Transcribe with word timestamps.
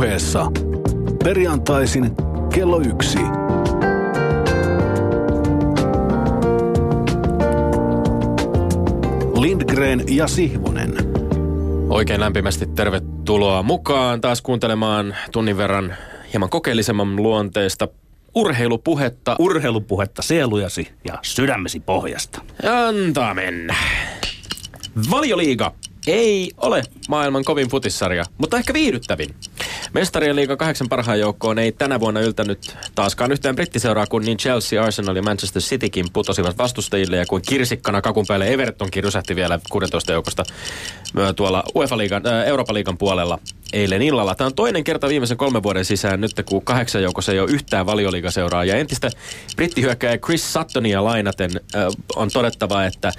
puheessa. 0.00 0.46
Perjantaisin 1.24 2.10
kello 2.54 2.80
yksi. 2.80 3.18
Lindgren 9.40 10.04
ja 10.08 10.26
Sihvonen. 10.26 10.94
Oikein 11.88 12.20
lämpimästi 12.20 12.66
tervetuloa 12.66 13.62
mukaan 13.62 14.20
taas 14.20 14.42
kuuntelemaan 14.42 15.16
tunnin 15.32 15.56
verran 15.56 15.96
hieman 16.32 16.50
kokeellisemman 16.50 17.16
luonteesta 17.16 17.88
urheilupuhetta. 18.34 19.36
Urheilupuhetta 19.38 20.22
sielujasi 20.22 20.88
ja 21.04 21.18
sydämesi 21.22 21.80
pohjasta. 21.80 22.40
Antaa 22.88 23.34
mennä. 23.34 23.76
Valioliiga 25.10 25.74
ei 26.06 26.50
ole 26.56 26.82
maailman 27.08 27.44
kovin 27.44 27.68
futissarja, 27.68 28.24
mutta 28.38 28.56
ehkä 28.56 28.72
viihdyttävin. 28.74 29.34
Mestarien 29.92 30.36
liiga 30.36 30.56
kahdeksan 30.56 30.88
parhaan 30.88 31.20
joukkoon 31.20 31.58
ei 31.58 31.72
tänä 31.72 32.00
vuonna 32.00 32.20
yltänyt 32.20 32.76
taaskaan 32.94 33.32
yhtään 33.32 33.56
brittiseuraa, 33.56 34.06
kun 34.06 34.22
niin 34.22 34.38
Chelsea, 34.38 34.84
Arsenal 34.84 35.16
ja 35.16 35.22
Manchester 35.22 35.62
Citykin 35.62 36.06
putosivat 36.12 36.58
vastustajille 36.58 37.16
ja 37.16 37.26
kuin 37.26 37.42
kirsikkana 37.42 38.02
kakun 38.02 38.24
päälle 38.28 38.48
Evertonkin 38.48 39.04
rysähti 39.04 39.36
vielä 39.36 39.60
16 39.70 40.12
joukosta 40.12 40.44
tuolla 41.36 41.64
UEFA 41.74 41.98
liigan, 41.98 42.26
äh, 42.26 42.48
Euroopan 42.48 42.74
liigan 42.74 42.98
puolella 42.98 43.38
eilen 43.72 44.02
illalla. 44.02 44.34
Tämä 44.34 44.46
on 44.46 44.54
toinen 44.54 44.84
kerta 44.84 45.08
viimeisen 45.08 45.36
kolmen 45.36 45.62
vuoden 45.62 45.84
sisään 45.84 46.20
nyt, 46.20 46.32
kun 46.44 46.64
kahdeksan 46.64 47.02
joukossa 47.02 47.32
ei 47.32 47.40
ole 47.40 47.50
yhtään 47.50 47.86
valioliigaseuraa. 47.86 48.64
Ja 48.64 48.76
entistä 48.76 49.10
brittihyökkäjä 49.56 50.18
Chris 50.18 50.52
Suttonia 50.52 51.04
lainaten 51.04 51.50
äh, 51.74 51.86
on 52.16 52.30
todettava, 52.32 52.84
että 52.84 53.12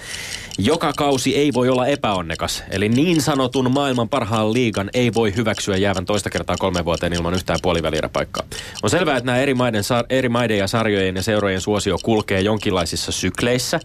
joka 0.58 0.94
kausi 0.98 1.36
ei 1.36 1.54
voi 1.54 1.70
olla 1.70 1.88
epäonnekas. 1.88 2.64
Eli 2.70 2.90
niin 2.90 3.22
sanotun 3.22 3.72
maailman 3.72 4.10
parhaan 4.10 4.54
liigan 4.54 4.90
ei 4.94 5.14
voi 5.14 5.36
hyväksyä 5.36 5.78
jäävän 5.78 6.06
toista 6.06 6.30
kertaa 6.30 6.58
kolme 6.58 6.86
vuoteen 6.86 7.14
ilman 7.14 7.34
yhtään 7.34 7.60
puolivälieräpaikkaa. 7.62 8.44
On 8.84 8.90
selvää, 8.90 9.18
että 9.18 9.26
nämä 9.26 9.38
eri 9.38 9.54
maiden, 9.54 9.84
eri 10.10 10.30
maiden 10.30 10.58
ja 10.58 10.68
sarjojen 10.68 11.16
ja 11.16 11.24
seurojen 11.24 11.62
suosio 11.62 11.98
kulkee 12.04 12.42
jonkinlaisissa 12.42 13.12
sykleissä. 13.12 13.80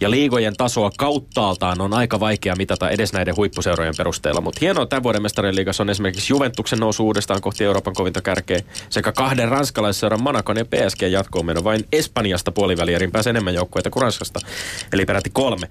Ja 0.00 0.10
liigojen 0.10 0.56
tasoa 0.56 0.90
kauttaaltaan 0.98 1.80
on 1.80 1.94
aika 1.94 2.20
vaikea 2.20 2.56
mitata 2.56 2.90
edes 2.90 3.12
näiden 3.12 3.36
huippuseurojen 3.36 3.94
perusteella. 3.96 4.40
Mutta 4.40 4.58
hienoa 4.60 4.86
tämän 4.86 5.02
vuoden 5.02 5.22
mestarien 5.22 5.56
liigassa 5.56 5.82
on 5.82 5.90
esimerkiksi 5.90 6.32
Juventuksen 6.32 6.78
nousu 6.78 7.04
uudestaan 7.06 7.40
kohti 7.40 7.64
Euroopan 7.64 7.94
kovinta 7.94 8.22
kärkeä. 8.22 8.60
Sekä 8.88 9.12
kahden 9.12 9.48
ranskalaisseuran 9.48 10.22
Manakon 10.22 10.56
ja 10.56 10.64
PSG 10.64 11.02
jatkoon 11.02 11.46
meno. 11.46 11.64
Vain 11.64 11.84
Espanjasta 11.92 12.52
puolivälierin 12.52 13.12
pääsee 13.12 13.30
enemmän 13.30 13.54
joukkueita 13.54 13.90
kuin 13.90 14.02
Ranskasta. 14.02 14.40
Eli 14.92 15.06
peräti 15.06 15.30
kolme. 15.30 15.68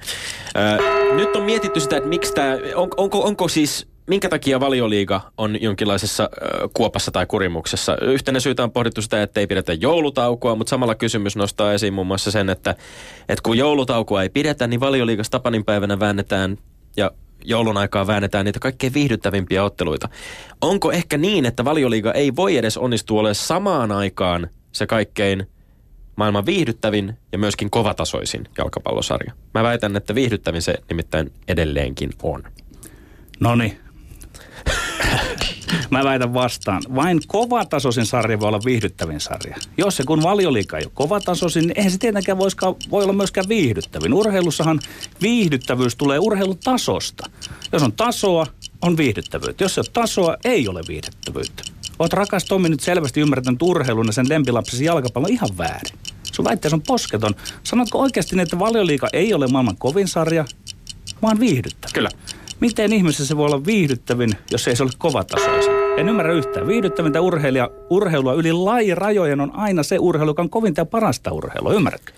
Öö, 0.57 1.13
nyt 1.15 1.35
on 1.35 1.43
mietitty 1.43 1.79
sitä, 1.79 1.97
että 1.97 2.09
miksi 2.09 2.33
tämä, 2.33 2.57
on, 2.75 2.89
onko, 2.97 3.23
onko 3.23 3.47
siis 3.47 3.92
minkä 4.07 4.29
takia 4.29 4.59
valioliiga 4.59 5.21
on 5.37 5.61
jonkinlaisessa 5.61 6.23
äh, 6.23 6.69
kuopassa 6.73 7.11
tai 7.11 7.25
kurimuksessa? 7.25 7.97
Yhtenä 8.01 8.39
syytä 8.39 8.63
on 8.63 8.71
pohdittu 8.71 9.01
sitä, 9.01 9.23
että 9.23 9.39
ei 9.39 9.47
pidetä 9.47 9.73
joulutaukoa, 9.73 10.55
mutta 10.55 10.69
samalla 10.69 10.95
kysymys 10.95 11.35
nostaa 11.35 11.73
esiin 11.73 11.93
muun 11.93 12.07
muassa 12.07 12.31
sen, 12.31 12.49
että, 12.49 12.75
että 13.29 13.43
kun 13.43 13.57
joulutaukoa 13.57 14.23
ei 14.23 14.29
pidetä, 14.29 14.67
niin 14.67 14.79
valioliigassa 14.79 15.31
Tapanin 15.31 15.65
päivänä 15.65 15.99
väännetään 15.99 16.57
ja 16.97 17.11
joulun 17.45 17.77
aikaa 17.77 18.07
väännetään 18.07 18.45
niitä 18.45 18.59
kaikkein 18.59 18.93
viihdyttävimpiä 18.93 19.63
otteluita. 19.63 20.09
Onko 20.61 20.91
ehkä 20.91 21.17
niin, 21.17 21.45
että 21.45 21.65
valioliiga 21.65 22.11
ei 22.11 22.35
voi 22.35 22.57
edes 22.57 22.77
onnistua 22.77 23.19
olemaan 23.19 23.35
samaan 23.35 23.91
aikaan 23.91 24.47
se 24.71 24.87
kaikkein 24.87 25.47
maailman 26.15 26.45
viihdyttävin 26.45 27.17
ja 27.31 27.37
myöskin 27.37 27.69
kovatasoisin 27.69 28.47
jalkapallosarja? 28.57 29.33
Mä 29.53 29.63
väitän, 29.63 29.95
että 29.95 30.15
viihdyttävin 30.15 30.61
se 30.61 30.75
nimittäin 30.89 31.31
edelleenkin 31.47 32.09
on. 32.23 32.43
No 33.39 33.55
niin, 33.55 33.77
Mä 35.89 36.03
väitän 36.03 36.33
vastaan. 36.33 36.81
Vain 36.95 37.19
kovatasoisin 37.27 38.05
sarja 38.05 38.39
voi 38.39 38.47
olla 38.47 38.61
viihdyttävin 38.65 39.19
sarja. 39.19 39.57
Jos 39.77 39.97
se 39.97 40.03
kun 40.03 40.23
valioliika 40.23 40.77
ei 40.77 40.85
ole 40.85 40.91
kovatasoisin, 40.95 41.61
niin 41.61 41.73
eihän 41.77 41.91
se 41.91 41.97
tietenkään 41.97 42.37
voi 42.91 43.03
olla 43.03 43.13
myöskään 43.13 43.49
viihdyttävin. 43.49 44.13
Urheilussahan 44.13 44.79
viihdyttävyys 45.21 45.95
tulee 45.95 46.19
urheilutasosta. 46.19 47.29
Jos 47.71 47.83
on 47.83 47.91
tasoa, 47.91 48.47
on 48.81 48.97
viihdyttävyyttä. 48.97 49.63
Jos 49.63 49.75
se 49.75 49.81
on 49.81 49.85
tasoa, 49.93 50.37
ei 50.45 50.67
ole 50.67 50.81
viihdyttävyyttä. 50.87 51.63
Oot 51.99 52.13
rakas 52.13 52.45
Tommi 52.45 52.69
nyt 52.69 52.79
selvästi 52.79 53.21
ymmärtänyt 53.21 53.61
urheilun 53.61 54.07
ja 54.07 54.13
sen 54.13 54.29
lempilapsesi 54.29 54.85
jalkapallon 54.85 55.31
ihan 55.31 55.49
väärin. 55.57 55.99
Sun 56.31 56.45
väitteessä 56.45 56.75
on 56.75 56.81
posketon. 56.81 57.35
Sanotko 57.63 57.99
oikeasti, 57.99 58.41
että 58.41 58.59
valioliika 58.59 59.07
ei 59.13 59.33
ole 59.33 59.47
maailman 59.47 59.77
kovin 59.77 60.07
sarja, 60.07 60.45
vaan 61.21 61.39
viihdyttävä? 61.39 61.91
Kyllä. 61.93 62.09
Miten 62.59 62.93
ihmisessä 62.93 63.25
se 63.25 63.37
voi 63.37 63.45
olla 63.45 63.65
viihdyttävin, 63.65 64.29
jos 64.51 64.67
ei 64.67 64.75
se 64.75 64.83
ole 64.83 64.91
kovatasoisin? 64.97 65.72
En 65.97 66.09
ymmärrä 66.09 66.33
yhtään. 66.33 66.67
Viihdyttävintä 66.67 67.21
urheilija, 67.21 67.69
urheilua 67.89 68.33
yli 68.33 68.51
lajirajojen 68.51 69.41
on 69.41 69.55
aina 69.55 69.83
se 69.83 69.99
urheilu, 69.99 70.29
joka 70.29 70.41
on 70.41 70.49
kovinta 70.49 70.81
ja 70.81 70.85
parasta 70.85 71.31
urheilua. 71.31 71.73
Ymmärrätkö? 71.73 72.11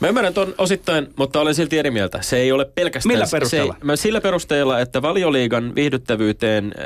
Mä 0.00 0.08
ymmärrän 0.08 0.34
ton 0.34 0.54
osittain, 0.58 1.06
mutta 1.16 1.40
olen 1.40 1.54
silti 1.54 1.78
eri 1.78 1.90
mieltä. 1.90 2.22
Se 2.22 2.36
ei 2.36 2.52
ole 2.52 2.64
pelkästään... 2.64 3.14
Millä 3.14 3.26
perusteella? 3.32 3.74
Se, 3.78 3.84
mä 3.84 3.96
sillä 3.96 4.20
perusteella, 4.20 4.80
että 4.80 5.02
valioliigan 5.02 5.74
viihdyttävyyteen 5.74 6.64
äh, 6.64 6.84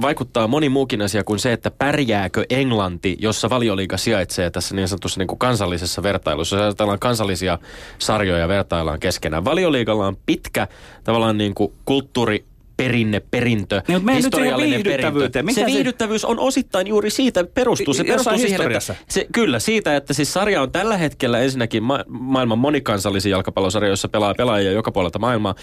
vaikuttaa 0.00 0.48
moni 0.48 0.68
muukin 0.68 1.02
asia 1.02 1.24
kuin 1.24 1.38
se, 1.38 1.52
että 1.52 1.70
pärjääkö 1.70 2.44
Englanti, 2.50 3.16
jossa 3.18 3.50
valioliiga 3.50 3.96
sijaitsee 3.96 4.50
tässä 4.50 4.74
niin 4.74 4.88
sanotussa 4.88 5.20
niin 5.20 5.28
kuin 5.28 5.38
kansallisessa 5.38 6.02
vertailussa. 6.02 6.56
Jos 6.56 6.62
ajatellaan 6.62 6.98
kansallisia 6.98 7.58
sarjoja 7.98 8.48
vertaillaan 8.48 9.00
keskenään. 9.00 9.44
Valioliigalla 9.44 10.06
on 10.06 10.16
pitkä 10.26 10.68
tavallaan 11.04 11.38
niin 11.38 11.54
kuin 11.54 11.72
kulttuuri 11.84 12.44
perinne, 12.84 13.20
perintö, 13.30 13.82
niin, 13.88 13.98
mutta 13.98 14.12
historiallinen 14.12 14.82
perintö. 14.82 15.42
Mikä 15.42 15.54
se, 15.54 15.60
se 15.60 15.66
viihdyttävyys 15.66 16.24
on 16.24 16.38
osittain 16.38 16.86
juuri 16.86 17.10
siitä 17.10 17.44
perustuu. 17.44 17.94
Se 17.94 18.04
perustuu 18.04 18.38
siihen, 18.38 18.72
että 18.72 18.94
se, 19.08 19.26
kyllä, 19.32 19.58
siitä, 19.58 19.96
että 19.96 20.14
siis 20.14 20.32
sarja 20.32 20.62
on 20.62 20.72
tällä 20.72 20.96
hetkellä 20.96 21.38
ensinnäkin 21.38 21.82
ma- 21.82 22.04
maailman 22.08 22.58
monikansallisin 22.58 23.30
jalkapallosarja, 23.30 23.90
jossa 23.90 24.08
pelaa 24.08 24.34
pelaajia 24.34 24.72
joka 24.72 24.92
puolelta 24.92 25.18
maailmaa. 25.18 25.54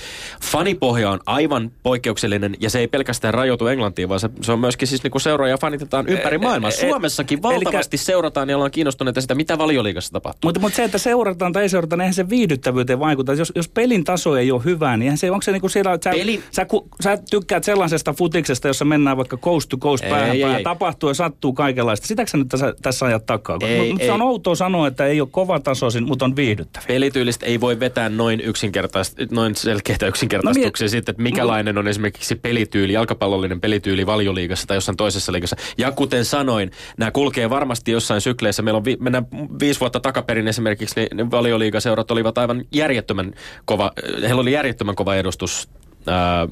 Fanipohja 0.42 1.12
on 1.12 1.20
aivan 1.26 1.72
poikkeuksellinen 1.84 2.56
ja 2.60 2.70
se 2.70 2.80
ei 2.80 2.88
pelkästään 2.88 3.34
rajoitu 3.34 3.68
Englantiin, 3.68 4.10
vaan 4.10 4.20
se, 4.20 4.30
se 4.42 4.52
on 4.52 4.60
myöskin 4.60 4.88
siis 4.88 5.04
niinku 5.04 5.20
seuraajia 5.20 5.58
fanitetaan 5.58 6.08
ympäri 6.08 6.38
maailmaa. 6.38 6.72
Suomessakin 6.72 7.42
valtavasti 7.42 7.96
Elikkä, 7.96 8.06
seurataan 8.06 8.50
ja 8.50 8.56
ollaan 8.56 8.72
kiinnostuneita 8.72 9.22
sitä, 9.22 9.36
mitä 9.36 9.58
valioliigassa 9.58 10.12
tapahtuu. 10.12 10.48
Mutta, 10.48 10.60
mutta 10.60 10.76
se, 10.76 10.84
että 10.84 10.98
seurataan 10.98 11.54
tai 11.54 11.64
ei 11.64 11.70
seurata, 11.70 11.96
niin 11.96 12.02
eihän 12.02 12.14
se 12.14 12.30
viihdyttävyyteen 12.30 13.00
vaikuta. 13.00 13.34
Jos, 13.34 13.52
jos 13.56 13.70
pelin 13.70 14.04
taso 14.04 14.38
ei 14.38 14.52
ole 14.52 14.62
hyvä, 14.66 14.98
niin 14.98 15.18
se, 15.18 15.32
onko 15.32 15.42
se 15.42 15.52
niinku 15.52 15.70
siellä, 15.70 15.94
että 15.94 16.10
sä, 16.10 16.18
Pelin... 16.18 16.44
sä, 16.52 16.66
sä 17.04 17.07
sä 17.08 17.24
tykkäät 17.30 17.64
sellaisesta 17.64 18.14
futiksesta, 18.14 18.68
jossa 18.68 18.86
mennään 18.86 19.18
vaikka 19.18 19.38
coast 19.38 19.70
to 19.70 19.78
coast 19.78 20.04
päähän 20.10 20.32
ei, 20.32 20.42
päähän, 20.42 20.58
ei, 20.58 20.64
tapahtuu 20.64 21.10
ja 21.10 21.14
sattuu 21.14 21.54
kaikenlaista. 21.54 22.08
Sitäkö 22.08 22.32
sä 22.32 22.38
nyt 22.38 22.48
tässä, 22.48 22.74
tässä 22.82 23.06
ajat 23.06 23.26
takaa? 23.26 23.58
Ei, 23.62 23.90
mutta 23.90 24.06
se 24.06 24.12
on 24.12 24.22
outoa 24.22 24.56
sanoa, 24.56 24.88
että 24.88 25.06
ei 25.06 25.22
ole 25.22 25.30
kovatasoisin, 25.32 26.08
mutta 26.08 26.26
on 26.26 26.36
viihdyttävä. 26.36 26.86
Pelityylistä 26.88 27.46
ei 27.46 27.62
voi 27.62 27.80
vetää 27.80 28.10
noin, 28.10 28.42
yksinkertaista, 28.42 29.22
noin 29.32 29.56
selkeitä 29.56 30.08
yksinkertaistuksia 30.08 30.86
no, 30.86 30.90
siitä, 30.90 31.12
että 31.12 31.24
mikälainen 31.24 31.76
no. 31.76 31.80
on 31.80 31.88
esimerkiksi 31.88 32.36
pelityyli, 32.36 32.94
jalkapallollinen 32.94 33.62
pelityyli 33.62 34.06
valioliigassa 34.06 34.68
tai 34.68 34.78
jossain 34.78 34.98
toisessa 34.98 35.32
liigassa. 35.32 35.56
Ja 35.78 35.92
kuten 35.92 36.26
sanoin, 36.26 36.72
nämä 36.98 37.12
kulkee 37.12 37.50
varmasti 37.50 37.92
jossain 37.92 38.22
sykleissä. 38.22 38.62
Meillä 38.62 38.78
on 38.78 38.86
vi, 38.86 38.98
mennään 39.00 39.28
viisi 39.60 39.80
vuotta 39.80 40.00
takaperin 40.00 40.48
esimerkiksi, 40.48 41.08
niin 41.14 41.32
valioliigaseurat 41.32 42.12
olivat 42.12 42.38
aivan 42.38 42.66
järjettömän 42.74 43.34
kova, 43.66 43.92
heillä 44.22 44.42
oli 44.42 44.52
järjettömän 44.52 44.96
kova 44.96 45.16
edustus 45.16 45.70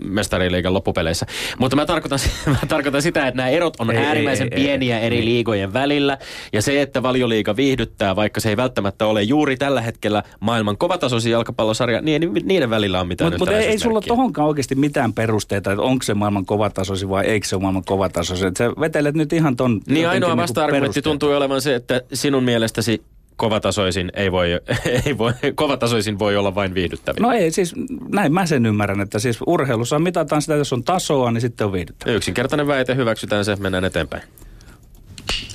mestariliigan 0.03 0.73
loppupeleissä. 0.73 1.25
Mutta 1.59 1.75
mä 1.75 1.85
tarkoitan, 1.85 2.19
mä 2.47 2.67
tarkoitan 2.67 3.01
sitä, 3.01 3.27
että 3.27 3.37
nämä 3.37 3.49
erot 3.49 3.75
on 3.79 3.91
ei, 3.91 3.97
äärimmäisen 3.97 4.47
ei, 4.51 4.63
pieniä 4.63 4.99
ei, 4.99 5.05
eri 5.05 5.17
ei. 5.17 5.25
liigojen 5.25 5.73
välillä. 5.73 6.17
Ja 6.53 6.61
se, 6.61 6.81
että 6.81 7.03
valioliiga 7.03 7.55
viihdyttää, 7.55 8.15
vaikka 8.15 8.39
se 8.39 8.49
ei 8.49 8.57
välttämättä 8.57 9.05
ole 9.05 9.23
juuri 9.23 9.57
tällä 9.57 9.81
hetkellä 9.81 10.23
maailman 10.39 10.77
kovatasoisin 10.77 11.31
jalkapallosarja, 11.31 12.01
niin 12.01 12.31
niiden 12.43 12.69
välillä 12.69 13.01
on 13.01 13.07
mitään 13.07 13.31
Mutta 13.31 13.51
mut 13.51 13.61
ei, 13.61 13.67
ei 13.67 13.79
sulla 13.79 14.01
tohonkaan 14.01 14.47
oikeasti 14.47 14.75
mitään 14.75 15.13
perusteita, 15.13 15.71
että 15.71 15.81
onko 15.81 16.03
se 16.03 16.13
maailman 16.13 16.45
kovatasoisin 16.45 17.09
vai 17.09 17.25
eikö 17.25 17.47
se 17.47 17.55
ole 17.55 17.61
maailman 17.61 17.83
kovatasoisin. 17.85 18.47
Että 18.47 18.57
sä 18.57 18.69
vetelet 18.79 19.15
nyt 19.15 19.33
ihan 19.33 19.55
ton... 19.55 19.81
Niin 19.87 20.09
ainoa 20.09 20.29
niinku 20.29 20.41
vasta-argumentti 20.41 21.01
tuntuu 21.01 21.31
olevan 21.31 21.61
se, 21.61 21.75
että 21.75 22.01
sinun 22.13 22.43
mielestäsi 22.43 23.01
kovatasoisin 23.35 24.11
ei 24.13 24.31
voi, 24.31 24.49
ei 25.05 25.17
voi, 25.17 25.33
kovatasoisin 25.55 26.19
voi 26.19 26.37
olla 26.37 26.55
vain 26.55 26.73
viihdyttäviä. 26.73 27.27
No 27.27 27.31
ei, 27.31 27.51
siis 27.51 27.73
näin 28.13 28.33
mä 28.33 28.45
sen 28.45 28.65
ymmärrän, 28.65 29.01
että 29.01 29.19
siis 29.19 29.39
urheilussa 29.47 29.99
mitataan 29.99 30.41
sitä, 30.41 30.55
jos 30.55 30.73
on 30.73 30.83
tasoa, 30.83 31.31
niin 31.31 31.41
sitten 31.41 31.67
on 31.67 31.73
viihdyttävä. 31.73 32.11
Yksinkertainen 32.11 32.67
väite, 32.67 32.95
hyväksytään 32.95 33.45
se, 33.45 33.55
mennään 33.55 33.85
eteenpäin. 33.85 34.23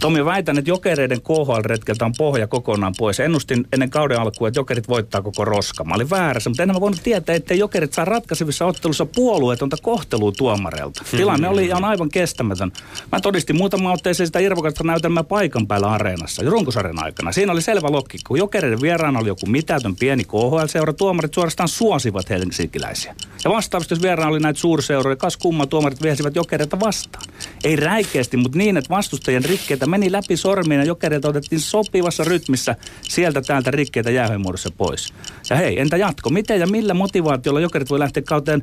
Tomi, 0.00 0.25
väitän, 0.25 0.58
että 0.58 0.70
jokereiden 0.70 1.20
KHL-retkeltä 1.20 2.04
on 2.04 2.12
pohja 2.19 2.46
kokonaan 2.46 2.94
pois. 2.98 3.20
Ennustin 3.20 3.66
ennen 3.72 3.90
kauden 3.90 4.20
alkua, 4.20 4.48
että 4.48 4.60
jokerit 4.60 4.88
voittaa 4.88 5.22
koko 5.22 5.44
roska. 5.44 5.84
Mä 5.84 5.94
olin 5.94 6.10
väärässä, 6.10 6.50
mutta 6.50 6.62
en 6.62 6.72
mä 6.72 6.81
voinut 6.81 7.02
tietää, 7.02 7.34
että 7.34 7.54
jokerit 7.54 7.92
saa 7.92 8.04
ratkaisevissa 8.04 8.66
ottelussa 8.66 9.06
puolueetonta 9.06 9.76
kohtelua 9.82 10.32
tuomareilta. 10.32 11.02
Tilanne 11.10 11.48
oli 11.48 11.66
ihan 11.66 11.84
aivan 11.84 12.08
kestämätön. 12.08 12.72
Mä 13.12 13.20
todistin 13.20 13.56
muutama 13.56 13.92
otteeseen 13.92 14.26
sitä 14.26 14.38
irvokasta 14.38 14.84
näytelmää 14.84 15.25
paikan 15.25 15.66
päällä 15.66 15.90
areenassa, 15.90 16.42
runkosarjan 16.46 17.04
aikana. 17.04 17.32
Siinä 17.32 17.52
oli 17.52 17.62
selvä 17.62 17.88
lokki. 17.90 18.19
Kun 18.26 18.38
jokereiden 18.38 18.81
vieraana 18.81 19.20
oli 19.20 19.28
joku 19.28 19.46
mitätön 19.46 19.96
pieni 19.96 20.25
KHL-seura, 20.25 20.92
tuomarit 20.92 21.34
suorastaan 21.34 21.69
suosivat 21.69 22.31
helsinkiläisiä. 22.31 23.14
Ja 23.44 23.50
vastaavasti, 23.50 23.94
jos 23.94 24.02
vieraana 24.02 24.31
oli 24.31 24.40
näitä 24.40 24.60
suurseuroja, 24.60 25.16
kas 25.16 25.37
kumma 25.37 25.66
tuomarit 25.66 26.02
viesivät 26.02 26.37
jokereita 26.37 26.81
vastaan. 26.81 27.25
Ei 27.64 27.76
räikeästi, 27.76 28.37
mutta 28.37 28.58
niin, 28.58 28.76
että 28.76 28.90
vastustajien 28.90 29.44
rikkeitä 29.80 29.90
meni 29.90 30.12
läpi 30.12 30.36
sormiin 30.36 30.78
ja 30.78 30.84
jokereilta 30.84 31.28
otettiin 31.28 31.60
sopivassa 31.60 32.24
rytmissä 32.24 32.76
sieltä 33.02 33.42
täältä 33.42 33.70
rikkeitä 33.70 34.10
jäähymuodossa 34.10 34.70
pois. 34.76 35.12
Ja 35.50 35.56
hei, 35.56 35.80
entä 35.80 35.96
jatko? 35.96 36.30
Miten 36.30 36.60
ja 36.60 36.66
millä 36.66 36.94
motivaatiolla 36.94 37.60
jokerit 37.60 37.90
voi 37.90 37.98
lähteä 37.98 38.22
kauteen 38.22 38.62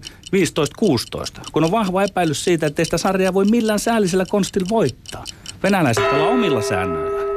15-16? 0.79 1.41
Kun 1.51 1.63
on 1.63 1.71
vahva 1.71 2.03
epäilys 2.03 2.43
siitä, 2.43 2.67
että 2.67 2.83
sitä 2.83 2.97
sarjaa 2.97 3.33
voi 3.33 3.45
millään 3.45 3.79
säällisellä 3.79 4.25
konstilla 4.29 4.69
voittaa. 4.69 5.23
Venäläiset 5.63 6.13
olla 6.13 6.27
omilla 6.27 6.61
säännöillä. 6.61 7.36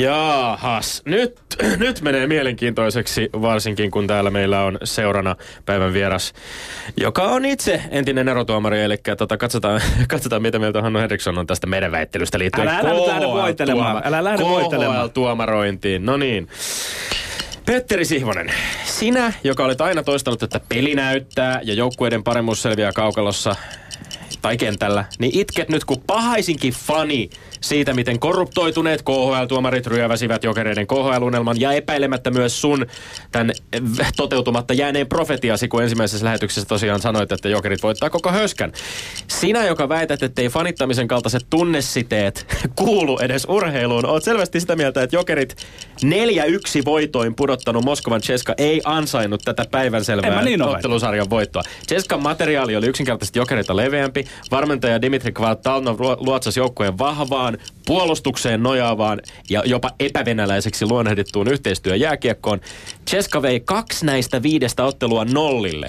Jaahas, 0.00 1.02
nyt, 1.04 1.40
nyt 1.78 2.00
menee 2.00 2.26
mielenkiintoiseksi, 2.26 3.30
varsinkin 3.32 3.90
kun 3.90 4.06
täällä 4.06 4.30
meillä 4.30 4.62
on 4.62 4.78
seurana 4.84 5.36
päivän 5.66 5.92
vieras, 5.92 6.32
joka 6.96 7.22
on 7.22 7.44
itse 7.44 7.82
entinen 7.90 8.28
erotuomari, 8.28 8.82
eli 8.82 8.96
tota, 9.18 9.36
katsotaan, 9.36 9.80
katsotaan, 10.08 10.42
mitä 10.42 10.58
mieltä 10.58 10.82
Hannu 10.82 10.98
Henriksson 10.98 11.38
on 11.38 11.46
tästä 11.46 11.66
meidän 11.66 11.92
väittelystä 11.92 12.38
liittyen 12.38 12.68
Älä, 12.68 12.78
älä 12.78 13.06
lähde 13.06 13.26
voitelemaan, 13.26 14.02
älä 14.04 14.24
lähde 14.24 14.44
voitelemaan. 14.44 15.10
tuomarointiin, 15.10 16.06
no 16.06 16.16
niin. 16.16 16.48
Petteri 17.66 18.04
Sihvonen, 18.04 18.52
sinä, 18.84 19.32
joka 19.44 19.64
olet 19.64 19.80
aina 19.80 20.02
toistanut, 20.02 20.42
että 20.42 20.60
peli 20.68 20.94
näyttää 20.94 21.60
ja 21.62 21.74
joukkueiden 21.74 22.22
paremmuus 22.24 22.62
selviää 22.62 22.92
kaukalossa 22.92 23.56
tai 24.42 24.56
kentällä, 24.56 25.04
niin 25.18 25.38
itket 25.38 25.68
nyt 25.68 25.84
kuin 25.84 26.02
pahaisinkin 26.06 26.72
fani 26.72 27.30
siitä, 27.68 27.94
miten 27.94 28.18
korruptoituneet 28.18 29.02
KHL-tuomarit 29.02 29.86
ryöväsivät 29.86 30.44
jokereiden 30.44 30.86
KHL-unelman 30.86 31.60
ja 31.60 31.72
epäilemättä 31.72 32.30
myös 32.30 32.60
sun 32.60 32.86
tämän 33.32 33.52
toteutumatta 34.16 34.74
jääneen 34.74 35.06
profetiasi, 35.06 35.68
kun 35.68 35.82
ensimmäisessä 35.82 36.24
lähetyksessä 36.24 36.68
tosiaan 36.68 37.00
sanoit, 37.00 37.32
että 37.32 37.48
jokerit 37.48 37.82
voittaa 37.82 38.10
koko 38.10 38.30
höskän. 38.30 38.72
Sinä, 39.28 39.66
joka 39.66 39.88
väität, 39.88 40.22
että 40.22 40.42
ei 40.42 40.48
fanittamisen 40.48 41.08
kaltaiset 41.08 41.46
tunnesiteet 41.50 42.46
kuulu 42.78 43.18
edes 43.18 43.46
urheiluun, 43.48 44.06
oot 44.06 44.24
selvästi 44.24 44.60
sitä 44.60 44.76
mieltä, 44.76 45.02
että 45.02 45.16
jokerit 45.16 45.56
4-1 46.04 46.08
voitoin 46.84 47.34
pudottanut 47.34 47.84
Moskovan 47.84 48.20
Cheska 48.20 48.54
ei 48.58 48.80
ansainnut 48.84 49.42
tätä 49.44 49.64
päivänselvää 49.70 50.42
niin 50.42 50.62
ottelusarjan 50.62 51.30
voittoa. 51.30 51.62
Cheskan 51.88 52.22
materiaali 52.22 52.76
oli 52.76 52.86
yksinkertaisesti 52.86 53.38
jokerita 53.38 53.76
leveämpi. 53.76 54.24
Valmentaja 54.50 55.02
Dimitri 55.02 55.32
Kvartalnov 55.32 56.00
luotsasi 56.00 56.60
joukkueen 56.60 56.98
vahvaan, 56.98 57.53
puolustukseen 57.86 58.62
nojaavaan 58.62 59.20
ja 59.50 59.62
jopa 59.66 59.90
epävenäläiseksi 60.00 60.86
luonnehdittuun 60.86 61.48
yhteistyöjääkiekkoon. 61.48 62.60
Cheska 63.10 63.42
vei 63.42 63.60
kaksi 63.60 64.06
näistä 64.06 64.42
viidestä 64.42 64.84
ottelua 64.84 65.24
nollille. 65.24 65.86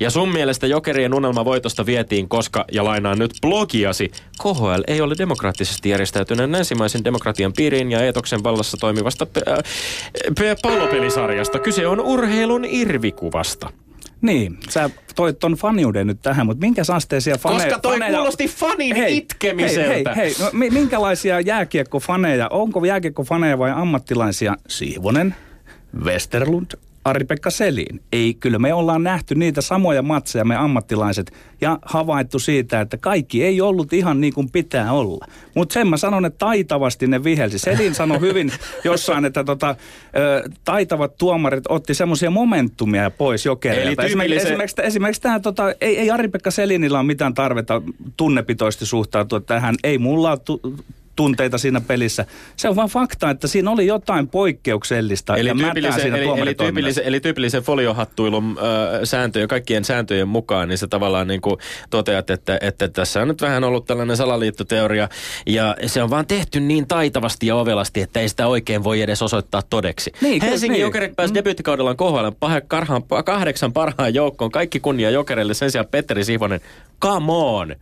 Ja 0.00 0.10
sun 0.10 0.32
mielestä 0.32 0.66
jokerien 0.66 1.14
unelma 1.14 1.44
voitosta 1.44 1.86
vietiin, 1.86 2.28
koska, 2.28 2.64
ja 2.72 2.84
lainaan 2.84 3.18
nyt 3.18 3.30
blogiasi, 3.42 4.10
KHL 4.42 4.82
ei 4.86 5.00
ole 5.00 5.14
demokraattisesti 5.18 5.88
järjestäytyneen 5.88 6.54
ensimmäisen 6.54 7.04
demokratian 7.04 7.52
piiriin 7.52 7.90
ja 7.90 8.06
etoksen 8.06 8.44
vallassa 8.44 8.76
toimivasta 8.76 9.26
äh, 9.48 10.56
pallopelisarjasta. 10.62 11.58
Kyse 11.58 11.86
on 11.86 12.00
urheilun 12.00 12.64
irvikuvasta. 12.64 13.70
Niin, 14.20 14.58
sä 14.68 14.90
toit 15.14 15.38
ton 15.38 15.52
faniuden 15.52 16.06
nyt 16.06 16.22
tähän, 16.22 16.46
mutta 16.46 16.60
minkä 16.60 16.82
asteisia 16.94 17.38
faneja... 17.38 17.64
Koska 17.64 17.78
toi 17.80 17.98
faneja... 17.98 18.16
kuulosti 18.16 18.48
fanin 18.48 18.96
hei, 18.96 19.16
itkemiseltä. 19.16 20.14
Hei, 20.14 20.26
hei, 20.26 20.34
hei. 20.40 20.70
No, 20.70 20.74
minkälaisia 20.74 21.40
jääkiekkofaneja, 21.40 22.48
onko 22.48 22.84
jääkiekkofaneja 22.84 23.58
vai 23.58 23.70
ammattilaisia? 23.70 24.56
Siivonen, 24.68 25.34
Westerlund, 26.04 26.70
Ari-Pekka 27.08 27.50
Selin. 27.50 28.00
Ei, 28.12 28.34
kyllä 28.34 28.58
me 28.58 28.74
ollaan 28.74 29.02
nähty 29.02 29.34
niitä 29.34 29.60
samoja 29.60 30.02
matseja, 30.02 30.44
me 30.44 30.56
ammattilaiset, 30.56 31.32
ja 31.60 31.78
havaittu 31.82 32.38
siitä, 32.38 32.80
että 32.80 32.96
kaikki 32.96 33.44
ei 33.44 33.60
ollut 33.60 33.92
ihan 33.92 34.20
niin 34.20 34.34
kuin 34.34 34.50
pitää 34.50 34.92
olla. 34.92 35.26
Mutta 35.54 35.72
sen 35.72 35.88
mä 35.88 35.96
sanon, 35.96 36.24
että 36.24 36.38
taitavasti 36.38 37.06
ne 37.06 37.24
vihelsi. 37.24 37.58
Selin 37.58 37.94
sanoi 37.94 38.20
hyvin 38.20 38.52
jossain, 38.84 39.24
että 39.24 39.44
tota, 39.44 39.76
ö, 40.16 40.48
taitavat 40.64 41.16
tuomarit 41.16 41.64
otti 41.68 41.94
semmoisia 41.94 42.30
momentumia 42.30 43.10
pois 43.10 43.46
jokereilta. 43.46 44.02
Esimerkiksi, 44.02 44.46
esimerkiksi, 44.46 44.76
esimerkiksi 44.82 45.22
tämä, 45.22 45.40
tota, 45.40 45.74
ei, 45.80 45.98
ei 45.98 46.10
Ari-Pekka 46.10 46.50
Selinillä 46.50 46.98
ole 46.98 47.06
mitään 47.06 47.34
tarvetta 47.34 47.82
tunnepitoisesti 48.16 48.86
suhtautua 48.86 49.40
tähän. 49.40 49.74
Ei 49.84 49.98
mulla 49.98 50.30
ole 50.30 50.38
tu- 50.44 50.60
tunteita 51.18 51.58
siinä 51.58 51.80
pelissä. 51.80 52.24
Se 52.56 52.68
on 52.68 52.76
vain 52.76 52.88
fakta, 52.88 53.30
että 53.30 53.48
siinä 53.48 53.70
oli 53.70 53.86
jotain 53.86 54.28
poikkeuksellista 54.28 55.36
eli 55.36 55.48
ja 55.48 55.54
tyypillisen, 55.54 56.00
siinä 56.00 56.16
eli, 56.16 56.40
eli, 56.40 56.54
tyypillisen, 56.54 57.04
eli 57.04 57.20
tyypillisen 57.20 57.62
foliohattuilun 57.62 58.58
ö, 59.00 59.06
sääntöjen, 59.06 59.48
kaikkien 59.48 59.84
sääntöjen 59.84 60.28
mukaan, 60.28 60.68
niin 60.68 60.78
se 60.78 60.86
tavallaan 60.86 61.26
niin 61.26 61.40
kuin 61.40 61.56
toteat, 61.90 62.30
että, 62.30 62.58
että 62.60 62.88
tässä 62.88 63.22
on 63.22 63.28
nyt 63.28 63.42
vähän 63.42 63.64
ollut 63.64 63.86
tällainen 63.86 64.16
salaliittoteoria 64.16 65.08
ja 65.46 65.76
se 65.86 66.02
on 66.02 66.10
vaan 66.10 66.26
tehty 66.26 66.60
niin 66.60 66.88
taitavasti 66.88 67.46
ja 67.46 67.56
ovelasti, 67.56 68.00
että 68.00 68.20
ei 68.20 68.28
sitä 68.28 68.46
oikein 68.46 68.84
voi 68.84 69.00
edes 69.00 69.22
osoittaa 69.22 69.62
todeksi. 69.70 70.12
Niin, 70.20 70.42
Helsingin 70.42 70.72
niin. 70.72 70.82
Jokerit 70.82 71.16
pääsi 71.16 71.32
mm. 71.32 71.34
debyyttikaudellaan 71.34 71.96
KHL 71.96 72.28
kahdeksan 73.24 73.72
parhaan 73.72 74.14
joukkoon. 74.14 74.50
Kaikki 74.50 74.80
kunnia 74.80 75.10
Jokerille, 75.10 75.54
sen 75.54 75.70
sijaan 75.70 75.88
Petteri 75.90 76.24
Sivonen 76.24 76.60
Come 77.02 77.32
on. 77.32 77.76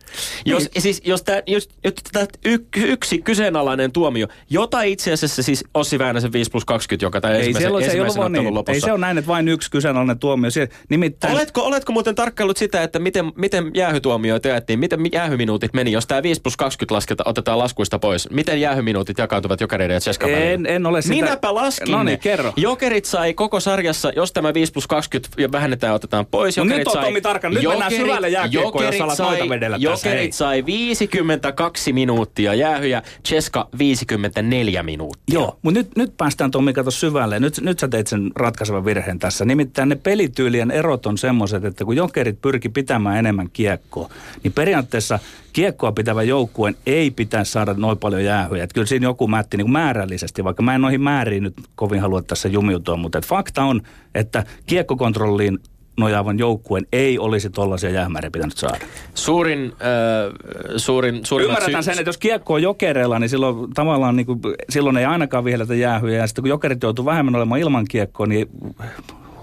Jos, 0.45 0.63
niin. 0.63 0.81
siis, 0.81 1.01
jos, 1.05 1.23
tää, 1.23 1.43
jos, 1.47 1.69
jos 1.83 1.93
tää 2.11 2.25
y, 2.45 2.57
yksi 2.75 3.21
kyseenalainen 3.21 3.91
tuomio, 3.91 4.27
jota 4.49 4.81
itse 4.81 5.13
asiassa 5.13 5.43
siis 5.43 5.63
Ossi 5.73 5.99
Väänäsen 5.99 6.31
5 6.31 6.51
plus 6.51 6.65
20, 6.65 7.05
joka 7.05 7.21
tämä 7.21 7.33
ensimmäisen, 7.33 7.71
se 7.71 7.85
ensimmäisen 7.85 8.23
ottelun 8.23 8.45
niin. 8.45 8.53
lopussa. 8.53 8.73
Ei 8.73 8.81
se 8.81 8.91
ole 8.91 8.99
näin, 8.99 9.17
että 9.17 9.27
vain 9.27 9.47
yksi 9.47 9.71
kyseenalainen 9.71 10.19
tuomio. 10.19 10.51
Se, 10.51 10.69
nimittäin... 10.89 11.33
oletko, 11.33 11.61
oletko 11.61 11.91
muuten 11.91 12.15
tarkkaillut 12.15 12.57
sitä, 12.57 12.83
että 12.83 12.99
miten, 12.99 13.31
miten 13.35 13.71
jäähytuomioita 13.73 14.47
jaettiin, 14.47 14.79
miten 14.79 14.99
jäähyminuutit 15.11 15.73
meni, 15.73 15.91
jos 15.91 16.07
tämä 16.07 16.23
5 16.23 16.41
plus 16.41 16.57
20 16.57 16.95
lasketa, 16.95 17.23
otetaan 17.25 17.57
laskuista 17.57 17.99
pois? 17.99 18.29
Miten 18.29 18.61
jäähyminuutit 18.61 19.17
jakautuvat 19.17 19.61
jokereiden 19.61 19.93
ja 19.93 19.99
Tseskan 19.99 20.29
en, 20.29 20.65
en 20.65 20.85
ole 20.85 21.01
sitä. 21.01 21.15
Minäpä 21.15 21.55
laskin 21.55 21.91
no 21.91 22.03
niin, 22.03 22.19
kerro. 22.19 22.53
Jokerit 22.55 23.05
sai 23.05 23.33
koko 23.33 23.59
sarjassa, 23.59 24.11
jos 24.15 24.31
tämä 24.31 24.53
5 24.53 24.71
plus 24.71 24.87
20 24.87 25.41
ja 25.41 25.51
vähennetään 25.51 25.95
otetaan 25.95 26.25
pois. 26.25 26.57
No 26.57 26.63
jokerit 26.63 26.79
nyt 26.79 26.87
on 26.87 26.93
sai, 26.93 27.05
Tomi 27.05 27.21
Tarkan, 27.21 27.53
nyt 27.53 27.63
mennään 27.63 27.91
syvälle 27.91 28.29
jääkiekkoon, 28.29 28.85
jos 28.85 29.06
noita 29.19 29.49
vedellä 29.49 29.77
Jokerit 29.77 30.33
sai 30.33 30.65
52 30.65 31.93
minuuttia 31.93 32.53
jäähyjä, 32.53 33.01
Cheska 33.27 33.69
54 33.77 34.83
minuuttia. 34.83 35.33
Joo, 35.33 35.59
mutta 35.61 35.79
nyt, 35.79 35.95
nyt 35.95 36.17
päästään 36.17 36.51
Tommi 36.51 36.73
kato 36.73 36.91
syvälle. 36.91 37.39
Nyt, 37.39 37.61
nyt 37.61 37.79
sä 37.79 37.87
teit 37.87 38.07
sen 38.07 38.31
ratkaisevan 38.35 38.85
virheen 38.85 39.19
tässä. 39.19 39.45
Nimittäin 39.45 39.89
ne 39.89 39.95
pelityylien 39.95 40.71
erot 40.71 41.05
on 41.05 41.17
semmoiset, 41.17 41.65
että 41.65 41.85
kun 41.85 41.95
jokerit 41.95 42.41
pyrki 42.41 42.69
pitämään 42.69 43.17
enemmän 43.17 43.49
kiekkoa, 43.53 44.09
niin 44.43 44.53
periaatteessa 44.53 45.19
kiekkoa 45.53 45.91
pitävä 45.91 46.23
joukkueen 46.23 46.75
ei 46.85 47.11
pitäisi 47.11 47.51
saada 47.51 47.73
noin 47.73 47.97
paljon 47.97 48.23
jäähyjä. 48.23 48.63
Että 48.63 48.73
kyllä 48.73 48.87
siinä 48.87 49.07
joku 49.07 49.27
mätti 49.27 49.57
niin 49.57 49.71
määrällisesti, 49.71 50.43
vaikka 50.43 50.63
mä 50.63 50.75
en 50.75 50.81
noihin 50.81 51.01
määriin 51.01 51.43
nyt 51.43 51.53
kovin 51.75 52.01
halua 52.01 52.21
tässä 52.21 52.47
jumiutua, 52.49 52.97
mutta 52.97 53.21
fakta 53.21 53.63
on, 53.63 53.81
että 54.15 54.43
kiekkokontrolliin 54.65 55.59
nojaavan 55.97 56.39
joukkueen 56.39 56.87
ei 56.91 57.19
olisi 57.19 57.49
tollaisia 57.49 57.89
jäämääriä 57.89 58.31
pitänyt 58.31 58.57
saada. 58.57 58.77
Suurin, 59.13 59.73
äh, 59.73 60.33
suurin, 60.77 61.25
suurin 61.25 61.45
Ymmärretään 61.45 61.83
sy- 61.83 61.91
sen, 61.91 61.99
että 61.99 62.09
jos 62.09 62.17
kiekko 62.17 62.53
on 62.53 62.61
jokereilla, 62.61 63.19
niin 63.19 63.29
silloin 63.29 63.73
tavallaan 63.73 64.15
niin 64.15 64.25
kuin, 64.25 64.39
silloin 64.69 64.97
ei 64.97 65.05
ainakaan 65.05 65.45
vihelletä 65.45 65.75
jäähyjä. 65.75 66.17
Ja 66.17 66.27
sitten 66.27 66.41
kun 66.41 66.49
jokerit 66.49 66.83
joutuu 66.83 67.05
vähemmän 67.05 67.35
olemaan 67.35 67.61
ilman 67.61 67.85
kiekkoa, 67.89 68.27
niin 68.27 68.49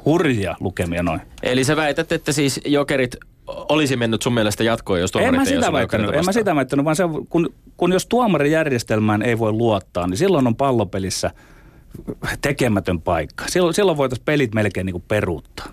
hurjia 0.04 0.56
lukemia 0.60 1.02
noin. 1.02 1.20
Eli 1.42 1.64
sä 1.64 1.76
väität, 1.76 2.12
että 2.12 2.32
siis 2.32 2.60
jokerit 2.64 3.16
olisi 3.46 3.96
mennyt 3.96 4.22
sun 4.22 4.34
mielestä 4.34 4.64
jatkoon, 4.64 5.00
jos 5.00 5.12
tuomarit 5.12 5.34
en 5.34 5.40
mä 5.40 5.44
sitä 5.44 5.72
väittänyt, 5.72 6.14
en 6.14 6.24
mä 6.24 6.32
sitä 6.32 6.56
väittänyt, 6.56 6.84
vaan 6.84 6.96
se, 6.96 7.02
kun, 7.28 7.54
kun 7.76 7.92
jos 7.92 8.06
tuomarijärjestelmään 8.06 9.22
ei 9.22 9.38
voi 9.38 9.52
luottaa, 9.52 10.06
niin 10.06 10.18
silloin 10.18 10.46
on 10.46 10.56
pallopelissä 10.56 11.30
tekemätön 12.40 13.00
paikka. 13.00 13.44
Silloin, 13.48 13.74
silloin 13.74 13.96
voitaisiin 13.96 14.24
pelit 14.24 14.54
melkein 14.54 14.86
niin 14.86 14.94
kuin 14.94 15.04
peruuttaa. 15.08 15.66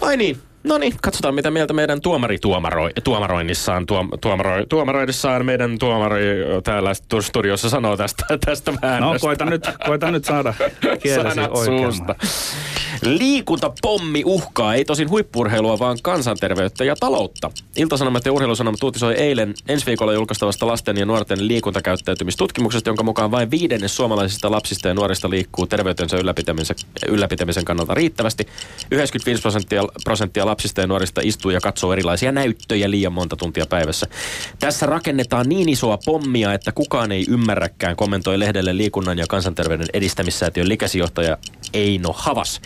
Ai 0.00 0.16
niin, 0.16 0.42
No 0.64 0.78
niin, 0.78 0.94
katsotaan 1.02 1.34
mitä 1.34 1.50
mieltä 1.50 1.72
meidän 1.72 2.00
tuomari 2.00 2.38
tuomaroi, 2.38 2.90
tuomaroinnissaan, 3.04 3.86
tuom, 3.86 4.08
tuomaroi, 4.20 4.66
tuomaroidessaan 4.68 5.46
meidän 5.46 5.78
tuomari 5.78 6.24
täällä 6.64 6.92
studiossa 7.20 7.70
sanoo 7.70 7.96
tästä, 7.96 8.24
tästä 8.46 8.72
vähän. 8.82 9.02
No 9.02 9.14
koita 9.20 9.44
nyt, 9.44 9.66
koita 9.86 10.10
nyt 10.10 10.24
saada 10.24 10.54
kielesi 11.02 11.40
oikein. 11.40 12.04
Liikuntapommi 13.02 14.22
uhkaa, 14.24 14.74
ei 14.74 14.84
tosin 14.84 15.10
huippurheilua, 15.10 15.78
vaan 15.78 15.98
kansanterveyttä 16.02 16.84
ja 16.84 16.96
taloutta. 16.96 17.50
Iltasanomat 17.76 18.26
ja 18.26 18.32
urheilusanomat 18.32 18.82
uutisoi 18.82 19.14
eilen 19.14 19.54
ensi 19.68 19.86
viikolla 19.86 20.12
julkaistavasta 20.12 20.66
lasten 20.66 20.96
ja 20.96 21.06
nuorten 21.06 21.48
liikuntakäyttäytymistutkimuksesta, 21.48 22.88
jonka 22.88 23.02
mukaan 23.02 23.30
vain 23.30 23.50
viidennes 23.50 23.96
suomalaisista 23.96 24.50
lapsista 24.50 24.88
ja 24.88 24.94
nuorista 24.94 25.30
liikkuu 25.30 25.66
terveytensä 25.66 26.16
ylläpitämisen, 26.16 26.76
ylläpitämisen 27.08 27.64
kannalta 27.64 27.94
riittävästi. 27.94 28.46
95 28.90 29.42
prosenttia, 29.42 29.82
prosenttia 30.04 30.46
lapsista 30.48 30.80
ja 30.80 30.86
nuorista 30.86 31.20
istuu 31.24 31.50
ja 31.50 31.60
katsoo 31.60 31.92
erilaisia 31.92 32.32
näyttöjä 32.32 32.90
liian 32.90 33.12
monta 33.12 33.36
tuntia 33.36 33.66
päivässä. 33.66 34.06
Tässä 34.58 34.86
rakennetaan 34.86 35.48
niin 35.48 35.68
isoa 35.68 35.98
pommia, 36.04 36.54
että 36.54 36.72
kukaan 36.72 37.12
ei 37.12 37.24
ymmärräkään, 37.28 37.96
kommentoi 37.96 38.38
lehdelle 38.38 38.76
liikunnan 38.76 39.18
ja 39.18 39.26
kansanterveyden 39.28 39.86
edistämissäätiön 39.92 40.68
likäsijohtaja 40.68 41.38
Eino 41.74 42.14
Havas. 42.16 42.60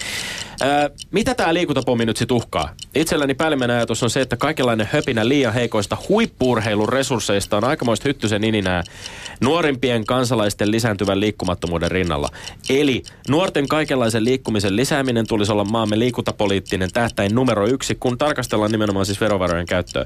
Mitä 1.10 1.34
tämä 1.34 1.54
liikuntapommi 1.54 2.06
nyt 2.06 2.16
sitten 2.16 2.36
uhkaa? 2.36 2.74
Itselläni 2.94 3.34
päällimmäinen 3.34 3.76
ajatus 3.76 4.02
on 4.02 4.10
se, 4.10 4.20
että 4.20 4.36
kaikenlainen 4.36 4.88
höpinä 4.92 5.28
liian 5.28 5.54
heikoista 5.54 5.96
huippuurheilun 6.08 6.88
resursseista 6.88 7.56
on 7.56 7.64
aikamoista 7.64 8.08
hyttysen 8.08 8.44
ininää 8.44 8.82
nuorimpien 9.40 10.04
kansalaisten 10.04 10.70
lisääntyvän 10.70 11.20
liikkumattomuuden 11.20 11.90
rinnalla. 11.90 12.28
Eli 12.70 13.02
nuorten 13.28 13.68
kaikenlaisen 13.68 14.24
liikkumisen 14.24 14.76
lisääminen 14.76 15.26
tulisi 15.26 15.52
olla 15.52 15.64
maamme 15.64 15.98
liikuntapoliittinen 15.98 16.92
tähtäin 16.92 17.34
numero 17.34 17.66
yksi, 17.66 17.94
kun 17.94 18.18
tarkastellaan 18.18 18.72
nimenomaan 18.72 19.06
siis 19.06 19.20
verovarojen 19.20 19.66
käyttöä. 19.66 20.04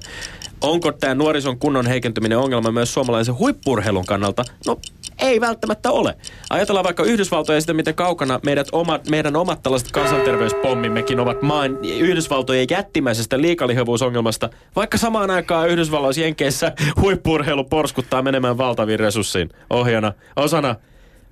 Onko 0.60 0.92
tämä 0.92 1.14
nuorison 1.14 1.58
kunnon 1.58 1.86
heikentyminen 1.86 2.38
ongelma 2.38 2.70
myös 2.70 2.94
suomalaisen 2.94 3.38
huippurheilun 3.38 4.06
kannalta? 4.06 4.44
No 4.66 4.80
ei 5.18 5.40
välttämättä 5.40 5.90
ole. 5.90 6.16
Ajatellaan 6.50 6.84
vaikka 6.84 7.02
Yhdysvaltoja 7.02 7.56
ja 7.56 7.60
sitä, 7.60 7.74
miten 7.74 7.94
kaukana 7.94 8.40
meidät 8.42 8.68
omat, 8.72 9.08
meidän 9.08 9.36
omat 9.36 9.62
tällaiset 9.62 9.92
kansanterveyspommimmekin 9.92 11.20
ovat 11.20 11.42
maan 11.42 11.84
Yhdysvaltojen 11.84 12.66
jättimäisestä 12.70 13.40
liikalihavuusongelmasta, 13.40 14.50
vaikka 14.76 14.98
samaan 14.98 15.30
aikaan 15.30 15.68
Yhdysvalloissa 15.68 16.22
Jenkeissä 16.22 16.72
huippurheilu 17.00 17.64
porskuttaa 17.64 18.22
menemään 18.22 18.58
valtaviin 18.58 19.00
resurssiin 19.00 19.48
ohjana, 19.70 20.12
osana 20.36 20.76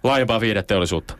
laajempaa 0.03 0.41
viideteollisuutta. 0.41 1.15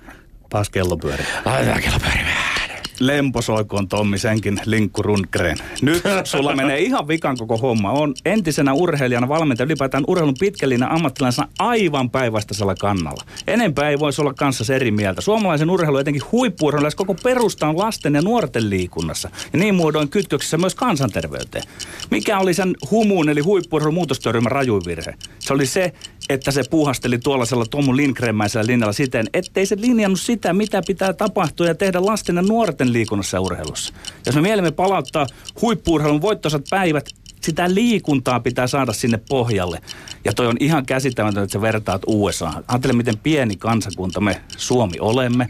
Taas 0.49 0.71
kello 0.71 0.97
pyörii. 0.97 1.27
Laitetaan 1.45 1.83
kello 1.83 1.99
pyörimään. 1.99 2.54
Lemposoikoon 3.01 3.89
Tommi 3.89 4.19
senkin 4.19 4.61
Linkku 4.65 5.03
Rundgren. 5.03 5.57
Nyt 5.83 6.03
sulla 6.25 6.57
menee 6.57 6.79
ihan 6.79 7.09
vikan 7.09 7.37
koko 7.37 7.57
homma. 7.57 7.91
On 7.91 8.15
entisenä 8.25 8.73
urheilijana, 8.73 9.29
valmentaja, 9.29 9.65
ylipäätään 9.65 10.05
urheilun 10.07 10.35
pitkällinen 10.41 10.93
ammattilaisena 10.93 11.49
aivan 11.59 12.11
päinvastaisella 12.11 12.75
kannalla. 12.75 13.25
Enempää 13.47 13.91
ei 13.91 13.99
voisi 13.99 14.21
olla 14.21 14.35
kanssa 14.35 14.75
eri 14.75 14.91
mieltä. 14.91 15.21
Suomalaisen 15.21 15.71
urheilu, 15.71 15.99
etenkin 15.99 16.23
huippuurheilu, 16.33 16.89
koko 16.97 17.15
perusta 17.15 17.69
on 17.69 17.79
lasten 17.79 18.15
ja 18.15 18.23
nuorten 18.23 18.71
liikunnassa. 18.71 19.31
Ja 19.53 19.59
niin 19.59 19.75
muodoin 19.75 20.09
kytköksissä 20.09 20.59
myös 20.59 20.75
kansanterveyteen. 20.75 21.65
Mikä 22.11 22.39
oli 22.39 22.55
sen 22.55 22.75
humuun 22.91 23.29
eli 23.29 23.41
huippuurheilun 23.41 23.95
muutostyöryhmän 23.95 24.53
rajuvirhe? 24.53 25.15
Se 25.39 25.53
oli 25.53 25.67
se, 25.67 25.93
että 26.29 26.51
se 26.51 26.63
puuhasteli 26.71 27.19
tuollaisella 27.19 27.65
Tomu 27.71 27.97
Lindgrenmäisellä 27.97 28.67
linjalla 28.67 28.93
siten, 28.93 29.27
ettei 29.35 29.67
se 29.67 29.77
linjannut 29.79 30.21
sitä, 30.21 30.53
mitä 30.53 30.83
pitää 30.87 31.13
tapahtua 31.13 31.67
ja 31.67 31.75
tehdä 31.75 32.07
lasten 32.07 32.37
ja 32.37 32.43
nuorten 32.43 32.93
liikunnassa 32.93 33.37
ja 33.37 33.41
urheilussa. 33.41 33.95
Jos 34.27 34.35
me 34.35 34.41
mielemme 34.41 34.71
palauttaa 34.71 35.27
huippuurheilun 35.63 36.23
voittoisat 36.23 36.63
päivät, 36.71 37.09
sitä 37.41 37.75
liikuntaa 37.75 38.41
pitää 38.41 38.67
saada 38.67 38.93
sinne 38.93 39.21
pohjalle. 39.29 39.81
Ja 40.25 40.33
toi 40.33 40.47
on 40.47 40.57
ihan 40.61 40.87
käsittämätöntä, 40.87 41.43
että 41.43 41.53
sä 41.53 41.61
vertaat 41.61 42.03
USA. 42.07 42.53
Ajattele, 42.69 42.93
miten 42.93 43.19
pieni 43.19 43.57
kansakunta 43.57 44.21
me 44.21 44.41
Suomi 44.57 45.01
olemme. 45.01 45.49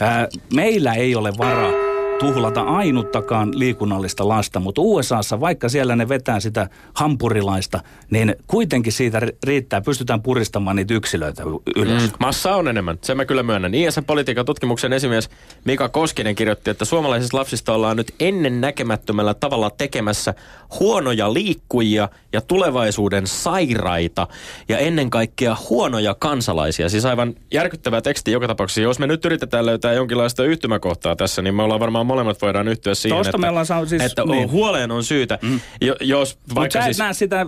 Ää, 0.00 0.28
meillä 0.54 0.94
ei 0.94 1.14
ole 1.14 1.32
varaa 1.38 1.83
tuhlata 2.18 2.62
ainuttakaan 2.62 3.58
liikunnallista 3.58 4.28
lasta, 4.28 4.60
mutta 4.60 4.80
USAssa, 4.80 5.40
vaikka 5.40 5.68
siellä 5.68 5.96
ne 5.96 6.08
vetää 6.08 6.40
sitä 6.40 6.68
hampurilaista, 6.94 7.80
niin 8.10 8.36
kuitenkin 8.46 8.92
siitä 8.92 9.20
riittää, 9.44 9.80
pystytään 9.80 10.22
puristamaan 10.22 10.76
niitä 10.76 10.94
yksilöitä 10.94 11.42
ylös. 11.76 12.02
Mm, 12.02 12.10
massa 12.20 12.54
on 12.54 12.68
enemmän, 12.68 12.98
sen 13.02 13.16
mä 13.16 13.24
kyllä 13.24 13.42
myönnän. 13.42 13.74
ISN 13.74 14.04
politiikan 14.06 14.46
tutkimuksen 14.46 14.92
esimies 14.92 15.30
Mika 15.64 15.88
Koskinen 15.88 16.34
kirjoitti, 16.34 16.70
että 16.70 16.84
suomalaisista 16.84 17.36
lapsista 17.36 17.72
ollaan 17.72 17.96
nyt 17.96 18.14
ennen 18.20 18.60
näkemättömällä 18.60 19.34
tavalla 19.34 19.70
tekemässä 19.70 20.34
huonoja 20.80 21.34
liikkujia 21.34 22.08
ja 22.32 22.40
tulevaisuuden 22.40 23.26
sairaita 23.26 24.26
ja 24.68 24.78
ennen 24.78 25.10
kaikkea 25.10 25.56
huonoja 25.70 26.14
kansalaisia. 26.14 26.88
Siis 26.88 27.04
aivan 27.04 27.34
järkyttävä 27.52 28.00
teksti 28.00 28.32
joka 28.32 28.46
tapauksessa. 28.46 28.80
Jos 28.80 28.98
me 28.98 29.06
nyt 29.06 29.24
yritetään 29.24 29.66
löytää 29.66 29.92
jonkinlaista 29.92 30.44
yhtymäkohtaa 30.44 31.16
tässä, 31.16 31.42
niin 31.42 31.54
me 31.54 31.62
ollaan 31.62 31.80
varmaan 31.80 32.03
molemmat 32.04 32.42
voidaan 32.42 32.68
yhtyä 32.68 32.94
siihen, 32.94 33.18
Tosta 33.18 33.38
että, 33.38 33.76
on 33.76 33.88
siis, 33.88 34.02
että 34.02 34.24
niin. 34.24 34.50
huoleen 34.50 34.90
on 34.90 35.04
syytä. 35.04 35.38
Mm. 35.42 35.60
Jo, 35.80 35.96
jos 36.00 36.38
vaikka 36.54 36.78
Mutta 36.78 36.84
siis, 36.84 36.98
näe 36.98 37.12
sitä 37.12 37.46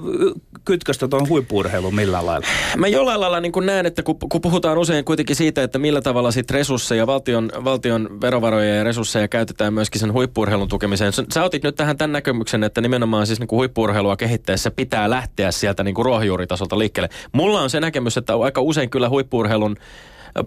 kytköstä 0.64 1.08
tuon 1.08 1.28
huippuurheiluun 1.28 1.94
millään 1.94 2.26
lailla? 2.26 2.46
Mä 2.76 2.88
jollain 2.88 3.20
lailla 3.20 3.40
niin 3.40 3.52
näen, 3.60 3.86
että 3.86 4.02
kun, 4.02 4.16
kun 4.18 4.40
puhutaan 4.40 4.78
usein 4.78 5.04
kuitenkin 5.04 5.36
siitä, 5.36 5.62
että 5.62 5.78
millä 5.78 6.00
tavalla 6.00 6.30
sit 6.30 6.50
resursseja, 6.50 7.06
valtion, 7.06 7.50
valtion 7.64 8.20
verovaroja 8.20 8.74
ja 8.74 8.84
resursseja 8.84 9.28
käytetään 9.28 9.74
myöskin 9.74 10.00
sen 10.00 10.12
huippuurheilun 10.12 10.68
tukemiseen. 10.68 11.12
Sä 11.12 11.44
otit 11.44 11.62
nyt 11.62 11.74
tähän 11.74 11.96
tämän 11.96 12.12
näkemyksen, 12.12 12.64
että 12.64 12.80
nimenomaan 12.80 13.26
siis 13.26 13.38
niin 13.38 13.48
kuin 13.48 13.58
huippuurheilua 13.58 14.16
kehittäessä 14.16 14.70
pitää 14.70 15.10
lähteä 15.10 15.50
sieltä 15.50 15.84
niin 15.84 15.94
kuin 15.94 16.04
ruohonjuuritasolta 16.04 16.78
liikkeelle. 16.78 17.08
Mulla 17.32 17.60
on 17.60 17.70
se 17.70 17.80
näkemys, 17.80 18.16
että 18.16 18.34
aika 18.36 18.60
usein 18.60 18.90
kyllä 18.90 19.08
huippuurheilun 19.08 19.76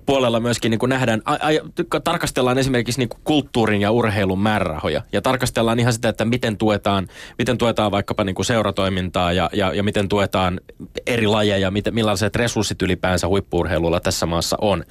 puolella 0.06 0.40
myöskin 0.40 0.72
niin 0.72 0.80
kuin 0.80 0.90
nähdään, 0.90 1.22
a, 1.26 1.34
a, 1.34 2.00
tarkastellaan 2.00 2.58
esimerkiksi 2.58 3.00
niin 3.00 3.10
kuin 3.10 3.22
kulttuurin 3.24 3.82
ja 3.82 3.92
urheilun 3.92 4.40
määrärahoja. 4.40 5.02
Ja 5.12 5.22
tarkastellaan 5.22 5.80
ihan 5.80 5.94
sitä, 5.94 6.10
että 6.10 6.26
miten 6.26 6.58
tuetaan, 6.58 7.08
miten 7.38 7.58
tuetaan 7.58 7.92
vaikkapa 7.92 8.24
niin 8.24 8.36
kuin 8.36 8.46
seuratoimintaa 8.46 9.34
ja, 9.34 9.50
ja, 9.54 9.74
ja 9.74 9.84
miten 9.84 10.10
tuetaan 10.10 10.62
eri 11.08 11.28
lajeja, 11.28 11.72
miten, 11.72 11.94
millaiset 11.94 12.36
resurssit 12.36 12.82
ylipäänsä 12.82 13.28
huippuurheilulla 13.28 14.00
tässä 14.00 14.26
maassa 14.26 14.58
on. 14.62 14.84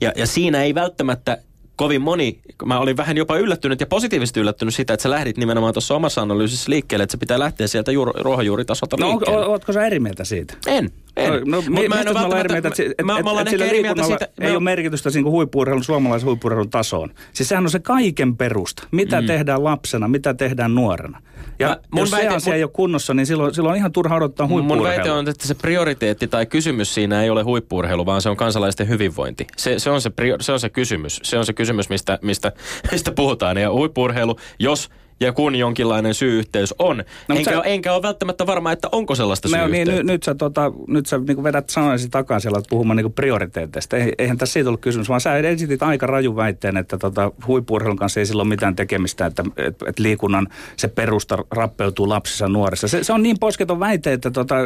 Ja, 0.00 0.12
ja 0.16 0.26
siinä 0.26 0.62
ei 0.62 0.74
välttämättä 0.74 1.38
kovin 1.78 2.02
moni, 2.02 2.40
mä 2.64 2.78
olin 2.78 2.96
vähän 2.96 3.16
jopa 3.16 3.36
yllättynyt 3.36 3.80
ja 3.80 3.86
positiivisesti 3.86 4.40
yllättynyt 4.40 4.74
sitä, 4.74 4.94
että 4.94 5.02
sä 5.02 5.10
lähdit 5.10 5.36
nimenomaan 5.36 5.74
tuossa 5.74 5.94
omassa 5.94 6.22
analyysissä 6.22 6.70
liikkeelle, 6.70 7.02
että 7.02 7.12
se 7.12 7.18
pitää 7.18 7.38
lähteä 7.38 7.66
sieltä 7.66 7.92
juur, 7.92 8.12
ruohonjuuritasolta 8.14 8.96
no, 9.00 9.08
liikkeelle. 9.08 9.44
No, 9.44 9.50
ootko 9.50 9.72
sä 9.72 9.86
eri 9.86 10.00
mieltä 10.00 10.24
siitä? 10.24 10.54
En. 10.66 10.90
En. 11.18 11.42
No, 11.46 11.62
mi- 11.68 11.88
mä 11.88 12.00
en 12.00 12.08
ole 12.08 12.40
eri 12.40 12.48
mieltä, 12.52 12.68
että, 12.68 12.82
et, 12.98 13.04
mä, 13.04 13.12
mä 13.12 13.40
et, 13.40 13.60
eri 13.60 13.82
mieltä 13.82 14.02
siitä, 14.02 14.28
ei 14.40 14.50
mä... 14.50 14.56
ole 14.56 14.62
merkitystä 14.62 15.10
niin 15.10 15.24
huippuurheilun, 15.24 15.84
suomalaisen 15.84 16.26
huippuurheilun 16.26 16.70
tasoon. 16.70 17.10
Siis 17.32 17.48
sehän 17.48 17.64
on 17.64 17.70
se 17.70 17.78
kaiken 17.78 18.36
perusta. 18.36 18.82
Mitä 18.90 19.20
mm. 19.20 19.26
tehdään 19.26 19.64
lapsena, 19.64 20.08
mitä 20.08 20.34
tehdään 20.34 20.74
nuorena. 20.74 21.22
Ja 21.58 21.68
mä, 21.68 21.76
mun 21.90 22.00
jos 22.02 22.12
väite, 22.12 22.28
se 22.28 22.34
asia 22.36 22.50
mun, 22.50 22.56
ei 22.56 22.62
ole 22.62 22.70
kunnossa, 22.74 23.14
niin 23.14 23.26
silloin, 23.26 23.54
silloin 23.54 23.72
on 23.72 23.76
ihan 23.76 23.92
turha 23.92 24.16
odottaa 24.16 24.46
huippuurheilua. 24.46 24.88
Mun 24.88 24.96
väite 24.96 25.10
on, 25.10 25.28
että 25.28 25.46
se 25.46 25.54
prioriteetti 25.54 26.28
tai 26.28 26.46
kysymys 26.46 26.94
siinä 26.94 27.22
ei 27.22 27.30
ole 27.30 27.42
huippuurheilu, 27.42 28.06
vaan 28.06 28.22
se 28.22 28.28
on 28.28 28.36
kansalaisten 28.36 28.88
hyvinvointi. 28.88 29.46
Se, 29.56 29.78
se, 29.78 29.90
on, 29.90 30.00
se, 30.00 30.10
se 30.40 30.52
on 30.52 30.60
se 30.60 30.68
kysymys. 30.68 31.20
Se 31.22 31.38
on 31.38 31.46
se 31.46 31.52
kysymys, 31.52 31.88
mistä, 31.88 32.18
mistä, 32.22 32.52
mistä 32.92 33.12
puhutaan. 33.12 33.56
Ja 33.56 33.72
huippuurheilu, 33.72 34.36
jos 34.58 34.90
ja 35.20 35.32
kun 35.32 35.54
jonkinlainen 35.54 36.14
syy-yhteys 36.14 36.74
on. 36.78 37.04
No, 37.28 37.36
enkä, 37.36 37.50
sä, 37.50 37.60
enkä 37.60 37.94
ole 37.94 38.02
välttämättä 38.02 38.46
varma, 38.46 38.72
että 38.72 38.88
onko 38.92 39.14
sellaista 39.14 39.48
syy 39.48 39.68
niin, 39.68 39.88
nyt, 39.88 40.06
nyt 40.06 40.22
sä, 40.22 40.34
tota, 40.34 40.72
nyt 40.86 41.06
sä 41.06 41.18
niin 41.18 41.44
vedät 41.44 41.70
sanoisi 41.70 42.08
takaisin 42.08 42.42
siellä 42.42 42.62
puhumaan 42.70 42.96
niin 42.96 43.12
prioriteeteista. 43.12 43.96
Eihän 44.18 44.38
tässä 44.38 44.52
siitä 44.52 44.70
ollut 44.70 44.80
kysymys, 44.80 45.08
vaan 45.08 45.20
sä 45.20 45.36
esitit 45.36 45.82
aika 45.82 46.06
raju 46.06 46.36
väitteen, 46.36 46.76
että 46.76 46.98
tota, 46.98 47.32
huippuurheilun 47.46 47.96
kanssa 47.96 48.20
ei 48.20 48.26
sillä 48.26 48.42
ole 48.42 48.48
mitään 48.48 48.76
tekemistä, 48.76 49.26
että 49.26 49.44
et, 49.56 49.76
et 49.86 49.98
liikunnan 49.98 50.48
se 50.76 50.88
perusta 50.88 51.38
rappeutuu 51.50 52.08
lapsissa 52.08 52.48
nuorissa. 52.48 52.88
Se, 52.88 53.04
se 53.04 53.12
on 53.12 53.22
niin 53.22 53.38
posketon 53.38 53.80
väite, 53.80 54.12
että 54.12 54.30
tota, 54.30 54.56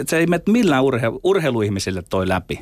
et 0.00 0.08
se 0.08 0.18
ei 0.18 0.26
mene 0.26 0.42
millään 0.48 0.82
urhe, 0.82 1.06
urheiluihmisille 1.22 2.02
toi 2.10 2.28
läpi. 2.28 2.60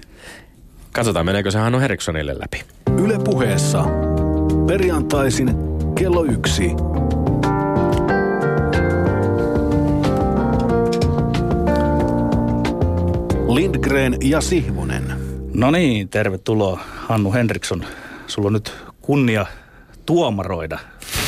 Katsotaan, 0.92 1.26
meneekö 1.26 1.50
se 1.50 1.58
Hannu 1.58 1.80
Herikssonille 1.80 2.34
läpi. 2.38 2.64
Yle 3.04 3.18
puheessa. 3.24 3.84
Perjantaisin 4.66 5.50
kello 5.98 6.24
yksi. 6.24 6.70
Lindgren 13.54 14.16
ja 14.24 14.40
Sihvonen. 14.40 15.04
No 15.54 15.70
niin, 15.70 16.08
tervetuloa 16.08 16.80
Hannu 16.96 17.32
Henriksson. 17.32 17.84
Sulla 18.26 18.46
on 18.46 18.52
nyt 18.52 18.74
kunnia 19.00 19.46
tuomaroida. 20.06 20.78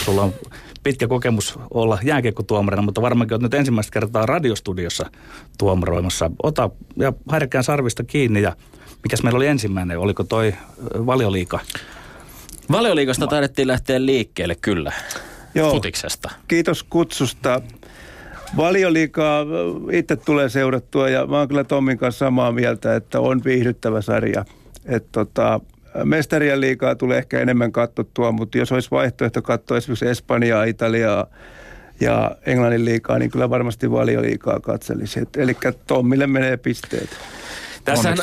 Sulla 0.05 0.23
on 0.23 0.35
pitkä 0.83 1.09
kokemus 1.09 1.59
olla 1.71 1.99
jääkiekkotuomarina, 2.02 2.83
mutta 2.83 3.02
varmaankin 3.02 3.35
olet 3.35 3.43
nyt 3.43 3.55
ensimmäistä 3.55 3.93
kertaa 3.93 4.26
radiostudiossa 4.26 5.11
tuomaroimassa. 5.59 6.31
Ota 6.43 6.71
ja 6.97 7.12
härkään 7.31 7.64
sarvista 7.64 8.05
kiinni 8.05 8.43
ja 8.43 8.57
mikäs 9.02 9.23
meillä 9.23 9.37
oli 9.37 9.47
ensimmäinen? 9.47 9.99
Oliko 9.99 10.25
toi 10.25 10.55
valioliika? 11.07 11.61
Valioliikasta 12.73 13.26
taidettiin 13.26 13.69
lähteä 13.69 14.07
liikkeelle, 14.07 14.55
kyllä. 14.55 14.93
Joo. 15.55 15.71
futiksesta. 15.71 16.31
Kiitos 16.49 16.83
kutsusta. 16.83 17.61
Valioliikaa 18.56 19.47
itse 19.92 20.16
tulee 20.16 20.49
seurattua 20.49 21.09
ja 21.09 21.26
mä 21.26 21.38
oon 21.38 21.49
kyllä 21.49 21.64
Tommin 21.64 21.99
kanssa 21.99 22.26
samaa 22.26 22.52
mieltä, 22.52 22.97
että 22.97 23.21
on 23.21 23.44
viihdyttävä 23.44 24.00
sarja. 24.00 24.44
Et 24.87 25.06
tota, 25.12 25.61
mestarien 26.04 26.61
liikaa 26.61 26.94
tulee 26.94 27.18
ehkä 27.18 27.40
enemmän 27.40 27.73
katsottua, 27.73 28.32
mutta 28.32 28.59
jos 28.59 28.73
olisi 28.73 28.90
vaihtoehto 28.90 29.42
katsoa 29.42 29.76
esimerkiksi 29.76 30.09
Espanjaa, 30.09 30.64
Italiaa 30.64 31.26
ja 32.00 32.37
Englannin 32.47 32.85
liikaa, 32.85 33.18
niin 33.18 33.30
kyllä 33.30 33.50
varmasti 33.50 33.90
valioliikaa 33.90 34.61
katselisi. 34.61 35.21
Eli 35.37 35.56
Tommille 35.87 36.26
menee 36.26 36.56
pisteet. 36.56 37.11
Tässähän, 37.84 38.18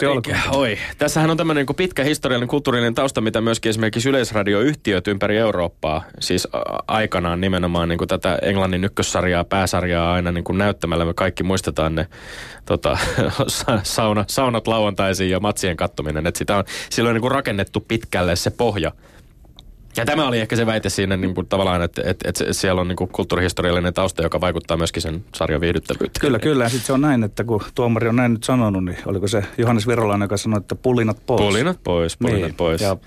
oi, 0.51 0.77
tässähän 0.97 1.29
on 1.29 1.37
tämmöinen 1.37 1.65
niin 1.65 1.75
pitkä 1.75 2.03
historiallinen 2.03 2.47
kulttuurinen 2.47 2.95
tausta, 2.95 3.21
mitä 3.21 3.41
myöskin 3.41 3.69
esimerkiksi 3.69 4.09
yleisradioyhtiöt 4.09 5.07
ympäri 5.07 5.37
Eurooppaa, 5.37 6.03
siis 6.19 6.47
aikanaan 6.87 7.41
nimenomaan 7.41 7.89
niin 7.89 7.97
kuin 7.97 8.07
tätä 8.07 8.39
Englannin 8.41 8.83
ykkössarjaa, 8.83 9.43
pääsarjaa 9.43 10.13
aina 10.13 10.31
niin 10.31 10.43
kuin 10.43 10.57
näyttämällä. 10.57 11.05
Me 11.05 11.13
kaikki 11.13 11.43
muistetaan 11.43 11.95
ne 11.95 12.07
tota, 12.65 12.97
sauna, 13.83 14.25
saunat 14.27 14.67
lauantaisin 14.67 15.29
ja 15.29 15.39
matsien 15.39 15.77
kattominen. 15.77 16.27
Että 16.27 16.37
sitä 16.37 16.57
on 16.57 16.63
silloin 16.89 17.13
niin 17.13 17.21
kuin 17.21 17.31
rakennettu 17.31 17.79
pitkälle 17.79 18.35
se 18.35 18.49
pohja 18.49 18.91
ja 19.99 20.05
tämä 20.05 20.27
oli 20.27 20.39
ehkä 20.39 20.55
se 20.55 20.65
väite 20.65 20.89
siinä 20.89 21.17
niin 21.17 21.35
kuin 21.35 21.47
tavallaan, 21.47 21.81
että, 21.81 22.01
että, 22.05 22.29
että 22.29 22.53
siellä 22.53 22.81
on 22.81 22.87
niin 22.87 22.95
kuin 22.95 23.09
kulttuurihistoriallinen 23.09 23.93
tausta, 23.93 24.23
joka 24.23 24.41
vaikuttaa 24.41 24.77
myöskin 24.77 25.01
sen 25.01 25.25
sarjan 25.35 25.61
viihdyttävyyteen. 25.61 26.21
Kyllä, 26.21 26.39
kyllä. 26.39 26.63
Ja 26.63 26.69
sitten 26.69 26.85
se 26.87 26.93
on 26.93 27.01
näin, 27.01 27.23
että 27.23 27.43
kun 27.43 27.61
tuomari 27.75 28.07
on 28.07 28.15
näin 28.15 28.33
nyt 28.33 28.43
sanonut, 28.43 28.85
niin 28.85 28.97
oliko 29.05 29.27
se 29.27 29.43
Johannes 29.57 29.87
Virolainen, 29.87 30.25
joka 30.25 30.37
sanoi, 30.37 30.57
että 30.57 30.75
pulinat 30.75 31.17
pois. 31.25 31.41
Pulinat 31.41 31.79
pois, 31.83 32.17
pulinat 32.17 32.41
niin. 32.41 32.55
pois. 32.55 32.81
Ja 32.81 32.97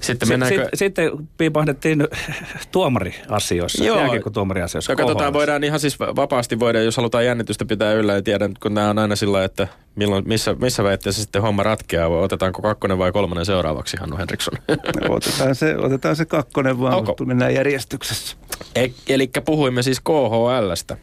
sitten, 0.00 0.28
mennäänkö... 0.28 0.68
sitten 0.74 1.10
piipahdettiin 1.38 2.08
tuomariasioissa, 2.72 3.84
Joo. 3.84 3.98
jääkiekko-tuomariasioissa. 3.98 4.92
Ja 4.92 4.96
katsotaan, 4.96 5.32
voidaan 5.32 5.64
ihan 5.64 5.80
siis 5.80 6.00
vapaasti 6.00 6.60
voida, 6.60 6.82
jos 6.82 6.96
halutaan 6.96 7.24
jännitystä 7.24 7.64
pitää 7.64 7.92
yllä, 7.92 8.14
ja 8.14 8.22
tiedän, 8.22 8.54
kun 8.62 8.74
nämä 8.74 8.90
on 8.90 8.98
aina 8.98 9.16
sillä 9.16 9.44
että 9.44 9.68
milloin, 9.94 10.28
missä, 10.28 10.54
missä 10.54 10.84
väitteessä 10.84 11.22
sitten 11.22 11.42
homma 11.42 11.62
ratkeaa, 11.62 12.10
vai 12.10 12.18
otetaanko 12.18 12.62
kakkonen 12.62 12.98
vai 12.98 13.12
kolmonen 13.12 13.46
seuraavaksi, 13.46 13.96
Hannu 13.96 14.16
Henriksson? 14.16 14.54
No, 14.68 15.14
otetaan, 15.14 15.54
se, 15.54 15.76
otetaan 15.76 16.16
se 16.16 16.24
kakkonen 16.24 16.80
vaan, 16.80 16.94
okay. 16.94 17.06
mutta 17.06 17.24
mennään 17.24 17.54
järjestyksessä. 17.54 18.36
E- 18.74 18.88
eli 19.08 19.30
puhuimme 19.44 19.82
siis 19.82 20.00
KHLstä. 20.00 20.96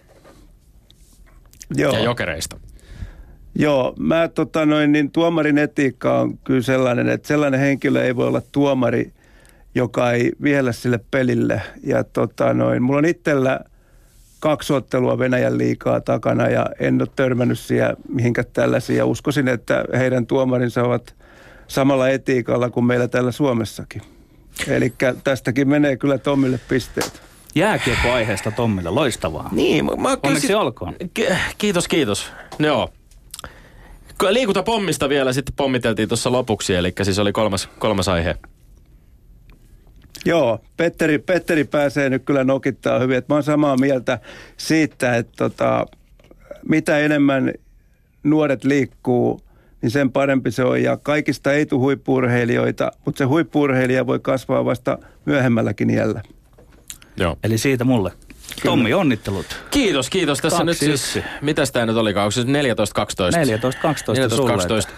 Joo. 1.75 1.93
Ja 1.93 1.99
jokereista. 1.99 2.59
Joo, 3.55 3.93
mä 3.99 4.27
tota 4.27 4.65
noin, 4.65 4.91
niin 4.91 5.11
tuomarin 5.11 5.57
etiikka 5.57 6.19
on 6.19 6.37
kyllä 6.43 6.61
sellainen, 6.61 7.09
että 7.09 7.27
sellainen 7.27 7.59
henkilö 7.59 8.03
ei 8.03 8.15
voi 8.15 8.27
olla 8.27 8.41
tuomari, 8.51 9.11
joka 9.75 10.11
ei 10.11 10.31
viellä 10.41 10.71
sille 10.71 10.99
pelille. 11.11 11.61
Ja 11.83 12.03
tota 12.03 12.53
noin, 12.53 12.83
mulla 12.83 12.97
on 12.97 13.05
itsellä 13.05 13.59
kaksi 14.39 14.73
ottelua 14.73 15.19
Venäjän 15.19 15.57
liikaa 15.57 16.01
takana 16.01 16.47
ja 16.47 16.65
en 16.79 17.01
ole 17.01 17.09
törmännyt 17.15 17.59
siellä 17.59 17.95
mihinkään 18.09 18.47
tällaisia. 18.53 19.05
Uskoisin, 19.05 19.47
että 19.47 19.85
heidän 19.97 20.27
tuomarinsa 20.27 20.83
ovat 20.83 21.15
samalla 21.67 22.09
etiikalla 22.09 22.69
kuin 22.69 22.85
meillä 22.85 23.07
täällä 23.07 23.31
Suomessakin. 23.31 24.01
Eli 24.67 24.93
tästäkin 25.23 25.69
menee 25.69 25.97
kyllä 25.97 26.17
Tommille 26.17 26.59
pisteet. 26.69 27.21
Jääkiekko-aiheesta 27.55 28.51
Tommille, 28.51 28.89
loistavaa. 28.89 29.49
Niin, 29.51 29.85
mä, 29.85 29.91
mä 29.97 30.17
Onneksi 30.23 30.53
olkoon. 30.53 30.95
Kiitos, 31.57 31.87
kiitos. 31.87 32.31
Joo, 32.59 32.89
Liikuntapommista 34.29 35.09
vielä 35.09 35.33
sitten 35.33 35.55
pommiteltiin 35.55 36.07
tuossa 36.07 36.31
lopuksi, 36.31 36.75
eli 36.75 36.93
siis 37.03 37.19
oli 37.19 37.31
kolmas, 37.31 37.69
kolmas 37.79 38.07
aihe. 38.07 38.35
Joo, 40.25 40.59
Petteri, 40.77 41.19
Petteri 41.19 41.63
pääsee 41.63 42.09
nyt 42.09 42.23
kyllä 42.25 42.43
nokittaa 42.43 42.99
hyvin. 42.99 43.17
Että 43.17 43.33
mä 43.33 43.35
oon 43.35 43.43
samaa 43.43 43.77
mieltä 43.77 44.19
siitä, 44.57 45.15
että 45.15 45.33
tota, 45.37 45.85
mitä 46.69 46.97
enemmän 46.99 47.53
nuoret 48.23 48.63
liikkuu, 48.63 49.41
niin 49.81 49.91
sen 49.91 50.11
parempi 50.11 50.51
se 50.51 50.63
on. 50.63 50.83
Ja 50.83 50.97
kaikista 50.97 51.53
ei 51.53 51.65
tule 51.65 51.81
huippurheilijoita, 51.81 52.91
mutta 53.05 53.17
se 53.17 53.23
huippurheilija 53.23 54.07
voi 54.07 54.19
kasvaa 54.19 54.65
vasta 54.65 54.97
myöhemmälläkin 55.25 55.89
iällä. 55.89 56.21
Joo. 57.17 57.37
Eli 57.43 57.57
siitä 57.57 57.83
mulle. 57.83 58.11
Tommi, 58.63 58.93
onnittelut. 58.93 59.45
Kiitos, 59.71 60.09
kiitos. 60.09 60.39
Tässä 60.39 60.57
Kaksi 60.57 60.65
nyt 60.65 60.77
siis, 60.97 61.23
mitäs 61.41 61.71
tämä 61.71 61.85
nyt 61.85 61.95
olikaan? 61.95 62.23
Onko 62.23 62.31
se 62.31 62.41
14-12? 62.41 62.45
14-12 62.45 62.47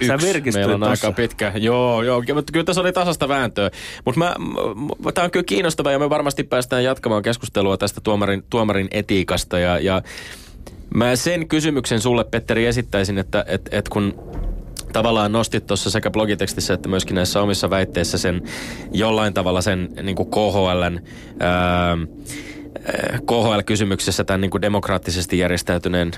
14-12 0.03 0.07
Sä 0.07 0.17
Meillä 0.53 0.73
on 0.73 0.79
tossa. 0.79 1.07
aika 1.07 1.11
pitkä. 1.11 1.51
Joo, 1.55 2.03
joo, 2.03 2.23
mutta 2.33 2.53
kyllä 2.53 2.65
tässä 2.65 2.81
oli 2.81 2.93
tasasta 2.93 3.27
vääntöä. 3.27 3.71
Mutta 4.05 5.11
tämä 5.13 5.25
on 5.25 5.31
kyllä 5.31 5.43
kiinnostava 5.43 5.91
ja 5.91 5.99
me 5.99 6.09
varmasti 6.09 6.43
päästään 6.43 6.83
jatkamaan 6.83 7.23
keskustelua 7.23 7.77
tästä 7.77 8.01
tuomarin, 8.01 8.43
tuomarin 8.49 8.87
etiikasta. 8.91 9.59
Ja, 9.59 9.79
ja 9.79 10.01
mä 10.95 11.15
sen 11.15 11.47
kysymyksen 11.47 12.01
sulle, 12.01 12.23
Petteri, 12.23 12.65
esittäisin, 12.65 13.17
että 13.17 13.45
et, 13.47 13.69
et 13.71 13.89
kun 13.89 14.15
tavallaan 14.93 15.31
nostit 15.31 15.67
tuossa 15.67 15.89
sekä 15.89 16.11
blogitekstissä 16.11 16.73
että 16.73 16.89
myöskin 16.89 17.15
näissä 17.15 17.41
omissa 17.41 17.69
väitteissä 17.69 18.17
sen 18.17 18.41
jollain 18.91 19.33
tavalla 19.33 19.61
sen 19.61 19.89
niin 20.03 20.15
kuin 20.15 20.29
KHLn... 20.29 20.99
Ää, 21.39 21.97
KHL-kysymyksessä 23.25 24.23
tämän 24.23 24.41
niin 24.41 24.51
kuin 24.51 24.61
demokraattisesti 24.61 25.37
järjestäytyneen 25.37 26.11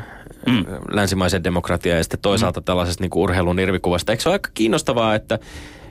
mm. 0.46 0.66
länsimaisen 0.92 1.44
demokratian 1.44 1.98
ja 1.98 2.04
sitten 2.04 2.20
toisaalta 2.20 2.60
mm. 2.60 2.64
tällaisesta 2.64 3.04
niin 3.04 3.10
kuin 3.10 3.24
urheilun 3.24 3.60
irvikuvasta. 3.60 4.12
Eikö 4.12 4.24
se 4.24 4.30
ole 4.30 4.36
aika 4.36 4.50
kiinnostavaa, 4.54 5.16
että 5.16 5.40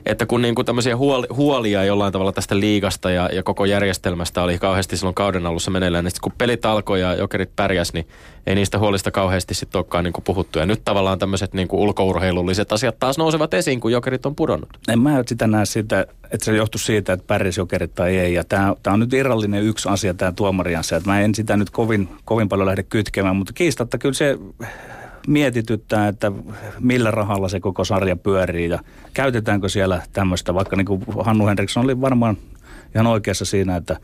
että 0.09 0.25
kun 0.25 0.41
niin 0.41 0.55
kuin 0.55 0.65
tämmöisiä 0.65 0.97
huoli, 0.97 1.27
huolia 1.29 1.83
jollain 1.83 2.13
tavalla 2.13 2.31
tästä 2.31 2.59
liigasta 2.59 3.11
ja, 3.11 3.29
ja 3.33 3.43
koko 3.43 3.65
järjestelmästä 3.65 4.43
oli 4.43 4.57
kauheasti 4.57 4.97
silloin 4.97 5.15
kauden 5.15 5.45
alussa 5.45 5.71
meneillään, 5.71 6.05
niin 6.05 6.13
kun 6.21 6.31
pelit 6.37 6.65
alkoi 6.65 7.01
ja 7.01 7.15
jokerit 7.15 7.55
pärjäs, 7.55 7.93
niin 7.93 8.07
ei 8.47 8.55
niistä 8.55 8.79
huolista 8.79 9.11
kauheasti 9.11 9.53
sitten 9.53 9.79
olekaan 9.79 10.03
niin 10.03 10.13
kuin 10.13 10.23
puhuttu. 10.23 10.59
Ja 10.59 10.65
nyt 10.65 10.81
tavallaan 10.85 11.19
tämmöiset 11.19 11.53
niin 11.53 11.67
kuin 11.67 11.79
ulkourheilulliset 11.79 12.71
asiat 12.71 12.99
taas 12.99 13.17
nousevat 13.17 13.53
esiin, 13.53 13.79
kun 13.79 13.91
jokerit 13.91 14.25
on 14.25 14.35
pudonnut. 14.35 14.69
En 14.87 14.99
mä 14.99 15.23
sitä 15.27 15.47
näe 15.47 15.65
sitä, 15.65 16.05
että 16.31 16.45
se 16.45 16.55
johtuu 16.55 16.79
siitä, 16.79 17.13
että 17.13 17.27
pärjäs 17.27 17.57
jokerit 17.57 17.95
tai 17.95 18.17
ei. 18.17 18.33
Ja 18.33 18.43
tämä, 18.43 18.75
on 18.87 18.99
nyt 18.99 19.13
irrallinen 19.13 19.63
yksi 19.63 19.89
asia, 19.89 20.13
tämä 20.13 20.31
tuomariasia. 20.31 20.97
Että 20.97 21.09
mä 21.09 21.21
en 21.21 21.35
sitä 21.35 21.57
nyt 21.57 21.69
kovin, 21.69 22.09
kovin 22.25 22.49
paljon 22.49 22.67
lähde 22.67 22.83
kytkemään, 22.83 23.35
mutta 23.35 23.53
kiistatta 23.53 23.97
kyllä 23.97 24.13
se 24.13 24.37
mietityttää, 25.27 26.07
että 26.07 26.31
millä 26.79 27.11
rahalla 27.11 27.49
se 27.49 27.59
koko 27.59 27.85
sarja 27.85 28.15
pyörii 28.15 28.69
ja 28.69 28.79
käytetäänkö 29.13 29.69
siellä 29.69 30.01
tämmöistä, 30.13 30.53
vaikka 30.53 30.75
niin 30.75 30.85
kuin 30.85 31.03
Hannu 31.25 31.47
Henriksson 31.47 31.83
oli 31.83 32.01
varmaan 32.01 32.37
ihan 32.95 33.07
oikeassa 33.07 33.45
siinä, 33.45 33.75
että 33.75 33.97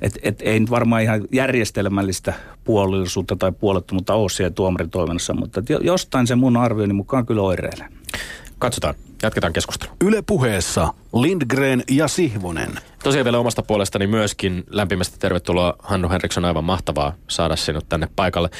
et, 0.00 0.18
et 0.22 0.42
ei 0.42 0.60
nyt 0.60 0.70
varmaan 0.70 1.02
ihan 1.02 1.20
järjestelmällistä 1.32 2.34
puolellisuutta 2.64 3.36
tai 3.36 3.52
puolettomuutta 3.52 4.14
ole 4.14 4.30
siellä 4.30 4.50
tuomaritoiminnassa, 4.50 5.34
mutta 5.34 5.62
jostain 5.80 6.26
se 6.26 6.34
mun 6.34 6.56
arvioni 6.56 6.92
mukaan 6.92 7.26
kyllä 7.26 7.42
oireilee. 7.42 7.88
Katsotaan. 8.58 8.94
Jatketaan 9.22 9.52
keskustelua. 9.52 9.96
Yle 10.04 10.22
puheessa 10.22 10.94
Lindgren 11.14 11.82
ja 11.90 12.08
Sihvonen. 12.08 12.70
Tosiaan 13.02 13.24
vielä 13.24 13.38
omasta 13.38 13.62
puolestani 13.62 14.06
myöskin 14.06 14.64
lämpimästi 14.70 15.18
tervetuloa 15.18 15.76
Hannu 15.78 16.08
Henriksson. 16.08 16.44
Aivan 16.44 16.64
mahtavaa 16.64 17.14
saada 17.28 17.56
sinut 17.56 17.88
tänne 17.88 18.08
paikalle. 18.16 18.50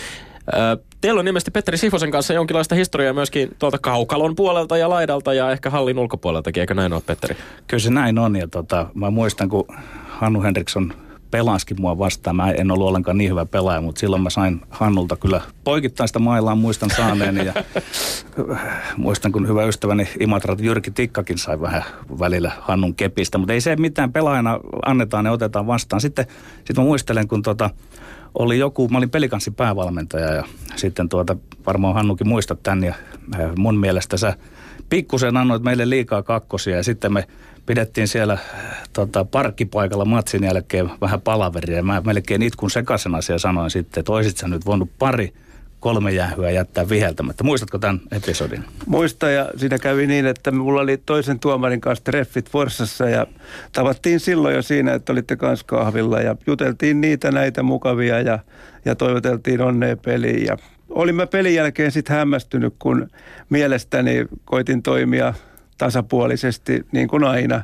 Teillä 1.01 1.21
on 1.21 1.29
ilmeisesti 1.29 1.51
Petteri 1.51 1.79
Sifosen 1.79 2.11
kanssa 2.11 2.33
jonkinlaista 2.33 2.75
historiaa 2.75 3.15
myöskin 3.15 3.51
tuolta 3.59 3.79
kaukalon 3.79 4.37
puolelta 4.37 4.77
ja 4.77 4.89
laidalta 4.89 5.35
ja 5.35 5.51
ehkä 5.51 5.71
hallin 5.71 5.99
ulkopuoleltakin, 5.99 6.61
eikö 6.61 6.75
näin 6.75 6.93
ole 6.93 7.03
Petteri? 7.07 7.37
Kyllä 7.67 7.81
se 7.81 7.91
näin 7.91 8.19
on 8.19 8.37
ja 8.37 8.49
tota, 8.49 8.87
mä 8.95 9.11
muistan 9.11 9.49
kun 9.49 9.65
Hannu 10.09 10.43
Henriksson 10.43 10.95
pelaskin 11.33 11.81
mua 11.81 11.99
vastaan. 11.99 12.37
Mä 12.37 12.51
en 12.51 12.71
ollut 12.71 12.89
ollenkaan 12.89 13.19
niin 13.19 13.31
hyvä 13.31 13.47
pelaaja, 13.47 13.81
mutta 13.81 13.99
silloin 13.99 14.23
mä 14.23 14.31
sain 14.31 14.61
Hannulta 14.71 15.17
kyllä 15.17 15.41
poikittaista 15.65 16.19
maillaan 16.19 16.59
muistan 16.59 16.91
saaneeni. 16.97 17.47
Ja 17.47 17.53
muistan, 18.97 19.33
kun 19.33 19.49
hyvä 19.49 19.65
ystäväni 19.65 20.09
Imatrat 20.21 20.61
Jyrki 20.61 20.91
Tikkakin 20.91 21.39
sai 21.39 21.61
vähän 21.61 21.83
välillä 22.19 22.53
Hannun 22.61 22.95
kepistä. 22.95 23.39
Mutta 23.39 23.53
ei 23.53 23.61
se 23.61 23.77
mitään 23.77 24.13
pelaajana 24.13 24.61
annetaan 24.87 25.27
ja 25.27 25.33
otetaan 25.33 25.67
vastaan. 25.67 26.01
Sitten, 26.01 26.27
sitten 26.57 26.77
mä 26.77 26.83
muistelen, 26.83 27.29
kun 27.29 27.43
tota, 27.43 27.71
oli 28.35 28.59
joku, 28.59 28.89
mä 28.89 28.99
olin 28.99 29.11
pelikanssin 29.11 29.55
päävalmentaja 29.55 30.35
ja 30.35 30.45
sitten 30.77 31.09
tuota, 31.09 31.37
varmaan 31.67 31.95
Hannukin 31.95 32.29
muistat 32.29 32.63
tämän 32.63 32.85
ja 32.85 32.95
äh, 33.35 33.51
mun 33.57 33.79
mielestä 33.79 34.17
sä 34.17 34.37
pikkusen 34.89 35.37
annoit 35.37 35.63
meille 35.63 35.91
liikaa 35.91 36.23
kakkosia 36.23 36.77
ja 36.77 36.83
sitten 36.83 37.13
me 37.13 37.27
pidettiin 37.67 38.09
siellä 38.09 38.33
äh, 38.33 38.41
tota, 38.93 39.25
parkkipaikalla 39.25 40.05
matsin 40.05 40.45
jälkeen 40.45 40.91
vähän 41.01 41.21
palaveria. 41.21 41.83
Mä 41.83 42.03
melkein 42.07 42.43
itkun 42.43 42.71
sekaisena 42.71 43.21
siellä 43.21 43.39
sanoin 43.39 43.71
sitten, 43.71 44.01
että 44.01 44.13
sä 44.37 44.49
nyt 44.49 44.67
voinut 44.67 44.91
pari 44.99 45.33
kolme 45.83 46.13
jäähyä 46.13 46.51
jättää 46.51 46.89
viheltämättä. 46.89 47.45
Muistatko 47.45 47.79
tämän 47.79 48.01
episodin? 48.13 48.65
Muista 48.87 49.31
ja 49.31 49.51
siinä 49.57 49.79
kävi 49.79 50.07
niin, 50.07 50.27
että 50.27 50.51
mulla 50.51 50.81
oli 50.81 50.97
toisen 50.97 51.39
tuomarin 51.39 51.81
kanssa 51.81 52.05
treffit 52.05 52.51
Forssassa 52.51 53.09
ja 53.09 53.27
tavattiin 53.73 54.21
silloin 54.21 54.55
jo 54.55 54.63
siinä, 54.63 54.95
että 54.95 55.13
olitte 55.13 55.37
kanssa 55.37 55.67
kahvilla 55.67 56.21
ja 56.21 56.37
juteltiin 56.47 57.01
niitä 57.01 57.31
näitä 57.31 57.63
mukavia 57.63 58.21
ja, 58.21 58.39
ja 58.85 58.95
toivoteltiin 58.95 59.61
onnea 59.61 59.97
peliin 59.97 60.47
ja 60.47 60.57
olin 60.89 61.15
mä 61.15 61.27
pelin 61.27 61.55
jälkeen 61.55 61.93
sitten 61.93 62.17
hämmästynyt, 62.17 62.75
kun 62.79 63.09
mielestäni 63.51 64.27
koitin 64.45 64.83
toimia 64.83 65.35
tasapuolisesti 65.79 66.87
niin 66.93 67.09
kuin 67.09 67.25
aina. 67.25 67.63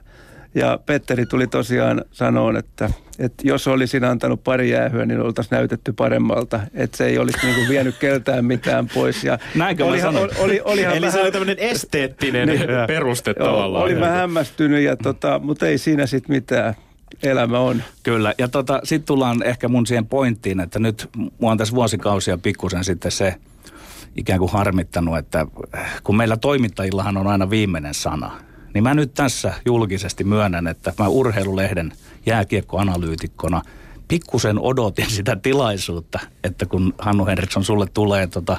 Ja 0.54 0.78
Petteri 0.86 1.26
tuli 1.26 1.46
tosiaan 1.46 2.04
sanoon, 2.12 2.56
että, 2.56 2.90
että 3.18 3.48
jos 3.48 3.68
olisin 3.68 4.04
antanut 4.04 4.44
pari 4.44 4.70
jäähyä, 4.70 5.06
niin 5.06 5.20
oltaisiin 5.20 5.56
näytetty 5.56 5.92
paremmalta. 5.92 6.60
Että 6.74 6.96
se 6.96 7.06
ei 7.06 7.18
olisi 7.18 7.38
niin 7.42 7.54
kuin 7.54 7.68
vienyt 7.68 7.98
keltään 7.98 8.44
mitään 8.44 8.88
pois. 8.94 9.24
Ja 9.24 9.38
Näinkö 9.54 9.84
mä 9.84 9.90
olihan, 9.90 10.14
sanoin? 10.14 10.30
Eli 10.30 10.40
oli, 10.40 10.60
olihan 10.64 10.94
se 10.94 11.00
vähän, 11.00 11.20
oli 11.20 11.32
tämmöinen 11.32 11.58
esteettinen 11.58 12.48
Niin. 12.48 12.60
peruste 12.86 13.34
joo, 13.38 13.46
tavallaan. 13.48 13.84
oli 13.84 14.00
vähän 14.00 14.16
hämmästynyt, 14.16 14.82
ja 14.84 14.96
tota, 14.96 15.38
mutta 15.38 15.66
ei 15.66 15.78
siinä 15.78 16.06
sitten 16.06 16.36
mitään. 16.36 16.74
Elämä 17.22 17.58
on. 17.58 17.82
Kyllä, 18.02 18.34
ja 18.38 18.48
tota, 18.48 18.80
sitten 18.84 19.06
tullaan 19.06 19.42
ehkä 19.42 19.68
mun 19.68 19.86
siihen 19.86 20.06
pointtiin, 20.06 20.60
että 20.60 20.78
nyt 20.78 21.08
mua 21.38 21.50
on 21.50 21.58
tässä 21.58 21.74
vuosikausia 21.74 22.38
pikkusen 22.38 22.84
sitten 22.84 23.10
se 23.10 23.34
ikään 24.16 24.38
kuin 24.38 24.52
harmittanut, 24.52 25.18
että 25.18 25.46
kun 26.04 26.16
meillä 26.16 26.36
toimittajillahan 26.36 27.16
on 27.16 27.26
aina 27.26 27.50
viimeinen 27.50 27.94
sana, 27.94 28.30
niin 28.74 28.84
mä 28.84 28.94
nyt 28.94 29.14
tässä 29.14 29.54
julkisesti 29.64 30.24
myönnän, 30.24 30.66
että 30.66 30.92
mä 30.98 31.08
urheilulehden 31.08 31.92
jääkiekkoanalyytikkona 32.26 33.62
pikkusen 34.08 34.58
odotin 34.58 35.10
sitä 35.10 35.36
tilaisuutta, 35.36 36.18
että 36.44 36.66
kun 36.66 36.94
Hannu 36.98 37.26
Henriksson 37.26 37.64
sulle 37.64 37.86
tulee 37.94 38.26
tota, 38.26 38.56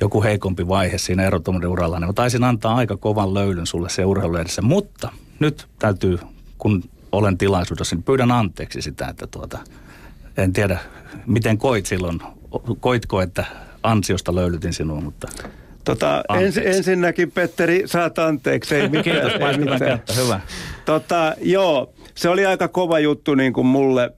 joku 0.00 0.22
heikompi 0.22 0.68
vaihe 0.68 0.98
siinä 0.98 1.22
erotuomarin 1.22 1.68
uralla, 1.70 2.00
niin 2.00 2.08
mä 2.08 2.12
taisin 2.12 2.44
antaa 2.44 2.74
aika 2.74 2.96
kovan 2.96 3.34
löylyn 3.34 3.66
sulle 3.66 3.88
se 3.88 4.04
urheilulehdessä. 4.04 4.62
Mutta 4.62 5.12
nyt 5.40 5.68
täytyy, 5.78 6.18
kun 6.58 6.84
olen 7.12 7.38
tilaisuudessa, 7.38 7.96
niin 7.96 8.02
pyydän 8.02 8.30
anteeksi 8.30 8.82
sitä, 8.82 9.08
että 9.08 9.26
tuota, 9.26 9.58
en 10.36 10.52
tiedä, 10.52 10.78
miten 11.26 11.58
koit 11.58 11.86
silloin. 11.86 12.20
Koitko, 12.80 13.22
että 13.22 13.44
ansiosta 13.82 14.34
löylytin 14.34 14.72
sinua, 14.72 15.00
mutta 15.00 15.28
Tota, 15.86 16.22
ens, 16.40 16.58
ensinnäkin 16.58 17.30
Petteri, 17.30 17.82
saat 17.86 18.18
anteeksi. 18.18 18.74
Ei 18.74 18.88
mitään, 18.88 19.02
kiitos, 19.02 19.32
ei 19.32 19.58
mitään. 19.58 19.78
kättä, 19.78 20.12
hyvä. 20.12 20.40
Tota, 20.84 21.34
joo, 21.40 21.92
se 22.14 22.28
oli 22.28 22.46
aika 22.46 22.68
kova 22.68 22.98
juttu 22.98 23.34
niin 23.34 23.52
kuin 23.52 23.66
mulle. 23.66 24.10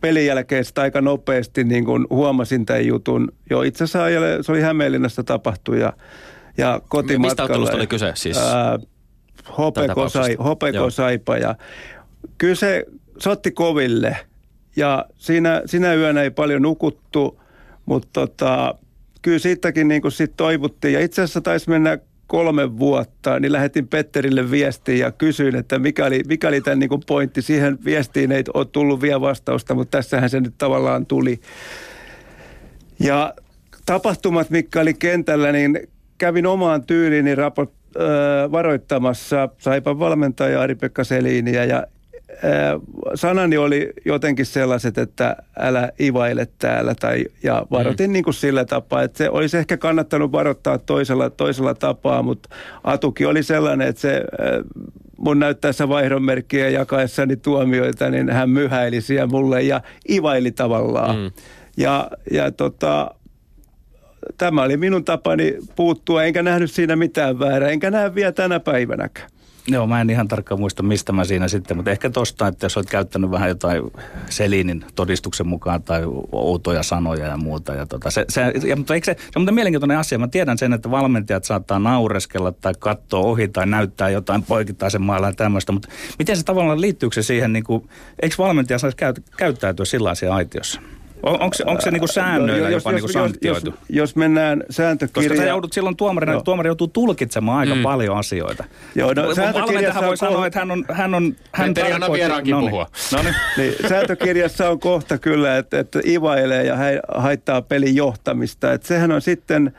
Pelin 0.00 0.26
jälkeen 0.26 0.64
sitä 0.64 0.82
aika 0.82 1.00
nopeasti 1.00 1.64
niin 1.64 1.84
kuin 1.84 2.06
huomasin 2.10 2.66
tämän 2.66 2.86
jutun. 2.86 3.32
Joo, 3.50 3.62
itse 3.62 3.84
asiassa 3.84 4.42
se 4.42 4.52
oli 4.52 4.60
Hämeenlinnassa 4.60 5.24
tapahtui 5.24 5.80
ja, 5.80 5.92
ja 6.58 6.80
kotimatkalla. 6.88 7.28
Mistä 7.28 7.42
ottelusta 7.42 7.76
oli 7.76 7.86
kyse 7.86 8.12
siis? 8.14 8.38
Ää, 8.38 8.78
Hopeko, 9.58 9.86
tapauksesta. 9.86 10.22
sai, 10.26 10.36
Hopeko 10.44 10.76
Joo. 10.76 10.90
Saipa 10.90 11.36
ja 11.36 11.54
kyllä 12.38 12.54
se, 12.54 12.84
se 13.18 13.30
otti 13.30 13.50
koville 13.50 14.16
ja 14.76 15.04
siinä, 15.16 15.62
siinä 15.66 15.94
yönä 15.94 16.22
ei 16.22 16.30
paljon 16.30 16.62
nukuttu, 16.62 17.40
mutta 17.86 18.08
tota, 18.12 18.74
kyllä 19.22 19.38
siitäkin 19.38 19.88
niin 19.88 20.02
kuin 20.02 20.12
sit 20.12 20.36
toivuttiin 20.36 20.94
ja 20.94 21.00
itse 21.00 21.22
asiassa 21.22 21.40
taisi 21.40 21.70
mennä 21.70 21.98
kolme 22.26 22.78
vuotta, 22.78 23.40
niin 23.40 23.52
lähetin 23.52 23.88
Petterille 23.88 24.50
viestin 24.50 24.98
ja 24.98 25.12
kysyin, 25.12 25.56
että 25.56 25.78
mikä 25.78 26.06
oli, 26.06 26.22
mikä 26.28 26.48
oli 26.48 26.60
tämän 26.60 26.78
niin 26.78 26.88
kuin 26.88 27.02
pointti. 27.06 27.42
Siihen 27.42 27.78
viestiin 27.84 28.32
ei 28.32 28.44
ole 28.54 28.64
tullut 28.64 29.00
vielä 29.00 29.20
vastausta, 29.20 29.74
mutta 29.74 29.98
tässähän 29.98 30.30
se 30.30 30.40
nyt 30.40 30.54
tavallaan 30.58 31.06
tuli. 31.06 31.40
Ja 32.98 33.34
tapahtumat, 33.86 34.50
mitkä 34.50 34.80
oli 34.80 34.94
kentällä, 34.94 35.52
niin 35.52 35.78
kävin 36.18 36.46
omaan 36.46 36.86
tyyliini 36.86 37.34
raport, 37.34 37.72
äh, 37.96 38.52
varoittamassa 38.52 39.48
Saipan 39.58 39.98
valmentaja 39.98 40.60
Ari-Pekka 40.60 41.04
Seliniä 41.04 41.64
ja 41.64 41.86
sanani 43.14 43.56
oli 43.56 43.92
jotenkin 44.04 44.46
sellaiset, 44.46 44.98
että 44.98 45.36
älä 45.58 45.90
ivaile 46.00 46.48
täällä 46.58 46.94
tai, 47.00 47.24
ja 47.42 47.66
varoitin 47.70 48.10
mm. 48.10 48.12
niin 48.12 48.24
kuin 48.24 48.34
sillä 48.34 48.64
tapaa, 48.64 49.02
että 49.02 49.18
se 49.18 49.30
olisi 49.30 49.56
ehkä 49.58 49.76
kannattanut 49.76 50.32
varoittaa 50.32 50.78
toisella, 50.78 51.30
toisella 51.30 51.74
tapaa, 51.74 52.22
mutta 52.22 52.48
Atuki 52.84 53.26
oli 53.26 53.42
sellainen, 53.42 53.88
että 53.88 54.00
se 54.02 54.22
mun 55.18 55.38
näyttäessä 55.38 55.88
vaihdonmerkkiä 55.88 56.68
jakaessani 56.68 57.36
tuomioita, 57.36 58.10
niin 58.10 58.30
hän 58.30 58.50
myhäili 58.50 59.00
siellä 59.00 59.26
mulle 59.26 59.62
ja 59.62 59.80
ivaili 60.10 60.50
tavallaan. 60.50 61.16
Mm. 61.16 61.30
Ja, 61.76 62.10
ja 62.30 62.50
tota, 62.50 63.14
tämä 64.38 64.62
oli 64.62 64.76
minun 64.76 65.04
tapani 65.04 65.56
puuttua, 65.76 66.24
enkä 66.24 66.42
nähnyt 66.42 66.70
siinä 66.70 66.96
mitään 66.96 67.38
väärää, 67.38 67.68
enkä 67.68 67.90
näe 67.90 68.14
vielä 68.14 68.32
tänä 68.32 68.60
päivänäkään. 68.60 69.30
Joo, 69.70 69.86
mä 69.86 70.00
en 70.00 70.10
ihan 70.10 70.28
tarkkaan 70.28 70.60
muista, 70.60 70.82
mistä 70.82 71.12
mä 71.12 71.24
siinä 71.24 71.48
sitten, 71.48 71.76
mutta 71.76 71.90
ehkä 71.90 72.10
tosta, 72.10 72.46
että 72.46 72.66
jos 72.66 72.76
olet 72.76 72.90
käyttänyt 72.90 73.30
vähän 73.30 73.48
jotain 73.48 73.82
Selinin 74.30 74.84
todistuksen 74.94 75.46
mukaan 75.46 75.82
tai 75.82 76.02
outoja 76.32 76.82
sanoja 76.82 77.26
ja 77.26 77.36
muuta. 77.36 77.74
Ja 77.74 77.86
tota, 77.86 78.10
se, 78.10 78.24
se, 78.28 78.52
ja, 78.66 78.76
mutta 78.76 78.94
eikö 78.94 79.04
se, 79.04 79.16
se 79.30 79.38
on 79.38 79.54
mielenkiintoinen 79.54 79.98
asia. 79.98 80.18
Mä 80.18 80.28
tiedän 80.28 80.58
sen, 80.58 80.72
että 80.72 80.90
valmentajat 80.90 81.44
saattaa 81.44 81.78
naureskella 81.78 82.52
tai 82.52 82.72
katsoa 82.78 83.20
ohi 83.20 83.48
tai 83.48 83.66
näyttää 83.66 84.08
jotain 84.08 84.42
poikittaisen 84.42 85.02
mailla 85.02 85.26
ja 85.26 85.32
tämmöistä, 85.32 85.72
mutta 85.72 85.88
miten 86.18 86.36
se 86.36 86.44
tavallaan 86.44 86.80
liittyykö 86.80 87.14
se 87.14 87.22
siihen, 87.22 87.52
niin 87.52 87.64
kuin, 87.64 87.88
eikö 88.22 88.34
valmentaja 88.38 88.78
saisi 88.78 88.96
käyt, 88.96 89.22
käyttäytyä 89.36 89.84
sellaisia 89.84 90.34
aitiossa? 90.34 90.80
On, 91.22 91.40
onko 91.40 91.54
se, 91.54 91.64
onko 91.66 91.80
se 91.80 91.90
niin 91.90 92.00
kuin 92.00 92.08
säännöillä 92.08 92.66
No, 92.66 92.72
jos, 92.72 92.84
jopa 92.84 92.96
jos, 92.96 93.02
niin 93.02 93.12
kuin 93.12 93.22
jos, 93.22 93.32
jos, 93.42 93.60
sanktioitu? 93.60 94.18
mennään 94.18 94.58
Koska 94.58 94.72
sääntökirjaan... 94.72 95.36
sä 95.36 95.44
joudut 95.44 95.72
silloin 95.72 95.96
tuomarina, 95.96 96.32
Joo. 96.32 96.42
tuomari 96.42 96.68
joutuu 96.68 96.88
tulkitsemaan 96.88 97.58
aika 97.58 97.74
mm. 97.74 97.82
paljon 97.82 98.16
asioita. 98.16 98.64
Joo, 98.94 99.14
no, 99.14 99.22
Mun 99.22 99.34
sääntökirjassa 99.34 99.60
Valmentajahan 99.60 100.02
voi 100.04 100.10
on 100.10 100.16
sanoa, 100.16 100.46
että 100.46 100.58
hän 100.58 100.70
on... 100.70 100.84
Hän 100.92 101.14
on 101.14 101.36
hän 101.52 101.74
Petteri, 101.74 101.92
anna 101.92 102.12
vieraankin 102.12 102.52
Noniin. 102.52 102.70
puhua. 102.70 102.86
Noniin. 103.12 103.34
Niin, 103.56 103.74
sääntökirjassa 103.88 104.70
on 104.70 104.80
kohta 104.80 105.18
kyllä, 105.18 105.56
että, 105.56 105.78
että 105.78 106.00
ivailee 106.06 106.64
ja 106.64 106.76
haittaa 107.14 107.62
pelin 107.62 107.96
johtamista. 107.96 108.72
Että 108.72 108.88
sehän 108.88 109.12
on 109.12 109.22
sitten 109.22 109.72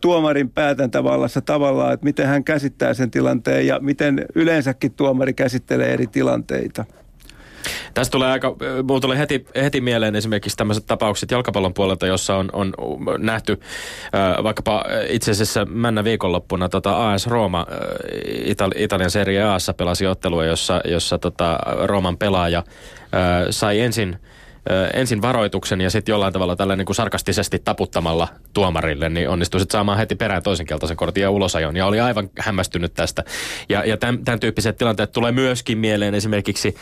tuomarin 0.00 0.50
päätäntävallassa 0.50 1.40
tavallaan, 1.40 1.92
että 1.92 2.04
miten 2.04 2.26
hän 2.26 2.44
käsittää 2.44 2.94
sen 2.94 3.10
tilanteen 3.10 3.66
ja 3.66 3.78
miten 3.80 4.26
yleensäkin 4.34 4.92
tuomari 4.94 5.32
käsittelee 5.32 5.92
eri 5.92 6.06
tilanteita. 6.06 6.84
Tästä 7.94 8.12
tulee 8.12 8.30
aika, 8.30 8.56
mulla 8.88 9.00
tulee 9.00 9.18
heti, 9.18 9.46
heti 9.54 9.80
mieleen 9.80 10.16
esimerkiksi 10.16 10.56
tämmöiset 10.56 10.86
tapaukset 10.86 11.30
jalkapallon 11.30 11.74
puolelta, 11.74 12.06
jossa 12.06 12.36
on, 12.36 12.48
on 12.52 12.74
nähty 13.18 13.60
äh, 14.14 14.44
vaikkapa 14.44 14.84
itse 15.08 15.30
asiassa 15.30 15.64
männä 15.64 16.04
viikonloppuna 16.04 16.68
tota 16.68 17.12
AS 17.12 17.26
Rooma 17.26 17.66
äh, 17.70 17.76
Itali- 18.26 18.82
Italian 18.82 19.10
Serie 19.10 19.42
Aassa 19.42 19.74
pelasi 19.74 20.06
ottelua, 20.06 20.44
jossa, 20.44 20.80
jossa 20.84 21.18
tota 21.18 21.58
Rooman 21.86 22.18
pelaaja 22.18 22.58
äh, 22.58 23.46
sai 23.50 23.80
ensin 23.80 24.18
ensin 24.94 25.22
varoituksen 25.22 25.80
ja 25.80 25.90
sitten 25.90 26.12
jollain 26.12 26.32
tavalla 26.32 26.56
tällä 26.56 26.76
niin 26.76 26.86
kuin 26.86 26.96
sarkastisesti 26.96 27.58
taputtamalla 27.58 28.28
tuomarille, 28.52 29.08
niin 29.08 29.28
onnistui 29.28 29.60
sitten 29.60 29.72
saamaan 29.72 29.98
heti 29.98 30.14
perään 30.14 30.42
toisen 30.42 30.66
keltaisen 30.66 30.96
kortin 30.96 31.22
ja 31.22 31.30
ulosajon. 31.30 31.76
Ja 31.76 31.86
oli 31.86 32.00
aivan 32.00 32.30
hämmästynyt 32.38 32.94
tästä. 32.94 33.24
Ja, 33.68 33.84
ja 33.84 33.96
tämän, 33.96 34.24
tämän 34.24 34.40
tyyppiset 34.40 34.76
tilanteet 34.76 35.12
tulee 35.12 35.32
myöskin 35.32 35.78
mieleen 35.78 36.14
esimerkiksi 36.14 36.74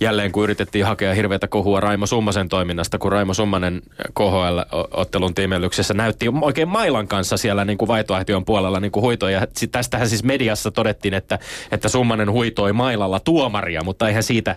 jälleen 0.00 0.32
kun 0.32 0.42
yritettiin 0.44 0.84
hakea 0.86 1.14
hirveätä 1.14 1.48
kohua 1.48 1.80
Raimo 1.80 2.06
Summasen 2.06 2.48
toiminnasta, 2.48 2.98
kun 2.98 3.12
Raimo 3.12 3.34
Summanen 3.34 3.82
KHL-ottelun 4.14 5.34
tiimellyksessä 5.34 5.94
näytti 5.94 6.26
oikein 6.42 6.68
mailan 6.68 7.08
kanssa 7.08 7.36
siellä 7.36 7.64
niin 7.64 7.78
kuin 7.78 7.88
puolella 8.46 8.80
niin 8.80 8.92
kuin 8.92 9.02
huitoja. 9.02 9.46
Si- 9.56 9.66
Tästähän 9.68 10.08
siis 10.08 10.24
mediassa 10.24 10.70
todettiin, 10.70 11.14
että, 11.14 11.38
että 11.72 11.88
Summanen 11.88 12.32
huitoi 12.32 12.72
mailalla 12.72 13.20
tuomaria, 13.20 13.84
mutta 13.84 14.08
eihän 14.08 14.22
siitä 14.22 14.56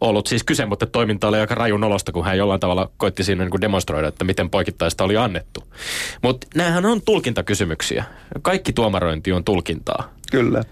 ollut 0.00 0.26
siis 0.26 0.44
kyse, 0.44 0.66
mutta 0.66 0.86
toiminta 0.86 1.28
oli 1.28 1.40
aika 1.40 1.54
rajun 1.54 1.84
olosta, 1.84 2.12
kun 2.12 2.24
hän 2.24 2.38
jollain 2.38 2.60
tavalla 2.60 2.90
koitti 2.96 3.24
siinä 3.24 3.44
niin 3.44 3.50
kuin 3.50 3.60
demonstroida, 3.60 4.08
että 4.08 4.24
miten 4.24 4.50
poikittaista 4.50 5.04
oli 5.04 5.16
annettu. 5.16 5.64
Mutta 6.22 6.46
näähän 6.54 6.86
on 6.86 7.02
tulkintakysymyksiä. 7.02 8.04
Kaikki 8.42 8.72
tuomarointi 8.72 9.32
on 9.32 9.44
tulkintaa. 9.44 10.14
Kyllä. 10.30 10.62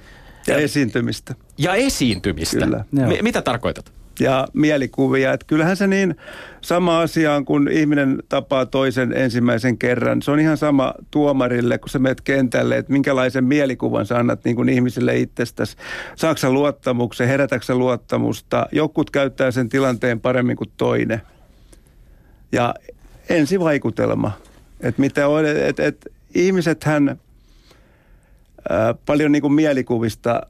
Ja 0.47 0.57
esiintymistä. 0.57 1.35
Ja 1.59 1.75
esiintymistä. 1.75 2.65
Kyllä. 2.65 2.85
Mi- 2.91 3.19
mitä 3.23 3.43
tarkoitat? 3.43 3.93
Ja 4.21 4.49
mielikuvia. 4.53 5.33
Että 5.33 5.47
kyllähän 5.47 5.77
se 5.77 5.87
niin 5.87 6.17
sama 6.61 7.01
asia 7.01 7.35
on, 7.35 7.45
kun 7.45 7.69
ihminen 7.69 8.23
tapaa 8.29 8.67
toisen 8.67 9.13
ensimmäisen 9.13 9.79
kerran. 9.79 10.23
Se 10.23 10.31
on 10.31 10.41
ihan 10.41 10.57
sama 10.57 10.95
tuomarille, 11.11 11.79
kun 11.79 11.89
sä 11.89 11.99
menet 11.99 12.21
kentälle, 12.21 12.77
että 12.77 12.93
minkälaisen 12.93 13.45
mielikuvan 13.45 14.07
sä 14.07 14.19
annat 14.19 14.45
niin 14.45 14.57
kuin 14.57 14.69
ihmisille 14.69 15.19
itsestäsi. 15.19 15.77
Saaksa 16.17 16.51
luottamuksen, 16.51 17.29
herätäksä 17.29 17.75
luottamusta. 17.75 18.67
Jokut 18.73 19.11
käyttää 19.11 19.51
sen 19.51 19.69
tilanteen 19.69 20.21
paremmin 20.21 20.57
kuin 20.57 20.71
toinen. 20.77 21.23
Ja 22.53 22.75
ensivaikutelma. 23.29 24.33
Että 24.81 25.01
mitä 25.01 25.29
on, 25.29 25.47
että 25.47 25.85
et, 25.85 26.13
ihmisethän 26.35 27.21
ää, 28.69 28.95
paljon 29.07 29.33
niin 29.33 29.43
kuin 29.43 29.53
mielikuvista 29.53 30.41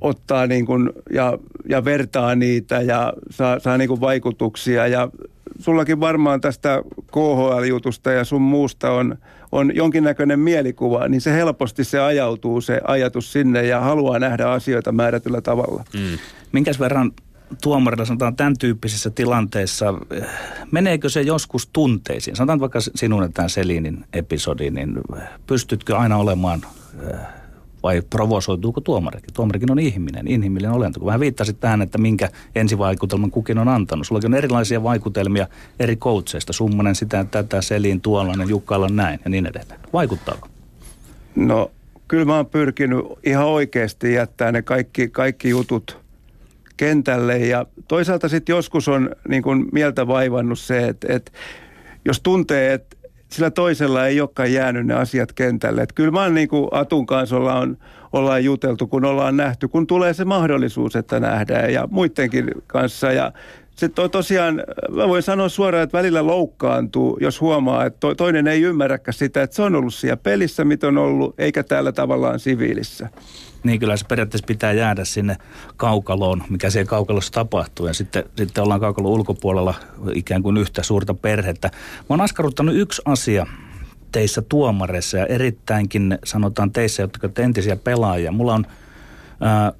ottaa 0.00 0.46
niin 0.46 0.66
kuin 0.66 0.90
ja, 1.12 1.38
ja 1.68 1.84
vertaa 1.84 2.34
niitä 2.34 2.80
ja 2.80 3.12
saa, 3.30 3.58
saa 3.58 3.78
niin 3.78 3.88
kuin 3.88 4.00
vaikutuksia. 4.00 4.86
Ja 4.86 5.08
sullakin 5.58 6.00
varmaan 6.00 6.40
tästä 6.40 6.82
KHL-jutusta 7.12 8.12
ja 8.12 8.24
sun 8.24 8.42
muusta 8.42 8.90
on, 8.90 9.18
on 9.52 9.76
jonkinnäköinen 9.76 10.40
mielikuva, 10.40 11.08
niin 11.08 11.20
se 11.20 11.32
helposti 11.32 11.84
se 11.84 12.00
ajautuu 12.00 12.60
se 12.60 12.80
ajatus 12.84 13.32
sinne 13.32 13.66
ja 13.66 13.80
haluaa 13.80 14.18
nähdä 14.18 14.50
asioita 14.50 14.92
määrätyllä 14.92 15.40
tavalla. 15.40 15.84
Mm. 15.94 16.18
Minkäs 16.52 16.80
verran 16.80 17.12
tuomarilla 17.62 18.04
sanotaan 18.04 18.36
tämän 18.36 18.58
tyyppisissä 18.58 19.10
tilanteissa, 19.10 19.94
meneekö 20.70 21.08
se 21.08 21.22
joskus 21.22 21.66
tunteisiin? 21.72 22.36
Sanotaan 22.36 22.60
vaikka 22.60 22.78
sinun 22.80 23.32
tämän 23.32 23.50
Selinin 23.50 24.04
episodi, 24.12 24.70
niin 24.70 24.94
pystytkö 25.46 25.96
aina 25.96 26.16
olemaan 26.16 26.60
eh, 27.10 27.18
vai 27.82 28.02
provosoituuko 28.10 28.80
tuomarikin? 28.80 29.34
Tuomarikin 29.34 29.70
on 29.70 29.78
ihminen, 29.78 30.28
inhimillinen 30.28 30.76
olento. 30.76 31.00
Kun 31.00 31.06
vähän 31.06 31.20
viittasit 31.20 31.60
tähän, 31.60 31.82
että 31.82 31.98
minkä 31.98 32.28
ensivaikutelman 32.54 33.30
kukin 33.30 33.58
on 33.58 33.68
antanut. 33.68 34.06
Sulla 34.06 34.20
on 34.24 34.34
erilaisia 34.34 34.82
vaikutelmia 34.82 35.46
eri 35.80 35.96
coacheista. 35.96 36.52
Summanen 36.52 36.94
sitä, 36.94 37.24
tätä, 37.24 37.62
Selin, 37.62 38.00
tuollainen, 38.00 38.48
Jukkala 38.48 38.88
näin 38.88 39.20
ja 39.24 39.30
niin 39.30 39.46
edelleen. 39.46 39.80
Vaikuttaako? 39.92 40.48
No 41.36 41.70
kyllä 42.08 42.24
mä 42.24 42.36
oon 42.36 42.46
pyrkinyt 42.46 43.04
ihan 43.24 43.46
oikeasti 43.46 44.12
jättää 44.12 44.52
ne 44.52 44.62
kaikki, 44.62 45.08
kaikki 45.08 45.48
jutut 45.48 45.98
kentälle. 46.76 47.38
Ja 47.38 47.66
toisaalta 47.88 48.28
sitten 48.28 48.52
joskus 48.56 48.88
on 48.88 49.10
niin 49.28 49.42
kuin 49.42 49.66
mieltä 49.72 50.06
vaivannut 50.06 50.58
se, 50.58 50.88
että, 50.88 51.06
että 51.10 51.32
jos 52.04 52.20
tuntee, 52.20 52.72
että 52.72 52.96
sillä 53.32 53.50
toisella 53.50 54.06
ei 54.06 54.20
olekaan 54.20 54.52
jäänyt 54.52 54.86
ne 54.86 54.94
asiat 54.94 55.32
kentälle. 55.32 55.82
Että 55.82 55.94
kyllä 55.94 56.10
mä 56.10 56.22
oon 56.22 56.34
niin 56.34 56.48
kuin 56.48 56.68
Atun 56.70 57.06
kanssa 57.06 57.36
ollaan, 57.36 57.76
ollaan 58.12 58.44
juteltu, 58.44 58.86
kun 58.86 59.04
ollaan 59.04 59.36
nähty, 59.36 59.68
kun 59.68 59.86
tulee 59.86 60.14
se 60.14 60.24
mahdollisuus, 60.24 60.96
että 60.96 61.20
nähdään 61.20 61.72
ja 61.72 61.88
muidenkin 61.90 62.50
kanssa. 62.66 63.12
Ja 63.12 63.32
sitten 63.80 63.94
to, 63.94 64.08
tosiaan, 64.08 64.62
mä 64.90 65.08
voin 65.08 65.22
sanoa 65.22 65.48
suoraan, 65.48 65.84
että 65.84 65.98
välillä 65.98 66.26
loukkaantuu, 66.26 67.18
jos 67.20 67.40
huomaa, 67.40 67.84
että 67.84 68.00
to, 68.00 68.14
toinen 68.14 68.46
ei 68.46 68.62
ymmärräkään 68.62 69.14
sitä, 69.14 69.42
että 69.42 69.56
se 69.56 69.62
on 69.62 69.74
ollut 69.74 69.94
siellä 69.94 70.16
pelissä, 70.16 70.64
mitä 70.64 70.88
on 70.88 70.98
ollut, 70.98 71.34
eikä 71.38 71.62
täällä 71.62 71.92
tavallaan 71.92 72.40
siviilissä. 72.40 73.08
Niin 73.64 73.80
kyllä 73.80 73.96
se 73.96 74.06
periaatteessa 74.08 74.46
pitää 74.46 74.72
jäädä 74.72 75.04
sinne 75.04 75.36
kaukaloon, 75.76 76.42
mikä 76.50 76.70
siellä 76.70 76.88
kaukalossa 76.88 77.32
tapahtuu. 77.32 77.86
Ja 77.86 77.94
sitten, 77.94 78.24
sitten 78.36 78.64
ollaan 78.64 78.80
kaukalon 78.80 79.12
ulkopuolella 79.12 79.74
ikään 80.14 80.42
kuin 80.42 80.56
yhtä 80.56 80.82
suurta 80.82 81.14
perhettä. 81.14 81.70
Mä 81.98 82.06
oon 82.08 82.20
askarruttanut 82.20 82.74
yksi 82.74 83.02
asia 83.04 83.46
teissä 84.12 84.42
tuomareissa 84.42 85.18
ja 85.18 85.26
erittäinkin 85.26 86.18
sanotaan 86.24 86.72
teissä, 86.72 87.02
jotka 87.02 87.26
olette 87.26 87.42
entisiä 87.42 87.76
pelaajia. 87.76 88.32
Mulla 88.32 88.54
on 88.54 88.66
ää, 89.40 89.72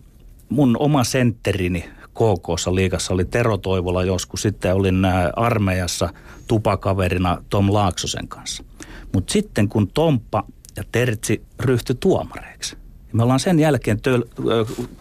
mun 0.48 0.76
oma 0.78 1.04
sentterini 1.04 1.84
KKssa 2.14 2.74
liikassa 2.74 3.14
oli 3.14 3.24
Tero 3.24 3.56
Toivola 3.56 4.04
joskus. 4.04 4.42
Sitten 4.42 4.74
olin 4.74 5.04
armeijassa 5.36 6.08
tupakaverina 6.48 7.44
Tom 7.50 7.72
Laaksosen 7.72 8.28
kanssa. 8.28 8.64
Mutta 9.12 9.32
sitten 9.32 9.68
kun 9.68 9.88
Tomppa 9.88 10.44
ja 10.76 10.82
Tertsi 10.92 11.42
ryhtyi 11.60 11.96
tuomareiksi, 12.00 12.76
ja 12.98 13.12
me 13.12 13.22
ollaan 13.22 13.40
sen 13.40 13.58
jälkeen 13.58 13.98
tö- 13.98 14.28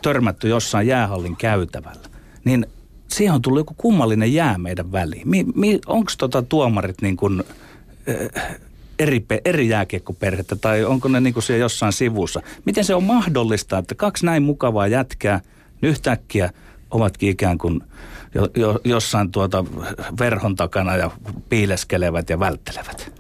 törmätty 0.02 0.48
jossain 0.50 0.88
jäähallin 0.88 1.36
käytävällä, 1.36 2.10
niin 2.46 2.66
siihen 3.08 3.34
on 3.34 3.42
tullut 3.42 3.60
joku 3.60 3.74
kummallinen 3.78 4.34
jää 4.34 4.58
meidän 4.58 4.92
väliin. 4.92 5.30
Mi- 5.30 5.46
mi- 5.56 5.80
Onko 5.88 6.12
tota 6.18 6.42
tuomarit 6.42 7.02
niin 7.02 7.18
kuin, 7.18 7.44
äh, 8.40 8.58
eri, 9.00 9.26
eri 9.46 9.70
jääkiekkoperhettä 9.70 10.56
tai 10.56 10.84
onko 10.84 11.08
ne 11.08 11.20
niin 11.20 11.42
siellä 11.42 11.62
jossain 11.62 11.94
sivussa? 11.94 12.42
Miten 12.66 12.86
se 12.86 12.96
on 12.96 13.04
mahdollista, 13.04 13.78
että 13.78 13.96
kaksi 13.96 14.26
näin 14.26 14.44
mukavaa 14.44 14.88
jätkää 14.88 15.42
yhtäkkiä 15.82 16.50
ovatkin 16.92 17.30
ikään 17.30 17.58
kuin 17.58 17.84
jo, 18.36 18.48
jo, 18.56 18.80
jossain 18.84 19.32
tuota 19.32 19.66
verhon 20.20 20.56
takana 20.56 20.98
ja 20.98 21.12
piileskelevät 21.50 22.30
ja 22.30 22.40
välttelevät? 22.40 23.12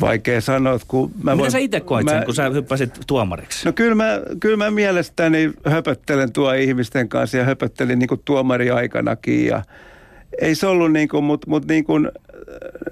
Vaikea 0.00 0.40
sanoa, 0.40 0.78
kun 0.88 1.10
mä 1.10 1.30
Miten 1.30 1.38
voin, 1.38 1.50
sä 1.50 1.58
itse 1.58 1.80
koit 1.80 2.08
sen, 2.08 2.18
mä, 2.18 2.24
kun 2.24 2.34
sä 2.34 2.50
hyppäsit 2.50 3.00
tuomariksi? 3.06 3.66
No 3.66 3.72
kyllä 3.72 3.94
mä, 3.94 4.20
kyllä 4.40 4.56
mä 4.56 4.70
mielestäni 4.70 5.52
höpöttelen 5.66 6.32
tuo 6.32 6.52
ihmisten 6.52 7.08
kanssa 7.08 7.36
ja 7.36 7.44
höpöttelin 7.44 7.98
niin 7.98 8.08
tuomariaikanakin 8.24 9.46
ja 9.46 9.62
ei 10.40 10.54
se 10.54 10.66
ollut 10.66 10.92
niin 10.92 11.08
kuin, 11.08 11.24
mutta 11.24 11.50
mut 11.50 11.66
niin 11.66 11.84
kuin, 11.84 12.10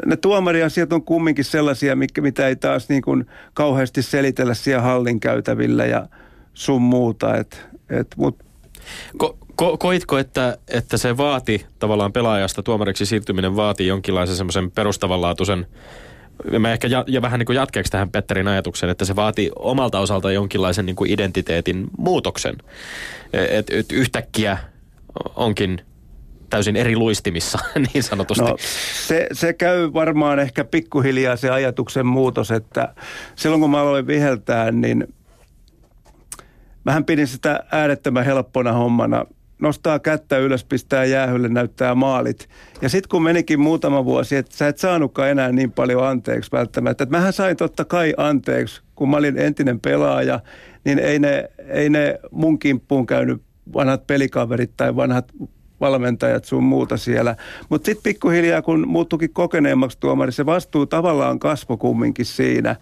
ne 0.07 0.17
tuomariasiat 0.17 0.93
on 0.93 1.03
kumminkin 1.03 1.45
sellaisia, 1.45 1.97
mikä, 1.97 2.21
mitä 2.21 2.49
ei 2.49 2.57
taas 2.57 2.89
niin 2.89 3.03
kuin 3.03 3.27
kauheasti 3.55 4.03
selitellä 4.03 4.55
siellä 4.55 4.83
hallin 4.83 5.21
käytävillä 5.21 5.87
ja 5.87 6.07
sun 6.55 6.83
muuta. 6.83 7.37
Et, 7.37 7.69
et, 7.91 8.07
mut. 8.17 8.45
Ko, 9.17 9.39
ko, 9.61 9.77
koitko, 9.79 10.19
että, 10.19 10.59
että 10.69 10.97
se 10.97 11.17
vaati 11.17 11.67
tavallaan 11.79 12.13
pelaajasta 12.13 12.63
tuomariksi 12.63 13.07
siirtyminen 13.07 13.57
vaati 13.57 13.87
jonkinlaisen 13.87 14.37
semmoisen 14.37 14.71
perustavanlaatuisen 14.71 15.67
mä 16.59 16.73
ehkä 16.73 16.89
ja, 16.89 17.05
ja 17.07 17.23
vähän 17.23 17.39
niin 17.39 17.47
kuin 17.47 17.57
jatkeeksi 17.57 17.93
tähän 17.93 18.11
Petterin 18.11 18.49
ajatukseen, 18.49 18.91
että 18.91 19.05
se 19.05 19.17
vaatii 19.17 19.51
omalta 19.57 20.01
osalta 20.01 20.33
jonkinlaisen 20.33 20.87
niin 20.87 20.97
kuin 20.97 21.11
identiteetin 21.11 21.87
muutoksen. 21.99 22.57
Että 23.33 23.77
et 23.77 23.93
yhtäkkiä 23.93 24.59
onkin 25.37 25.81
täysin 26.51 26.77
eri 26.77 26.97
luistimissa 26.97 27.59
niin 27.95 28.03
sanotusti. 28.03 28.45
No, 28.45 28.57
se, 29.07 29.27
se 29.33 29.53
käy 29.53 29.93
varmaan 29.93 30.39
ehkä 30.39 30.65
pikkuhiljaa 30.65 31.37
se 31.37 31.51
ajatuksen 31.51 32.07
muutos, 32.07 32.51
että 32.51 32.95
silloin 33.37 33.61
kun 33.61 33.71
mä 33.71 33.81
aloin 33.81 34.07
viheltää, 34.07 34.71
niin 34.71 35.15
mähän 36.85 37.05
pidin 37.05 37.27
sitä 37.27 37.65
äärettömän 37.73 38.25
helppona 38.25 38.73
hommana– 38.73 39.25
nostaa 39.61 39.99
kättä 39.99 40.39
ylös, 40.39 40.65
pistää 40.65 41.05
jäähylle, 41.05 41.49
näyttää 41.49 41.95
maalit. 41.95 42.49
Ja 42.83 42.89
sitten 42.89 43.09
kun 43.09 43.23
menikin 43.23 43.61
muutama 43.61 44.05
vuosi, 44.05 44.37
että 44.37 44.57
sä 44.57 44.69
et 44.69 44.79
saanutkaan 44.79 45.31
enää 45.31 45.53
niin 45.53 45.73
paljon 45.73 46.07
anteeksi 46.07 46.53
välttämättä. 46.53 47.05
Että 47.05 47.17
mähän 47.17 47.33
sain 47.33 47.57
totta 47.57 47.85
kai 47.85 48.15
anteeksi, 48.17 48.83
kun 48.95 49.11
mä 49.11 49.17
olin 49.17 49.39
entinen 49.39 49.81
pelaaja, 49.81 50.41
niin 50.85 50.99
ei 50.99 51.19
ne, 51.19 51.51
ei 51.69 51.91
ne 51.91 52.19
mun 52.31 52.59
kimppuun 52.59 53.07
käynyt 53.07 53.43
vanhat 53.73 54.07
pelikaverit 54.07 54.71
tai 54.77 54.97
vanhat 54.97 55.33
valmentajat 55.81 56.45
sun 56.45 56.65
muuta 56.65 56.97
siellä. 56.97 57.37
Mutta 57.69 57.87
sitten 57.87 58.03
pikkuhiljaa, 58.03 58.63
kun 58.63 58.89
muuttukin 58.89 59.33
kokeneemmaksi 59.33 60.01
tuomari, 60.01 60.33
se 60.33 60.47
vastuu 60.47 60.87
tavallaan 60.87 61.39
kasvo 61.39 61.77
kumminkin 61.77 62.27
siinä. 62.27 62.77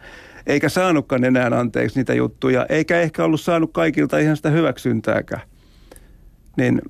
Eikä 0.47 0.69
saanutkaan 0.69 1.25
enää 1.25 1.47
anteeksi 1.47 1.99
niitä 1.99 2.15
juttuja, 2.15 2.67
eikä 2.69 3.01
ehkä 3.01 3.25
ollut 3.25 3.41
saanut 3.41 3.73
kaikilta 3.73 4.19
ihan 4.19 4.37
sitä 4.37 4.51
hyväksyntääkään. 4.51 5.43
Niin 6.59 6.83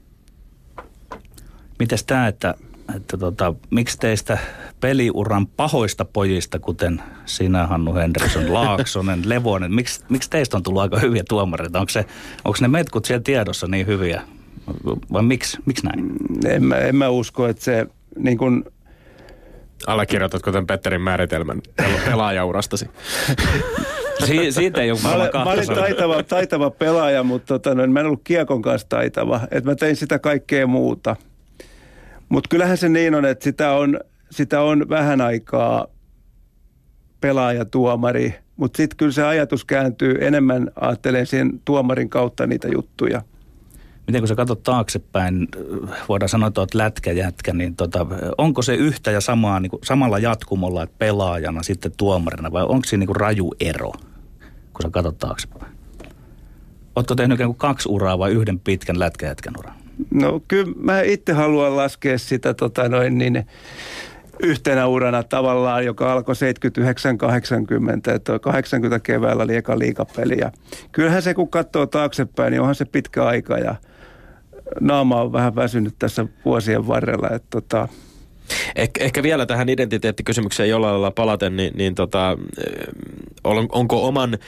Mites 1.79 2.05
tämä, 2.05 2.29
että, 2.29 2.55
että 2.97 3.17
tota, 3.17 3.55
miksi 3.71 3.99
teistä 3.99 4.39
peliuran 4.81 5.47
pahoista 5.47 6.05
pojista, 6.05 6.59
kuten 6.59 7.03
sinä 7.25 7.67
Hannu 7.67 7.95
Henriksson, 7.95 8.53
Laaksonen, 8.55 9.29
Levonen, 9.29 9.75
miksi, 9.75 10.05
miksi 10.09 10.31
teistä 10.31 10.57
on 10.57 10.63
tullut 10.63 10.83
aika 10.83 10.99
hyviä 10.99 11.23
tuomareita? 11.29 11.81
Onko, 11.81 11.91
se, 11.91 12.05
onko 12.45 12.59
ne 12.61 12.69
metkut 12.69 13.05
siellä 13.05 13.23
tiedossa 13.23 13.67
niin 13.67 13.87
hyviä 13.87 14.23
vai 15.13 15.23
miksi, 15.23 15.59
miksi 15.67 15.87
näin? 15.87 16.13
En 16.47 16.65
mä, 16.65 16.77
en 16.77 16.97
mä 16.97 17.09
usko, 17.09 17.47
että 17.47 17.65
se 17.65 17.87
niin 18.19 18.39
kuin 18.39 18.65
Allekirjoitatko 19.87 20.53
tämän 20.53 20.67
Petterin 20.67 21.01
määritelmän 21.01 21.63
pelaajaurastasi? 22.07 22.91
Si- 24.27 24.53
siitä 24.53 24.81
ei 24.81 24.91
ole 24.91 24.99
mä, 25.03 25.13
olen, 25.13 25.31
mä 25.35 25.53
olin 25.53 25.67
taitava, 25.67 26.23
taitava 26.23 26.71
pelaaja, 26.71 27.23
mutta 27.23 27.47
tota, 27.47 27.75
no, 27.75 27.87
mä 27.87 28.01
en 28.01 28.07
ollut 28.07 28.21
kiekon 28.25 28.63
kanssa 28.63 28.89
taitava. 28.89 29.41
Et 29.51 29.65
mä 29.65 29.75
tein 29.75 29.97
sitä 29.97 30.19
kaikkea 30.19 30.67
muuta. 30.67 31.17
Mutta 32.29 32.49
kyllähän 32.49 32.77
se 32.77 32.89
niin 32.89 33.15
on, 33.15 33.25
että 33.25 33.45
sitä 33.45 33.73
on, 33.73 34.01
sitä 34.31 34.61
on 34.61 34.89
vähän 34.89 35.21
aikaa 35.21 35.87
pelaaja-tuomari. 37.21 38.35
Mutta 38.57 38.77
sitten 38.77 38.97
kyllä 38.97 39.13
se 39.13 39.23
ajatus 39.23 39.65
kääntyy 39.65 40.17
enemmän, 40.21 40.71
ajattelen 40.81 41.27
sen 41.27 41.61
tuomarin 41.65 42.09
kautta 42.09 42.47
niitä 42.47 42.69
juttuja– 42.69 43.23
miten 44.09 44.21
kun 44.21 44.29
sä 44.29 44.35
katsot 44.35 44.63
taaksepäin, 44.63 45.49
voidaan 46.09 46.29
sanoa, 46.29 46.47
että 46.47 46.61
olet 46.61 46.75
lätkäjätkä, 46.75 47.53
niin 47.53 47.77
tota, 47.77 48.07
onko 48.39 48.63
se 48.63 48.75
yhtä 48.75 49.11
ja 49.11 49.21
samaa, 49.21 49.61
niin 49.61 49.71
kuin, 49.71 49.81
samalla 49.85 50.19
jatkumolla, 50.19 50.83
että 50.83 50.97
pelaajana 50.99 51.63
sitten 51.63 51.93
tuomarina, 51.97 52.53
vai 52.53 52.63
onko 52.63 52.85
siinä 52.85 53.01
niin 53.01 53.07
kuin 53.07 53.17
raju 53.17 53.55
ero, 53.61 53.93
kun 54.79 54.83
sä 54.83 54.91
katsot 54.91 55.19
taaksepäin? 55.19 55.73
Oletko 56.97 57.15
tehnyt 57.15 57.37
ikään 57.37 57.51
kuin 57.51 57.59
kaksi 57.59 57.89
uraa 57.89 58.19
vai 58.19 58.33
yhden 58.33 58.61
pitkän 58.61 58.99
lätkäjätkän 58.99 59.55
uran? 59.59 59.75
No 60.11 60.41
kyllä 60.49 60.73
mä 60.77 61.01
itse 61.01 61.33
haluan 61.33 61.77
laskea 61.77 62.19
sitä 62.19 62.55
tota 62.55 62.89
noin 62.89 63.19
niin, 63.19 63.47
yhtenä 64.43 64.87
urana 64.87 65.23
tavallaan, 65.23 65.85
joka 65.85 66.13
alkoi 66.13 66.35
79-80, 68.11 68.15
että 68.15 68.39
80 68.39 69.01
keväällä 69.01 69.43
oli 69.43 69.57
eka 69.57 69.79
liikapeli. 69.79 70.39
Ja 70.39 70.53
kyllähän 70.93 71.23
se, 71.23 71.35
kun 71.35 71.51
katsoo 71.51 71.87
taaksepäin, 71.87 72.51
niin 72.51 72.61
onhan 72.61 72.75
se 72.75 72.85
pitkä 72.85 73.25
aika 73.27 73.59
ja 73.59 73.75
naama 74.81 75.21
on 75.21 75.33
vähän 75.33 75.57
väsynyt 75.57 75.95
tässä 75.99 76.27
vuosien 76.45 76.87
varrella. 76.87 77.29
Että 77.29 77.49
tota, 77.51 77.89
Eh, 78.77 78.91
ehkä 79.01 79.23
vielä 79.23 79.47
tähän 79.47 79.69
identiteettikysymykseen 79.69 80.69
jollain 80.69 80.93
lailla 80.93 81.11
palaten, 81.11 81.57
niin, 81.57 81.73
niin 81.77 81.95
tota, 81.95 82.37
eh, 82.67 82.87
on, 83.45 83.67
onko 83.73 84.07
oman 84.07 84.35
ö, 84.35 84.39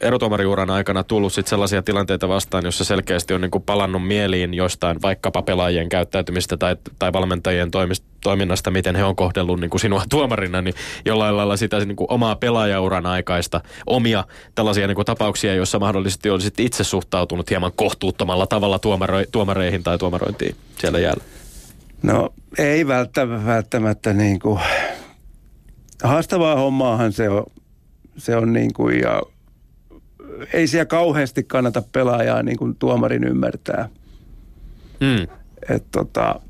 erotomariuran 0.00 0.70
aikana 0.70 1.04
tullut 1.04 1.32
sit 1.32 1.46
sellaisia 1.46 1.82
tilanteita 1.82 2.28
vastaan, 2.28 2.64
jossa 2.64 2.84
selkeästi 2.84 3.34
on 3.34 3.40
niinku 3.40 3.60
palannut 3.60 4.06
mieliin 4.06 4.54
jostain 4.54 5.02
vaikkapa 5.02 5.42
pelaajien 5.42 5.88
käyttäytymistä 5.88 6.56
tai, 6.56 6.76
tai 6.98 7.12
valmentajien 7.12 7.70
toiminnasta, 8.22 8.70
miten 8.70 8.96
he 8.96 9.04
on 9.04 9.16
kohdellut 9.16 9.60
niinku 9.60 9.78
sinua 9.78 10.02
tuomarina, 10.10 10.62
niin 10.62 10.74
jollain 11.04 11.36
lailla 11.36 11.56
sitä 11.56 11.84
niinku 11.84 12.06
omaa 12.08 12.36
pelaajauran 12.36 13.06
aikaista 13.06 13.60
omia 13.86 14.24
tällaisia 14.54 14.86
niinku 14.86 15.04
tapauksia, 15.04 15.54
joissa 15.54 15.78
mahdollisesti 15.78 16.30
olisit 16.30 16.60
itse 16.60 16.84
suhtautunut 16.84 17.50
hieman 17.50 17.72
kohtuuttomalla 17.76 18.46
tavalla 18.46 18.80
tuomareihin 19.32 19.82
tai 19.82 19.98
tuomarointiin 19.98 20.56
siellä 20.78 20.98
jäällä. 20.98 21.24
No 22.02 22.32
ei 22.58 22.86
välttämättä, 22.86 23.46
välttämättä 23.46 24.12
niin 24.12 24.38
kuin, 24.38 24.60
haastavaa 26.02 26.56
hommaahan 26.56 27.12
se 27.12 27.28
on, 27.28 27.44
se 28.16 28.36
on 28.36 28.52
niin 28.52 28.72
kuin, 28.74 29.00
ja 29.00 29.22
ei 30.52 30.66
siellä 30.66 30.86
kauheasti 30.86 31.44
kannata 31.44 31.82
pelaajaa 31.92 32.42
niin 32.42 32.56
kuin 32.56 32.76
tuomarin 32.76 33.24
ymmärtää. 33.24 33.88
Mm. 35.00 35.28
Et 35.68 35.84
tota, 35.92 36.40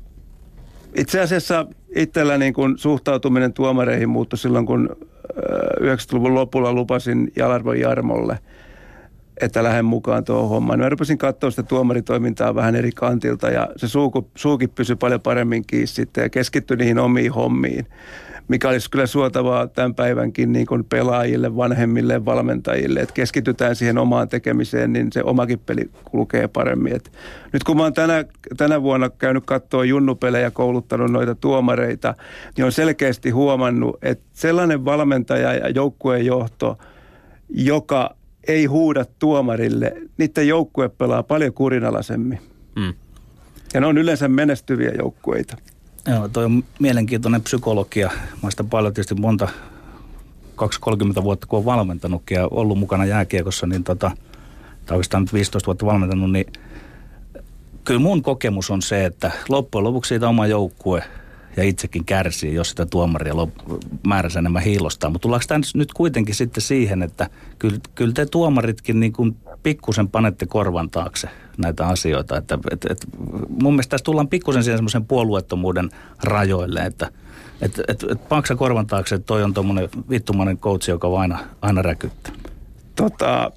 itse 0.95 1.19
asiassa 1.19 1.65
itsellä 1.95 2.37
niin 2.37 2.53
kuin 2.53 2.77
suhtautuminen 2.77 3.53
tuomareihin 3.53 4.09
muuttui 4.09 4.39
silloin, 4.39 4.65
kun 4.65 4.89
90-luvun 5.81 6.35
lopulla 6.35 6.73
lupasin 6.73 7.31
Jalarvon 7.35 7.79
Jarmolle, 7.79 8.39
että 9.41 9.63
lähden 9.63 9.85
mukaan 9.85 10.23
tuohon 10.23 10.49
hommaan. 10.49 10.79
Mä 10.79 10.89
rupesin 10.89 11.17
katsoa 11.17 11.49
sitä 11.49 11.63
tuomaritoimintaa 11.63 12.55
vähän 12.55 12.75
eri 12.75 12.91
kantilta 12.91 13.49
ja 13.49 13.69
se 13.75 13.87
suuku, 13.87 14.29
suukin 14.35 14.69
pysyi 14.69 14.95
paljon 14.95 15.21
paremmin 15.21 15.63
kiinni 15.67 15.87
sitten 15.87 16.21
ja 16.21 16.29
keskittyi 16.29 16.77
niihin 16.77 16.99
omiin 16.99 17.31
hommiin 17.31 17.87
mikä 18.47 18.69
olisi 18.69 18.91
kyllä 18.91 19.05
suotavaa 19.05 19.67
tämän 19.67 19.95
päivänkin 19.95 20.51
niin 20.51 20.65
kuin 20.65 20.83
pelaajille, 20.83 21.55
vanhemmille, 21.55 22.25
valmentajille, 22.25 22.99
että 22.99 23.13
keskitytään 23.13 23.75
siihen 23.75 23.97
omaan 23.97 24.29
tekemiseen, 24.29 24.93
niin 24.93 25.11
se 25.11 25.23
omakin 25.23 25.59
peli 25.59 25.89
kulkee 26.11 26.47
paremmin. 26.47 26.95
Et 26.95 27.11
nyt 27.53 27.63
kun 27.63 27.77
mä 27.77 27.83
oon 27.83 27.93
tänä, 27.93 28.25
tänä 28.57 28.81
vuonna 28.81 29.09
käynyt 29.09 29.45
katsoa 29.45 29.85
junnupelejä 29.85 30.51
kouluttanut 30.51 31.11
noita 31.11 31.35
tuomareita, 31.35 32.13
niin 32.57 32.65
on 32.65 32.71
selkeästi 32.71 33.29
huomannut, 33.29 33.97
että 34.01 34.25
sellainen 34.33 34.85
valmentaja 34.85 35.53
ja 35.53 35.69
joukkueen 35.69 36.25
johto, 36.25 36.77
joka 37.49 38.15
ei 38.47 38.65
huuda 38.65 39.05
tuomarille, 39.19 39.93
niiden 40.17 40.47
joukkue 40.47 40.89
pelaa 40.89 41.23
paljon 41.23 41.53
kurinalaisemmin. 41.53 42.39
Mm. 42.75 42.93
Ja 43.73 43.81
ne 43.81 43.87
on 43.87 43.97
yleensä 43.97 44.27
menestyviä 44.27 44.91
joukkueita. 44.97 45.57
Joo, 46.07 46.27
toi 46.27 46.45
on 46.45 46.63
mielenkiintoinen 46.79 47.41
psykologia. 47.41 48.11
Mä 48.43 48.51
sitä 48.51 48.63
paljon 48.63 48.93
tietysti 48.93 49.15
monta, 49.15 49.47
2-30 51.19 51.23
vuotta 51.23 51.47
kun 51.47 51.59
on 51.59 51.65
valmentanutkin 51.65 52.35
ja 52.35 52.47
ollut 52.51 52.79
mukana 52.79 53.05
jääkiekossa, 53.05 53.67
niin 53.67 53.83
tota, 53.83 54.11
tai 54.85 54.97
oikeastaan 54.97 55.23
nyt 55.23 55.33
15 55.33 55.65
vuotta 55.65 55.85
valmentanut, 55.85 56.31
niin 56.31 56.45
kyllä 57.83 57.99
mun 57.99 58.21
kokemus 58.21 58.71
on 58.71 58.81
se, 58.81 59.05
että 59.05 59.31
loppujen 59.49 59.83
lopuksi 59.83 60.09
siitä 60.09 60.29
oma 60.29 60.47
joukkue 60.47 61.03
ja 61.57 61.63
itsekin 61.63 62.05
kärsii, 62.05 62.53
jos 62.53 62.69
sitä 62.69 62.85
tuomaria 62.85 63.33
lop- 63.33 63.79
määränsä 64.07 64.39
enemmän 64.39 64.61
hiilostaa. 64.61 65.09
Mutta 65.09 65.21
tullaanko 65.21 65.45
tämä 65.47 65.61
nyt 65.73 65.93
kuitenkin 65.93 66.35
sitten 66.35 66.61
siihen, 66.61 67.03
että 67.03 67.29
kyllä, 67.59 67.77
kyllä 67.95 68.13
te 68.13 68.25
tuomaritkin 68.25 68.99
niin 68.99 69.13
kuin 69.13 69.37
pikkusen 69.63 70.09
panette 70.09 70.45
korvan 70.45 70.89
taakse 70.89 71.29
näitä 71.57 71.87
asioita. 71.87 72.37
Että, 72.37 72.59
et, 72.71 72.85
et, 72.89 73.05
mun 73.49 73.73
mielestä 73.73 73.89
tässä 73.89 74.03
tullaan 74.03 74.27
pikkusen 74.27 74.63
siihen 74.63 74.77
semmoisen 74.77 75.05
puolueettomuuden 75.05 75.89
rajoille, 76.23 76.79
että 76.79 77.11
et, 77.61 77.81
et, 77.87 78.03
et 78.11 78.29
paksa 78.29 78.55
korvan 78.55 78.87
taakse, 78.87 79.15
että 79.15 79.25
toi 79.25 79.43
on 79.43 79.53
tuommoinen 79.53 79.89
vittumainen 80.09 80.57
coach, 80.57 80.89
joka 80.89 81.19
aina, 81.19 81.39
aina 81.61 81.81
räkyttää. 81.81 82.33
Tota, 82.95 83.51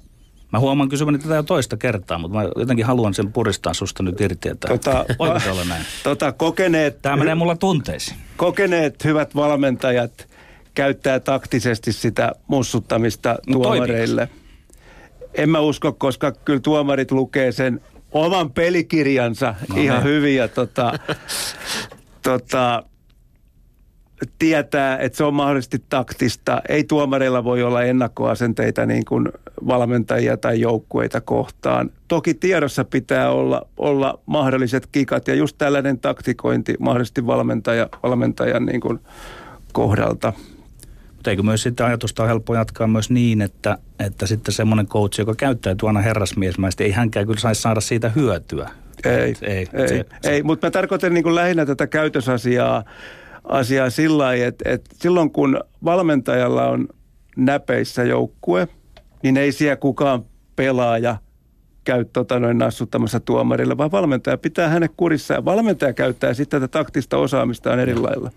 Mä 0.51 0.59
huomaan 0.59 0.89
kysymäni 0.89 1.19
tätä 1.19 1.35
jo 1.35 1.43
toista 1.43 1.77
kertaa, 1.77 2.17
mutta 2.17 2.37
mä 2.37 2.43
jotenkin 2.55 2.85
haluan 2.85 3.13
sen 3.13 3.33
puristaa 3.33 3.73
susta 3.73 4.03
nyt 4.03 4.21
irti, 4.21 4.49
että 4.49 4.67
tota, 4.67 5.05
voiko 5.19 5.39
se 5.39 5.51
olla 5.51 5.63
näin? 5.63 5.85
Tota, 6.03 6.31
kokeneet, 6.31 7.01
Tämä 7.01 7.15
menee 7.15 7.35
mulla 7.35 7.55
tunteisiin. 7.55 8.17
Kokeneet 8.37 9.03
hyvät 9.03 9.35
valmentajat 9.35 10.27
käyttää 10.73 11.19
taktisesti 11.19 11.93
sitä 11.93 12.31
mussuttamista 12.47 13.35
no, 13.47 13.53
tuomareille. 13.53 14.29
En 15.33 15.49
mä 15.49 15.59
usko, 15.59 15.91
koska 15.93 16.31
kyllä 16.31 16.59
tuomarit 16.59 17.11
lukee 17.11 17.51
sen 17.51 17.81
oman 18.11 18.51
pelikirjansa 18.51 19.55
no, 19.69 19.81
ihan 19.81 19.97
ne. 19.97 20.03
hyvin 20.03 20.35
ja 20.35 20.47
tota, 20.47 20.99
tota, 22.23 22.83
tietää, 24.39 24.97
että 24.97 25.17
se 25.17 25.23
on 25.23 25.33
mahdollisesti 25.33 25.83
taktista. 25.89 26.61
Ei 26.69 26.83
tuomareilla 26.83 27.43
voi 27.43 27.63
olla 27.63 27.83
ennakkoasenteita 27.83 28.85
niin 28.85 29.05
kuin 29.05 29.29
valmentajia 29.67 30.37
tai 30.37 30.59
joukkueita 30.59 31.21
kohtaan. 31.21 31.89
Toki 32.07 32.33
tiedossa 32.33 32.83
pitää 32.83 33.31
olla, 33.31 33.67
olla 33.77 34.19
mahdolliset 34.25 34.87
kikat 34.91 35.27
ja 35.27 35.35
just 35.35 35.57
tällainen 35.57 35.99
taktikointi 35.99 36.75
mahdollisesti 36.79 37.27
valmentaja, 37.27 37.89
valmentajan 38.03 38.65
niin 38.65 38.81
kuin 38.81 38.99
kohdalta. 39.73 40.33
Mutta 41.15 41.29
eikö 41.29 41.43
myös 41.43 41.63
sitten 41.63 41.85
ajatusta 41.85 42.23
on 42.23 42.29
helppo 42.29 42.55
jatkaa 42.55 42.87
myös 42.87 43.09
niin, 43.09 43.41
että, 43.41 43.77
että 43.99 44.25
sitten 44.25 44.53
semmoinen 44.53 44.87
coach, 44.87 45.19
joka 45.19 45.35
käyttää 45.35 45.75
tuona 45.75 46.01
herrasmiesmäisesti, 46.01 46.83
ei 46.83 46.91
hänkään 46.91 47.25
kyllä 47.25 47.39
saisi 47.39 47.61
saada 47.61 47.81
siitä 47.81 48.09
hyötyä. 48.09 48.69
Ei, 49.05 49.31
Et, 49.31 49.43
ei, 49.43 49.67
ei, 49.73 49.87
se, 49.87 49.95
ei 49.95 50.37
se. 50.37 50.43
mutta 50.43 50.67
mä 50.67 50.71
tarkoitan 50.71 51.13
niin 51.13 51.23
kuin 51.23 51.35
lähinnä 51.35 51.65
tätä 51.65 51.87
käytösasiaa 51.87 52.83
asiaa 53.43 53.89
sillä 53.89 54.23
lailla, 54.23 54.45
että, 54.45 54.69
että 54.69 54.95
silloin 54.99 55.31
kun 55.31 55.59
valmentajalla 55.85 56.67
on 56.67 56.87
näpeissä 57.37 58.03
joukkue, 58.03 58.67
niin 59.23 59.37
ei 59.37 59.51
siellä 59.51 59.75
kukaan 59.75 60.23
pelaaja 60.55 61.17
käy 61.83 62.05
tota 62.05 62.39
noin 62.39 62.57
nassuttamassa 62.57 63.19
tuomarille, 63.19 63.77
vaan 63.77 63.91
valmentaja 63.91 64.37
pitää 64.37 64.69
hänet 64.69 64.91
kurissa 64.97 65.33
ja 65.33 65.45
valmentaja 65.45 65.93
käyttää 65.93 66.33
sitten 66.33 66.61
tätä 66.61 66.71
taktista 66.71 67.17
osaamistaan 67.17 67.79
eri 67.79 67.95
lailla. 67.95 68.31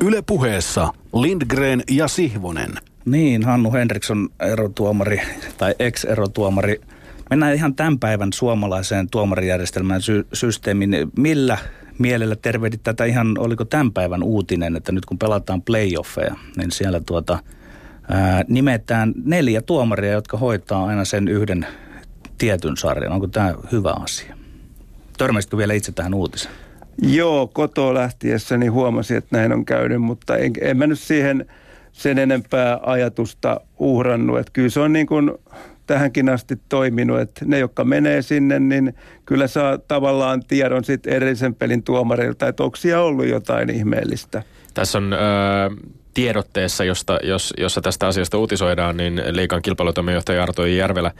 Yle 0.00 0.22
puheessa 0.22 0.88
Lindgren 1.14 1.82
ja 1.90 2.08
Sihvonen. 2.08 2.70
Niin, 3.04 3.44
Hannu 3.44 3.72
Henriksson 3.72 4.28
erotuomari 4.40 5.20
tai 5.58 5.74
ex-erotuomari. 5.78 6.80
Mennään 7.30 7.54
ihan 7.54 7.74
tämän 7.74 7.98
päivän 7.98 8.32
suomalaiseen 8.32 9.10
tuomarijärjestelmään 9.10 10.02
sy- 10.02 10.26
systeemiin. 10.32 10.90
Millä 11.18 11.58
mielellä 11.98 12.36
tervehdit 12.36 12.80
tätä 12.82 13.04
ihan, 13.04 13.38
oliko 13.38 13.64
tämän 13.64 13.92
päivän 13.92 14.22
uutinen, 14.22 14.76
että 14.76 14.92
nyt 14.92 15.06
kun 15.06 15.18
pelataan 15.18 15.62
playoffeja, 15.62 16.34
niin 16.56 16.70
siellä 16.70 17.00
tuota, 17.00 17.38
ää, 18.10 18.44
nimetään 18.48 19.12
neljä 19.24 19.62
tuomaria, 19.62 20.12
jotka 20.12 20.36
hoitaa 20.36 20.86
aina 20.86 21.04
sen 21.04 21.28
yhden 21.28 21.66
tietyn 22.38 22.76
sarjan. 22.76 23.12
Onko 23.12 23.26
tämä 23.26 23.54
hyvä 23.72 23.94
asia? 24.00 24.36
Törmäsitkö 25.18 25.56
vielä 25.56 25.74
itse 25.74 25.92
tähän 25.92 26.14
uutiseen? 26.14 26.54
Joo, 27.02 27.46
kotoa 27.46 27.94
lähtiessäni 27.94 28.66
huomasin, 28.66 29.16
että 29.16 29.36
näin 29.36 29.52
on 29.52 29.64
käynyt, 29.64 30.02
mutta 30.02 30.36
en, 30.36 30.52
en 30.60 30.76
mä 30.76 30.86
nyt 30.86 30.98
siihen 30.98 31.46
sen 31.92 32.18
enempää 32.18 32.80
ajatusta 32.82 33.60
uhrannut. 33.78 34.38
Että 34.38 34.52
kyllä 34.52 34.68
se 34.68 34.80
on 34.80 34.92
niin 34.92 35.06
kuin 35.06 35.30
tähänkin 35.86 36.28
asti 36.28 36.58
toiminut, 36.68 37.20
että 37.20 37.44
ne, 37.44 37.58
jotka 37.58 37.84
menee 37.84 38.22
sinne, 38.22 38.60
niin 38.60 38.94
kyllä 39.24 39.46
saa 39.46 39.78
tavallaan 39.78 40.42
tiedon 40.48 40.84
sitten 40.84 41.12
edellisen 41.12 41.54
pelin 41.54 41.82
tuomarilta, 41.82 42.48
että 42.48 42.62
onko 42.62 42.76
siellä 42.76 43.04
ollut 43.04 43.26
jotain 43.26 43.70
ihmeellistä. 43.70 44.42
Tässä 44.74 44.98
on... 44.98 45.12
Öö 45.12 45.70
tiedotteessa, 46.16 46.84
josta, 46.84 47.18
jos, 47.22 47.54
jossa 47.58 47.80
tästä 47.80 48.06
asiasta 48.06 48.38
uutisoidaan, 48.38 48.96
niin 48.96 49.22
liikan 49.30 49.62
kilpailutoimijohtaja 49.62 50.42
Arto 50.42 50.66
Järvelä 50.66 51.12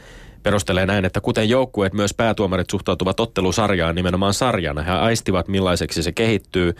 perustelee 0.43 0.85
näin, 0.85 1.05
että 1.05 1.21
kuten 1.21 1.49
joukkueet, 1.49 1.93
myös 1.93 2.13
päätuomarit 2.13 2.69
suhtautuvat 2.69 3.19
ottelusarjaan 3.19 3.95
nimenomaan 3.95 4.33
sarjana. 4.33 4.83
He 4.83 4.91
aistivat 4.91 5.47
millaiseksi 5.47 6.03
se 6.03 6.11
kehittyy 6.11 6.73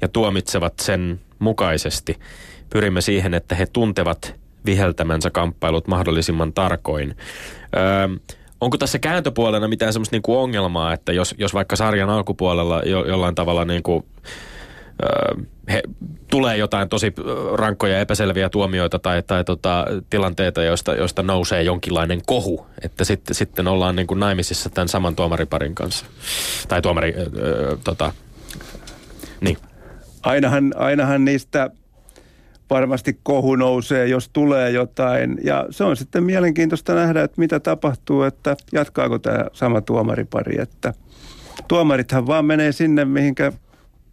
ja 0.00 0.08
tuomitsevat 0.08 0.74
sen 0.80 1.20
mukaisesti. 1.38 2.18
Pyrimme 2.70 3.00
siihen, 3.00 3.34
että 3.34 3.54
he 3.54 3.66
tuntevat 3.66 4.34
viheltämänsä 4.66 5.30
kamppailut 5.30 5.88
mahdollisimman 5.88 6.52
tarkoin. 6.52 7.16
Öö, 7.76 8.08
onko 8.60 8.78
tässä 8.78 8.98
kääntöpuolena 8.98 9.68
mitään 9.68 9.92
semmoista 9.92 10.14
niinku 10.14 10.38
ongelmaa, 10.38 10.92
että 10.92 11.12
jos, 11.12 11.34
jos 11.38 11.54
vaikka 11.54 11.76
sarjan 11.76 12.10
alkupuolella 12.10 12.82
jo, 12.82 13.04
jollain 13.04 13.34
tavalla 13.34 13.64
niinku, 13.64 14.06
öö, 15.02 15.34
he, 15.72 15.82
tulee 16.30 16.56
jotain 16.56 16.88
tosi 16.88 17.12
rankkoja 17.54 18.00
epäselviä 18.00 18.48
tuomioita 18.48 18.98
tai, 18.98 19.22
tai 19.22 19.44
tota, 19.44 19.86
tilanteita, 20.10 20.62
joista, 20.62 20.94
joista 20.94 21.22
nousee 21.22 21.62
jonkinlainen 21.62 22.20
kohu, 22.26 22.66
että 22.82 23.04
sitten, 23.04 23.34
sitten 23.34 23.68
ollaan 23.68 23.96
niin 23.96 24.06
kuin 24.06 24.20
naimisissa 24.20 24.70
tämän 24.70 24.88
saman 24.88 25.16
tuomariparin 25.16 25.74
kanssa. 25.74 26.06
Tai 26.68 26.82
tuomari, 26.82 27.14
öö, 27.36 27.76
tota, 27.84 28.12
niin. 29.40 29.56
Ainahan, 30.22 30.74
ainahan 30.76 31.24
niistä 31.24 31.70
varmasti 32.72 33.20
kohu 33.22 33.56
nousee, 33.56 34.06
jos 34.06 34.28
tulee 34.28 34.70
jotain. 34.70 35.38
Ja 35.44 35.66
se 35.70 35.84
on 35.84 35.96
sitten 35.96 36.24
mielenkiintoista 36.24 36.94
nähdä, 36.94 37.22
että 37.22 37.40
mitä 37.40 37.60
tapahtuu, 37.60 38.22
että 38.22 38.56
jatkaako 38.72 39.18
tämä 39.18 39.44
sama 39.52 39.80
tuomaripari. 39.80 40.60
Että 40.60 40.94
tuomarithan 41.68 42.26
vaan 42.26 42.44
menee 42.44 42.72
sinne, 42.72 43.04
mihinkä 43.04 43.52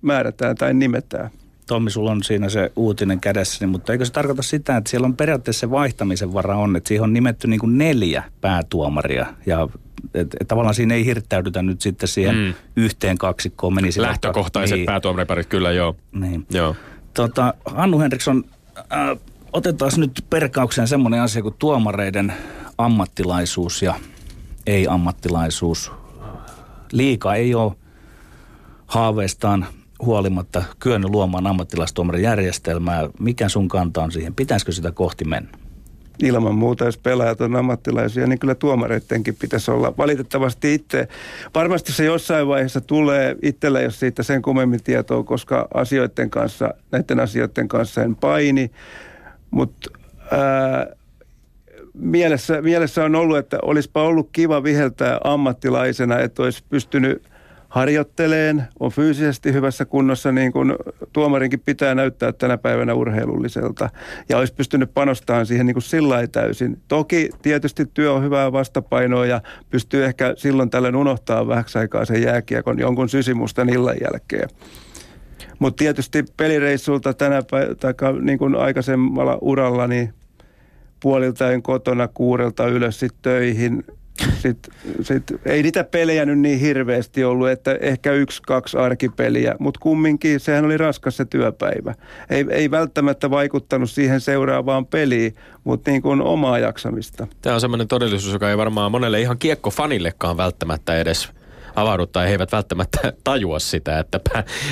määrätään 0.02 0.56
tai 0.56 0.74
nimetään. 0.74 1.30
Tommi, 1.68 1.92
sulla 1.92 2.12
on 2.12 2.24
siinä 2.24 2.50
se 2.50 2.72
uutinen 2.76 3.20
kädessäni, 3.20 3.72
mutta 3.72 3.92
eikö 3.92 4.06
se 4.06 4.12
tarkoita 4.12 4.42
sitä, 4.42 4.78
että 4.78 4.90
siellä 4.90 5.06
on 5.06 5.16
periaatteessa 5.16 5.60
se 5.60 5.72
vaihtamisen 5.72 6.34
vara 6.34 6.58
on, 6.58 6.76
että 6.76 6.88
siihen 6.88 7.04
on 7.04 7.14
nimetty 7.14 7.48
niin 7.48 7.60
kuin 7.60 7.78
neljä 7.78 8.24
päätuomaria 8.42 9.26
ja 9.46 9.68
et, 10.14 10.28
et 10.40 10.48
tavallaan 10.48 10.76
siinä 10.76 10.94
ei 10.94 11.06
hirttäydytä 11.06 11.62
nyt 11.62 11.82
sitten 11.82 12.10
siihen 12.10 12.36
mm. 12.36 12.54
yhteen 12.76 13.18
kaksikkoon. 13.18 13.74
Menisi 13.74 14.02
Lähtökohtaiset 14.02 14.76
niin. 14.76 14.86
päätuomariparit, 14.86 15.48
kyllä 15.48 15.72
joo. 15.72 15.96
Niin. 16.12 16.46
joo. 16.52 16.76
Tota, 17.20 17.54
Hannu 17.66 18.00
Henriksson, 18.00 18.44
äh, 18.78 19.18
otetaan 19.54 19.92
nyt 19.98 20.26
perkaukseen 20.30 20.88
semmoinen 20.88 21.22
asia 21.22 21.42
kuin 21.42 21.56
tuomareiden 21.60 22.34
ammattilaisuus 22.78 23.82
ja 23.82 23.96
ei-ammattilaisuus. 24.68 25.92
Liika 26.92 27.36
ei 27.36 27.56
ole 27.56 27.74
haaveistaan 28.88 29.66
huolimatta 30.02 30.64
kyennyt 30.80 31.10
luomaan 31.10 31.48
ammattilaistuomarin 31.48 32.24
järjestelmää. 32.24 33.10
Mikä 33.20 33.50
sun 33.50 33.68
kanta 33.68 34.04
on 34.04 34.12
siihen? 34.12 34.36
Pitäisikö 34.36 34.72
sitä 34.72 34.92
kohti 34.92 35.26
mennä? 35.26 35.52
Ilman 36.24 36.56
muuta, 36.56 36.86
jos 36.86 36.98
pelaajat 36.98 37.42
on 37.42 37.56
ammattilaisia, 37.56 38.28
niin 38.28 38.40
kyllä 38.40 38.56
tuomareidenkin 38.56 39.36
pitäisi 39.36 39.72
olla. 39.72 39.94
Valitettavasti 39.98 40.74
itse, 40.74 41.08
varmasti 41.56 41.92
se 41.92 42.06
jossain 42.06 42.48
vaiheessa 42.48 42.82
tulee, 42.82 43.36
itsellä 43.42 43.82
jos 43.82 44.00
siitä 44.00 44.24
sen 44.24 44.42
kummemmin 44.42 44.84
tietoa, 44.84 45.24
koska 45.24 45.68
asioiden 45.74 46.30
kanssa, 46.30 46.74
näiden 46.92 47.20
asioiden 47.20 47.68
kanssa 47.68 48.04
en 48.04 48.16
paini, 48.16 48.72
mutta 49.52 49.90
mielessä, 51.94 52.62
mielessä 52.62 53.04
on 53.04 53.16
ollut, 53.16 53.38
että 53.38 53.58
olisipa 53.62 54.04
ollut 54.04 54.30
kiva 54.32 54.64
viheltää 54.64 55.20
ammattilaisena, 55.24 56.20
että 56.20 56.44
olisi 56.44 56.64
pystynyt 56.70 57.24
harjoitteleen, 57.70 58.64
on 58.80 58.92
fyysisesti 58.92 59.54
hyvässä 59.54 59.86
kunnossa, 59.86 60.32
niin 60.32 60.52
kuin 60.52 60.76
tuomarinkin 61.14 61.60
pitää 61.60 61.96
näyttää 61.96 62.32
tänä 62.32 62.58
päivänä 62.58 62.94
urheilulliselta. 62.94 63.90
Ja 64.30 64.38
olisi 64.38 64.54
pystynyt 64.54 64.94
panostamaan 64.94 65.46
siihen 65.46 65.66
niin 65.66 65.74
kuin 65.74 65.84
sillä 65.84 66.28
täysin. 66.28 66.82
Toki 66.88 67.30
tietysti 67.42 67.86
työ 67.94 68.14
on 68.14 68.24
hyvää 68.24 68.52
vastapainoa 68.52 69.26
ja 69.26 69.42
pystyy 69.70 70.06
ehkä 70.06 70.34
silloin 70.38 70.70
tällöin 70.70 70.96
unohtaa 70.96 71.48
vähäksi 71.48 71.78
aikaa 71.78 72.06
sen 72.06 72.22
jääkiekon 72.22 72.80
jonkun 72.80 73.10
sysimustan 73.10 73.70
illan 73.70 73.96
jälkeen. 74.02 74.50
Mutta 75.60 75.78
tietysti 75.78 76.26
pelireissulta 76.38 77.14
tänä 77.14 77.42
päivänä, 77.52 78.22
niin 78.22 78.40
kuin 78.40 78.56
aikaisemmalla 78.56 79.38
uralla, 79.42 79.88
niin 79.88 80.14
puoliltain 81.00 81.62
kotona 81.62 82.08
kuurelta 82.08 82.68
ylös 82.68 83.00
sitten 83.00 83.20
töihin. 83.22 83.84
Sitten, 84.42 84.74
sit, 85.02 85.24
ei 85.46 85.64
niitä 85.64 85.84
pelejä 85.84 86.26
nyt 86.26 86.40
niin 86.40 86.60
hirveästi 86.60 87.24
ollut, 87.24 87.50
että 87.50 87.78
ehkä 87.82 88.12
yksi, 88.12 88.42
kaksi 88.42 88.78
arkipeliä, 88.78 89.56
mutta 89.60 89.80
kumminkin 89.80 90.40
sehän 90.40 90.66
oli 90.66 90.78
raskas 90.78 91.18
se 91.18 91.26
työpäivä. 91.26 91.96
Ei, 92.30 92.46
ei 92.50 92.72
välttämättä 92.72 93.30
vaikuttanut 93.30 93.90
siihen 93.90 94.22
seuraavaan 94.22 94.86
peliin, 94.86 95.36
mutta 95.64 95.92
niin 95.92 96.02
kuin 96.02 96.22
omaa 96.22 96.60
jaksamista. 96.60 97.28
Tämä 97.42 97.54
on 97.54 97.62
semmoinen 97.62 97.88
todellisuus, 97.88 98.34
joka 98.34 98.50
ei 98.50 98.58
varmaan 98.58 98.92
monelle 98.92 99.22
ihan 99.22 99.38
kiekkofanillekaan 99.38 100.38
välttämättä 100.38 100.98
edes 100.98 101.30
avaudu 101.76 102.08
tai 102.08 102.26
he 102.26 102.32
eivät 102.32 102.52
välttämättä 102.52 103.14
tajua 103.24 103.60
sitä, 103.60 104.00
että, 104.00 104.20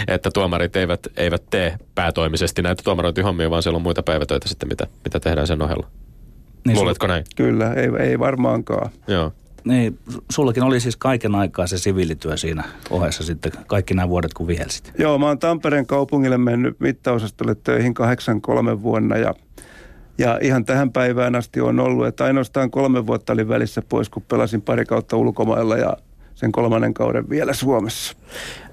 että 0.07 0.31
tuomarit 0.31 0.75
eivät, 0.75 1.07
eivät 1.17 1.43
tee 1.49 1.77
päätoimisesti 1.95 2.61
näitä 2.61 2.83
tuomarointihommia, 2.83 3.49
vaan 3.49 3.63
siellä 3.63 3.77
on 3.77 3.81
muita 3.81 4.03
päivätöitä 4.03 4.47
sitten, 4.47 4.69
mitä, 4.69 4.87
mitä 5.03 5.19
tehdään 5.19 5.47
sen 5.47 5.61
ohella. 5.61 5.87
Niin 6.67 6.77
Luuletko 6.77 7.07
näin? 7.07 7.23
Kyllä, 7.35 7.73
ei, 7.73 7.89
ei 7.99 8.19
varmaankaan. 8.19 8.89
Joo. 9.07 9.33
Niin, 9.63 9.99
sullakin 10.31 10.63
oli 10.63 10.79
siis 10.79 10.97
kaiken 10.97 11.35
aikaa 11.35 11.67
se 11.67 11.77
siviilityö 11.77 12.37
siinä 12.37 12.63
ohessa 12.89 13.23
sitten 13.23 13.51
kaikki 13.67 13.93
nämä 13.93 14.09
vuodet, 14.09 14.33
kun 14.33 14.47
vihelsit. 14.47 14.93
Joo, 14.97 15.17
mä 15.17 15.27
oon 15.27 15.39
Tampereen 15.39 15.85
kaupungille 15.85 16.37
mennyt 16.37 16.79
mittaosastolle 16.79 17.55
töihin 17.55 17.93
83 17.93 18.81
vuonna 18.81 19.17
ja, 19.17 19.33
ja 20.17 20.39
ihan 20.41 20.65
tähän 20.65 20.91
päivään 20.91 21.35
asti 21.35 21.61
on 21.61 21.79
ollut, 21.79 22.07
että 22.07 22.23
ainoastaan 22.23 22.71
kolme 22.71 23.07
vuotta 23.07 23.33
oli 23.33 23.47
välissä 23.47 23.81
pois, 23.89 24.09
kun 24.09 24.23
pelasin 24.23 24.61
pari 24.61 24.85
kautta 24.85 25.17
ulkomailla 25.17 25.77
ja 25.77 25.97
sen 26.35 26.51
kolmannen 26.51 26.93
kauden 26.93 27.29
vielä 27.29 27.53
Suomessa. 27.53 28.15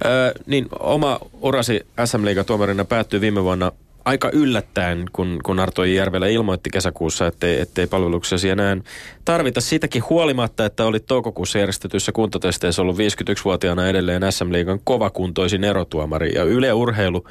Öö, 0.05 0.33
niin, 0.47 0.67
oma 0.79 1.19
urasi 1.41 1.87
SM 2.05 2.25
Liiga 2.25 2.45
tuomarina 2.45 2.85
päättyi 2.85 3.21
viime 3.21 3.45
vuonna 3.45 3.73
aika 4.05 4.31
yllättäen, 4.33 5.05
kun, 5.13 5.39
kun 5.45 5.61
Arto 5.61 5.85
Järvelä 5.85 6.27
ilmoitti 6.27 6.71
kesäkuussa, 6.71 7.27
ettei, 7.27 7.61
ettei 7.61 7.87
palveluksesi 7.87 8.51
enää 8.51 8.77
tarvita. 9.25 9.61
Siitäkin 9.61 10.03
huolimatta, 10.11 10.65
että 10.65 10.85
oli 10.85 11.01
toukokuussa 11.01 11.59
järjestetyissä 11.59 12.13
kuntotesteissä 12.13 12.83
ollut 12.83 12.97
51-vuotiaana 12.97 13.89
edelleen 13.89 14.33
SM 14.33 14.53
Liigan 14.53 14.81
kovakuntoisin 14.85 15.65
erotuomari. 15.65 16.35
Ja 16.35 16.45
Yle 16.45 16.73
Urheilu 16.73 17.25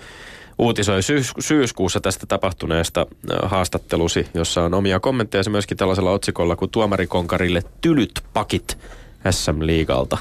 uutisoi 0.59 1.03
syys, 1.03 1.31
syyskuussa 1.39 2.01
tästä 2.01 2.25
tapahtuneesta 2.25 3.05
haastattelusi, 3.43 4.27
jossa 4.33 4.63
on 4.63 4.73
omia 4.73 4.99
kommentteja 4.99 5.43
myöskin 5.49 5.77
tällaisella 5.77 6.11
otsikolla 6.11 6.55
kuin 6.55 6.71
tuomarikonkarille 6.71 7.61
tylyt 7.81 8.11
pakit 8.33 8.77
SM-liigalta. 9.31 10.17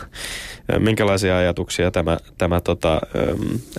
Minkälaisia 0.79 1.39
ajatuksia 1.39 1.91
tämä, 1.91 2.19
tämä 2.39 2.61
tota, 2.61 3.01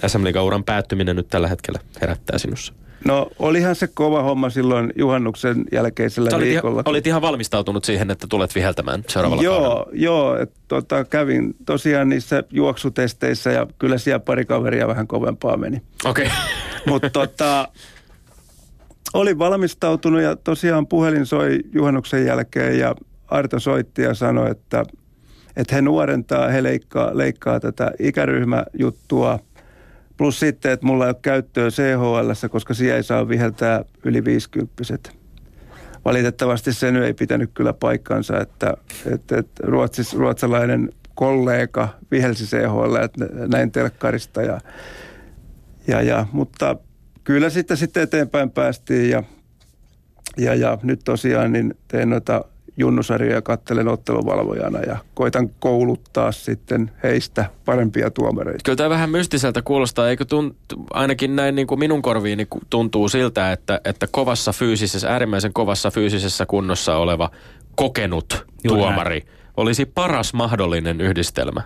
SM-liigauran 0.07 0.63
päättyminen 0.63 1.15
nyt 1.15 1.27
tällä 1.27 1.47
hetkellä 1.47 1.79
herättää 2.01 2.37
sinussa? 2.37 2.73
No 3.05 3.27
olihan 3.39 3.75
se 3.75 3.87
kova 3.87 4.23
homma 4.23 4.49
silloin 4.49 4.93
juhannuksen 4.95 5.63
jälkeisellä 5.71 6.29
Sä 6.29 6.35
olit 6.35 6.47
viikolla. 6.47 6.73
Ihan, 6.73 6.83
olit 6.85 7.07
ihan 7.07 7.21
valmistautunut 7.21 7.83
siihen, 7.83 8.11
että 8.11 8.27
tulet 8.29 8.55
viheltämään 8.55 9.03
seuraavalla 9.07 9.43
Joo, 9.43 9.61
kaudella. 9.61 9.87
joo 9.93 10.37
et, 10.37 10.51
tota, 10.67 11.05
kävin 11.05 11.55
tosiaan 11.65 12.09
niissä 12.09 12.43
juoksutesteissä 12.51 13.51
ja 13.51 13.67
kyllä 13.79 13.97
siellä 13.97 14.19
pari 14.19 14.45
kaveria 14.45 14.87
vähän 14.87 15.07
kovempaa 15.07 15.57
meni. 15.57 15.81
Okei. 16.05 16.29
Okay. 16.83 16.93
Mutta 16.93 17.09
tota, 17.09 17.67
olin 19.13 19.39
valmistautunut 19.39 20.21
ja 20.21 20.35
tosiaan 20.35 20.87
puhelin 20.87 21.25
soi 21.25 21.59
juhannuksen 21.73 22.25
jälkeen 22.25 22.79
ja 22.79 22.95
Arto 23.27 23.59
soitti 23.59 24.01
ja 24.01 24.13
sanoi, 24.13 24.51
että 24.51 24.83
että 25.55 25.75
he 25.75 25.81
nuorentaa, 25.81 26.47
he 26.47 26.63
leikkaa, 26.63 27.17
leikkaa 27.17 27.59
tätä 27.59 27.91
ikäryhmäjuttua. 27.99 29.39
Plus 30.17 30.39
sitten, 30.39 30.71
että 30.71 30.85
mulla 30.85 31.05
ei 31.05 31.09
ole 31.09 31.15
käyttöä 31.21 31.69
CHL, 31.69 32.47
koska 32.49 32.73
siellä 32.73 32.95
ei 32.95 33.03
saa 33.03 33.27
viheltää 33.27 33.85
yli 34.03 34.25
50 34.25 34.73
Valitettavasti 36.05 36.73
se 36.73 36.91
nyt 36.91 37.03
ei 37.03 37.13
pitänyt 37.13 37.51
kyllä 37.53 37.73
paikkansa, 37.73 38.39
että, 38.41 38.73
että, 39.05 39.37
että 39.37 39.63
ruotsis, 39.63 40.13
ruotsalainen 40.13 40.89
kollega 41.15 41.89
vihelsi 42.11 42.45
CHL 42.45 42.95
että 42.95 43.25
näin 43.47 43.71
telkkarista. 43.71 44.41
Ja, 44.41 44.59
ja, 45.87 46.01
ja, 46.01 46.25
mutta 46.31 46.75
kyllä 47.23 47.49
sitten, 47.49 47.77
sitten 47.77 48.03
eteenpäin 48.03 48.51
päästiin 48.51 49.09
ja, 49.09 49.23
ja, 50.37 50.55
ja 50.55 50.77
nyt 50.83 51.01
tosiaan 51.05 51.51
niin 51.51 51.77
teen 51.87 52.09
noita 52.09 52.45
junnusarjoja 52.77 53.41
kattelen 53.41 53.87
otteluvalvojana 53.87 54.79
ja 54.79 54.97
koitan 55.13 55.49
kouluttaa 55.59 56.31
sitten 56.31 56.91
heistä 57.03 57.45
parempia 57.65 58.11
tuomareita. 58.11 58.59
Kyllä 58.65 58.75
tämä 58.75 58.89
vähän 58.89 59.09
mystiseltä 59.09 59.61
kuulostaa, 59.61 60.09
eikö 60.09 60.25
tunt, 60.25 60.55
ainakin 60.91 61.35
näin 61.35 61.55
niin 61.55 61.67
kuin 61.67 61.79
minun 61.79 62.01
korviini 62.01 62.47
tuntuu 62.69 63.09
siltä, 63.09 63.51
että, 63.51 63.81
että 63.85 64.07
kovassa 64.11 64.51
fyysisessä, 64.51 65.09
äärimmäisen 65.09 65.53
kovassa 65.53 65.91
fyysisessä 65.91 66.45
kunnossa 66.45 66.97
oleva 66.97 67.29
kokenut 67.75 68.45
Juuri 68.63 68.81
tuomari 68.81 69.19
näin. 69.19 69.37
olisi 69.57 69.85
paras 69.85 70.33
mahdollinen 70.33 71.01
yhdistelmä. 71.01 71.61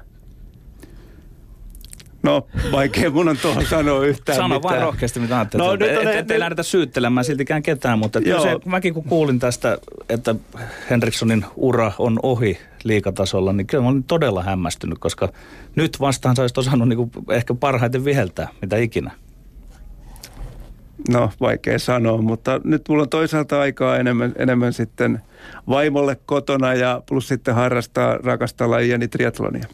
No, 2.28 2.48
vaikea 2.72 3.12
mun 3.12 3.30
on 3.30 3.38
tuohon 3.42 3.66
sanoa 3.66 4.06
yhtään 4.06 4.36
Sano 4.36 4.56
mitään. 4.56 4.74
vain 4.74 4.82
rohkeasti, 4.82 5.20
mitä 5.20 5.36
ajattelet. 5.36 5.66
No, 5.66 5.76
nyt 5.76 5.98
on, 5.98 6.08
et, 6.08 6.16
et, 6.16 6.32
ei 6.32 6.40
lähdetä 6.40 6.64
syyttelemään 6.64 7.24
siltikään 7.24 7.64
ketään, 7.64 8.00
mutta 8.00 8.20
että 8.20 8.42
se, 8.42 8.60
mäkin 8.66 8.94
kun 8.94 9.04
kuulin 9.04 9.40
tästä, 9.40 9.78
että 10.10 10.36
Henrikssonin 10.90 11.46
ura 11.56 11.92
on 12.00 12.20
ohi 12.24 12.58
liikatasolla, 12.84 13.54
niin 13.54 13.68
kyllä 13.68 13.84
mä 13.84 13.90
olin 13.90 14.04
todella 14.04 14.44
hämmästynyt, 14.44 15.00
koska 15.00 15.30
nyt 15.76 16.00
vastaan 16.00 16.36
sä 16.36 16.42
olisit 16.42 16.58
osannut 16.58 16.90
niin 16.90 17.12
ehkä 17.32 17.54
parhaiten 17.54 18.06
viheltää, 18.06 18.48
mitä 18.62 18.78
ikinä. 18.78 19.12
No, 21.10 21.32
vaikea 21.42 21.80
sanoa, 21.80 22.18
mutta 22.18 22.62
nyt 22.64 22.82
mulla 22.90 23.04
on 23.04 23.10
toisaalta 23.10 23.62
aikaa 23.62 23.98
enemmän, 23.98 24.34
enemmän 24.38 24.74
sitten 24.74 25.22
vaimolle 25.70 26.18
kotona 26.26 26.74
ja 26.74 27.02
plus 27.06 27.28
sitten 27.28 27.56
harrastaa, 27.56 28.18
rakastaa 28.18 28.72
lajiani 28.72 29.08
triatlonia. 29.08 29.66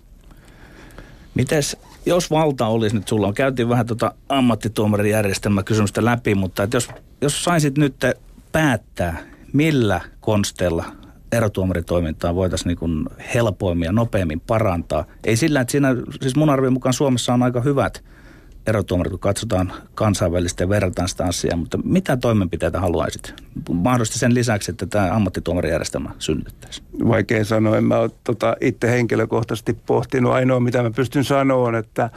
Mites 1.35 1.77
jos 2.05 2.31
valta 2.31 2.67
olisi 2.67 2.95
nyt 2.95 3.07
sulla, 3.07 3.27
on 3.27 3.33
käytiin 3.33 3.69
vähän 3.69 3.85
tuota 3.85 4.13
ammattituomarijärjestelmä 4.29 5.63
kysymystä 5.63 6.05
läpi, 6.05 6.35
mutta 6.35 6.63
että 6.63 6.77
jos, 6.77 6.89
jos 7.21 7.43
saisit 7.43 7.77
nyt 7.77 7.95
päättää, 8.51 9.17
millä 9.53 10.01
konsteilla 10.21 10.85
erotuomaritoimintaa 11.31 12.35
voitaisiin 12.35 12.67
niin 12.67 12.77
kuin 12.77 13.05
helpoimmin 13.33 13.85
ja 13.85 13.91
nopeammin 13.91 14.39
parantaa. 14.39 15.05
Ei 15.23 15.35
sillä, 15.35 15.61
että 15.61 15.71
siinä, 15.71 15.95
siis 16.21 16.35
mun 16.35 16.49
arvion 16.49 16.73
mukaan 16.73 16.93
Suomessa 16.93 17.33
on 17.33 17.43
aika 17.43 17.61
hyvät 17.61 18.03
erotuomarit, 18.67 19.11
kun 19.11 19.19
katsotaan 19.19 19.73
kansainvälistä 19.95 20.63
ja 20.63 20.69
verrataan 20.69 21.09
sitä 21.09 21.25
asiaa, 21.25 21.57
mutta 21.57 21.77
mitä 21.83 22.17
toimenpiteitä 22.17 22.79
haluaisit? 22.79 23.33
Mahdollisesti 23.71 24.19
sen 24.19 24.33
lisäksi, 24.33 24.71
että 24.71 24.85
tämä 24.85 25.11
ammattituomarijärjestelmä 25.11 26.09
synnyttäisi. 26.19 26.83
Vaikea 27.07 27.45
sanoa, 27.45 27.77
en 27.77 27.83
mä 27.83 27.97
ole 27.97 28.11
tota, 28.23 28.55
itse 28.61 28.91
henkilökohtaisesti 28.91 29.77
pohtinut. 29.85 30.33
Ainoa, 30.33 30.59
mitä 30.59 30.83
mä 30.83 30.91
pystyn 30.91 31.23
sanoa, 31.23 31.67
on, 31.67 31.75
että 31.75 32.09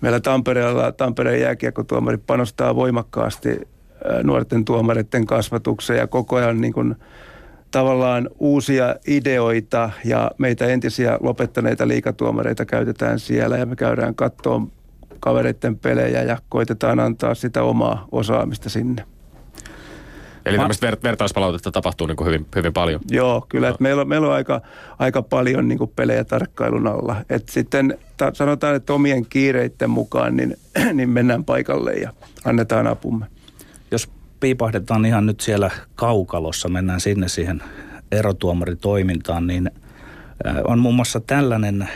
meillä 0.00 0.20
Tampereella 0.20 0.92
Tampereen 0.92 1.40
jääkiekkotuomari 1.40 2.18
panostaa 2.18 2.76
voimakkaasti 2.76 3.60
nuorten 4.22 4.64
tuomareiden 4.64 5.26
kasvatukseen 5.26 5.98
ja 5.98 6.06
koko 6.06 6.36
ajan 6.36 6.60
niin 6.60 6.72
kuin, 6.72 6.96
tavallaan 7.70 8.30
uusia 8.38 8.96
ideoita 9.06 9.90
ja 10.04 10.30
meitä 10.38 10.66
entisiä 10.66 11.18
lopettaneita 11.20 11.88
liikatuomareita 11.88 12.64
käytetään 12.64 13.18
siellä 13.18 13.56
ja 13.56 13.66
me 13.66 13.76
käydään 13.76 14.14
katsomaan 14.14 14.72
kavereiden 15.20 15.78
pelejä 15.78 16.22
ja 16.22 16.38
koitetaan 16.48 17.00
antaa 17.00 17.34
sitä 17.34 17.62
omaa 17.62 18.06
osaamista 18.12 18.68
sinne. 18.68 19.04
Eli 20.46 20.56
tämmöistä 20.56 20.90
ver- 20.90 21.02
vertaispalautetta 21.02 21.72
tapahtuu 21.72 22.06
niin 22.06 22.16
kuin 22.16 22.26
hyvin, 22.26 22.46
hyvin 22.56 22.72
paljon. 22.72 23.00
Joo, 23.10 23.46
kyllä. 23.48 23.68
Että 23.68 23.82
meillä, 23.82 24.02
on, 24.02 24.08
meillä 24.08 24.26
on 24.26 24.32
aika, 24.32 24.60
aika 24.98 25.22
paljon 25.22 25.68
niin 25.68 25.78
kuin 25.78 25.92
pelejä 25.96 26.24
tarkkailun 26.24 26.86
alla. 26.86 27.16
Et 27.30 27.48
sitten 27.48 27.98
ta, 28.16 28.30
sanotaan, 28.34 28.74
että 28.74 28.92
omien 28.92 29.26
kiireiden 29.26 29.90
mukaan 29.90 30.36
niin, 30.36 30.56
niin 30.94 31.10
mennään 31.10 31.44
paikalle 31.44 31.92
ja 31.92 32.12
annetaan 32.44 32.86
apumme. 32.86 33.26
Jos 33.90 34.08
piipahdetaan 34.40 35.06
ihan 35.06 35.26
nyt 35.26 35.40
siellä 35.40 35.70
kaukalossa, 35.94 36.68
mennään 36.68 37.00
sinne 37.00 37.28
siihen 37.28 37.62
erotuomaritoimintaan, 38.12 39.46
niin 39.46 39.70
on 40.64 40.78
muun 40.78 40.94
muassa 40.94 41.20
tällainen 41.20 41.88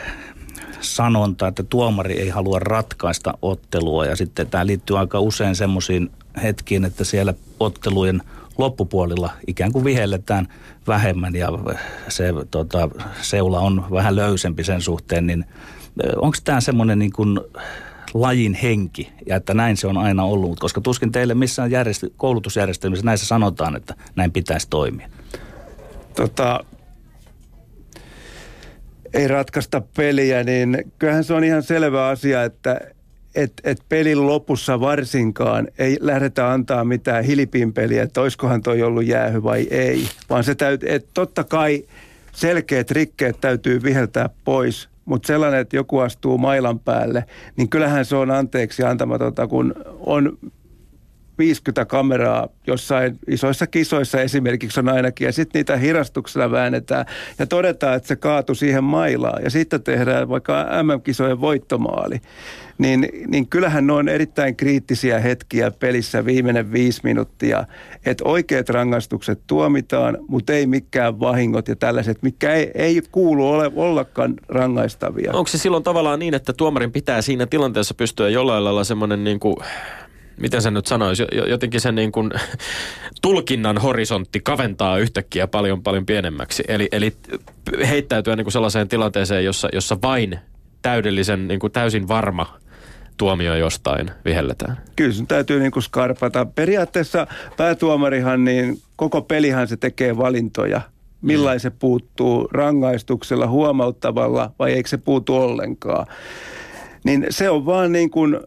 sanonta, 0.81 1.47
että 1.47 1.63
tuomari 1.63 2.19
ei 2.19 2.29
halua 2.29 2.59
ratkaista 2.59 3.33
ottelua. 3.41 4.05
Ja 4.05 4.15
sitten 4.15 4.47
tämä 4.47 4.65
liittyy 4.65 4.99
aika 4.99 5.19
usein 5.19 5.55
semmoisiin 5.55 6.11
hetkiin, 6.43 6.85
että 6.85 7.03
siellä 7.03 7.33
ottelujen 7.59 8.21
loppupuolilla 8.57 9.29
ikään 9.47 9.71
kuin 9.71 9.85
vihelletään 9.85 10.47
vähemmän 10.87 11.35
ja 11.35 11.47
se 12.07 12.33
tota, 12.51 12.89
seula 13.21 13.59
on 13.59 13.85
vähän 13.91 14.15
löysempi 14.15 14.63
sen 14.63 14.81
suhteen, 14.81 15.27
niin 15.27 15.45
onko 16.15 16.37
tämä 16.43 16.61
semmoinen 16.61 16.99
niin 16.99 17.13
kuin 17.13 17.39
lajin 18.13 18.53
henki 18.53 19.11
ja 19.25 19.35
että 19.35 19.53
näin 19.53 19.77
se 19.77 19.87
on 19.87 19.97
aina 19.97 20.23
ollut, 20.23 20.59
koska 20.59 20.81
tuskin 20.81 21.11
teille 21.11 21.33
missään 21.33 21.71
järjest- 21.71 22.13
koulutusjärjestelmissä 22.17 23.05
näissä 23.05 23.25
sanotaan, 23.25 23.75
että 23.75 23.95
näin 24.15 24.31
pitäisi 24.31 24.67
toimia. 24.69 25.09
Tota, 26.15 26.59
ei 29.13 29.27
ratkaista 29.27 29.81
peliä, 29.97 30.43
niin 30.43 30.91
kyllähän 30.99 31.23
se 31.23 31.33
on 31.33 31.43
ihan 31.43 31.63
selvä 31.63 32.07
asia, 32.07 32.43
että 32.43 32.79
et, 33.35 33.53
et 33.63 33.83
pelin 33.89 34.27
lopussa 34.27 34.79
varsinkaan 34.79 35.67
ei 35.77 35.97
lähdetä 35.99 36.51
antaa 36.51 36.83
mitään 36.83 37.25
peliä, 37.73 38.03
että 38.03 38.21
olisikohan 38.21 38.61
toi 38.61 38.83
ollut 38.83 39.05
jäähy 39.05 39.43
vai 39.43 39.67
ei. 39.71 40.07
Vaan 40.29 40.43
se 40.43 40.55
täytyy, 40.55 40.89
että 40.89 41.09
totta 41.13 41.43
kai 41.43 41.83
selkeät 42.31 42.91
rikkeet 42.91 43.41
täytyy 43.41 43.83
viheltää 43.83 44.29
pois, 44.43 44.89
mutta 45.05 45.27
sellainen, 45.27 45.59
että 45.59 45.75
joku 45.75 45.99
astuu 45.99 46.37
mailan 46.37 46.79
päälle, 46.79 47.25
niin 47.57 47.69
kyllähän 47.69 48.05
se 48.05 48.15
on 48.15 48.31
anteeksi 48.31 48.83
antamatonta, 48.83 49.47
kun 49.47 49.75
on 49.99 50.37
50 51.41 51.85
kameraa 51.85 52.47
jossain 52.67 53.19
isoissa 53.27 53.67
kisoissa 53.67 54.21
esimerkiksi 54.21 54.79
on 54.79 54.89
ainakin, 54.89 55.25
ja 55.25 55.31
sitten 55.31 55.59
niitä 55.59 55.77
hirastuksella 55.77 56.51
väännetään 56.51 57.05
ja 57.39 57.47
todetaan, 57.47 57.95
että 57.95 58.07
se 58.07 58.15
kaatui 58.15 58.55
siihen 58.55 58.83
mailaan, 58.83 59.43
ja 59.43 59.49
sitten 59.49 59.83
tehdään 59.83 60.29
vaikka 60.29 60.65
MM-kisojen 60.83 61.41
voittomaali. 61.41 62.21
Niin, 62.77 63.09
niin 63.27 63.47
kyllähän 63.47 63.87
ne 63.87 63.93
on 63.93 64.09
erittäin 64.09 64.55
kriittisiä 64.55 65.19
hetkiä 65.19 65.71
pelissä 65.71 66.25
viimeinen 66.25 66.71
viisi 66.71 67.01
minuuttia, 67.03 67.65
että 68.05 68.23
oikeat 68.27 68.69
rangaistukset 68.69 69.39
tuomitaan, 69.47 70.17
mutta 70.27 70.53
ei 70.53 70.67
mikään 70.67 71.19
vahingot 71.19 71.67
ja 71.67 71.75
tällaiset, 71.75 72.23
mikä 72.23 72.53
ei, 72.53 72.71
ei 72.73 73.01
kuulu 73.11 73.49
ole, 73.49 73.71
ollakaan 73.75 74.33
rangaistavia. 74.47 75.31
Onko 75.33 75.47
se 75.47 75.57
silloin 75.57 75.83
tavallaan 75.83 76.19
niin, 76.19 76.33
että 76.33 76.53
tuomarin 76.53 76.91
pitää 76.91 77.21
siinä 77.21 77.45
tilanteessa 77.45 77.93
pystyä 77.93 78.29
jollain 78.29 78.63
lailla 78.63 78.83
semmoinen 78.83 79.23
niin 79.23 79.39
kuin 79.39 79.55
miten 80.41 80.61
sen 80.61 80.73
nyt 80.73 80.85
sanoisi, 80.85 81.25
jotenkin 81.47 81.81
sen 81.81 81.95
niin 81.95 82.11
kuin 82.11 82.31
tulkinnan 83.21 83.77
horisontti 83.77 84.39
kaventaa 84.39 84.97
yhtäkkiä 84.97 85.47
paljon 85.47 85.83
paljon 85.83 86.05
pienemmäksi. 86.05 86.63
Eli, 86.67 86.87
eli 86.91 87.15
heittäytyä 87.87 88.35
niin 88.35 88.45
kuin 88.45 88.53
sellaiseen 88.53 88.87
tilanteeseen, 88.87 89.45
jossa, 89.45 89.69
jossa 89.73 89.97
vain 90.01 90.39
täydellisen, 90.81 91.47
niin 91.47 91.59
kuin 91.59 91.73
täysin 91.73 92.07
varma 92.07 92.57
tuomio 93.17 93.55
jostain 93.55 94.11
vihelletään. 94.25 94.77
Kyllä 94.95 95.13
sun 95.13 95.27
täytyy 95.27 95.59
niin 95.59 95.71
kuin 95.71 95.83
skarpata. 95.83 96.45
Periaatteessa 96.45 97.27
päätuomarihan, 97.57 98.43
niin 98.43 98.79
koko 98.95 99.21
pelihan 99.21 99.67
se 99.67 99.77
tekee 99.77 100.17
valintoja. 100.17 100.81
Millainen 101.21 101.59
se 101.59 101.69
puuttuu 101.69 102.47
rangaistuksella, 102.51 103.47
huomauttavalla 103.47 104.51
vai 104.59 104.73
eikö 104.73 104.89
se 104.89 104.97
puutu 104.97 105.35
ollenkaan. 105.35 106.07
Niin 107.03 107.27
se 107.29 107.49
on 107.49 107.65
vaan 107.65 107.91
niin 107.91 108.09
kuin 108.09 108.39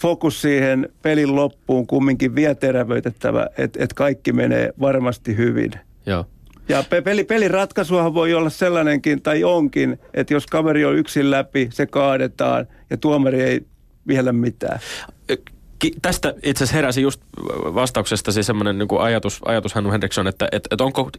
fokus 0.00 0.42
siihen 0.42 0.88
pelin 1.02 1.36
loppuun 1.36 1.86
kumminkin 1.86 2.34
vielä 2.34 2.54
terävöitettävä, 2.54 3.46
että 3.58 3.84
et 3.84 3.92
kaikki 3.92 4.32
menee 4.32 4.72
varmasti 4.80 5.36
hyvin. 5.36 5.70
Joo. 6.06 6.24
Ja 6.68 6.84
peli, 7.04 7.24
pelin 7.24 7.50
ratkaisuahan 7.50 8.14
voi 8.14 8.34
olla 8.34 8.50
sellainenkin, 8.50 9.22
tai 9.22 9.44
onkin, 9.44 9.98
että 10.14 10.34
jos 10.34 10.46
kaveri 10.46 10.84
on 10.84 10.96
yksin 10.96 11.30
läpi, 11.30 11.68
se 11.72 11.86
kaadetaan 11.86 12.66
ja 12.90 12.96
tuomari 12.96 13.42
ei 13.42 13.60
vielä 14.08 14.32
mitään. 14.32 14.80
Ki- 15.78 15.94
tästä 16.02 16.34
itse 16.42 16.64
asiassa 16.64 16.76
heräsi 16.76 17.02
just 17.02 17.20
vastauksesta 17.74 18.32
siis 18.32 18.46
semmoinen 18.46 18.78
niin 18.78 18.88
ajatus, 19.00 19.40
ajatus 19.44 19.74
Hannu 19.74 19.90
Henriksson, 19.90 20.26
että 20.26 20.48
et, 20.52 20.68
et 20.70 20.80
onko 20.80 21.10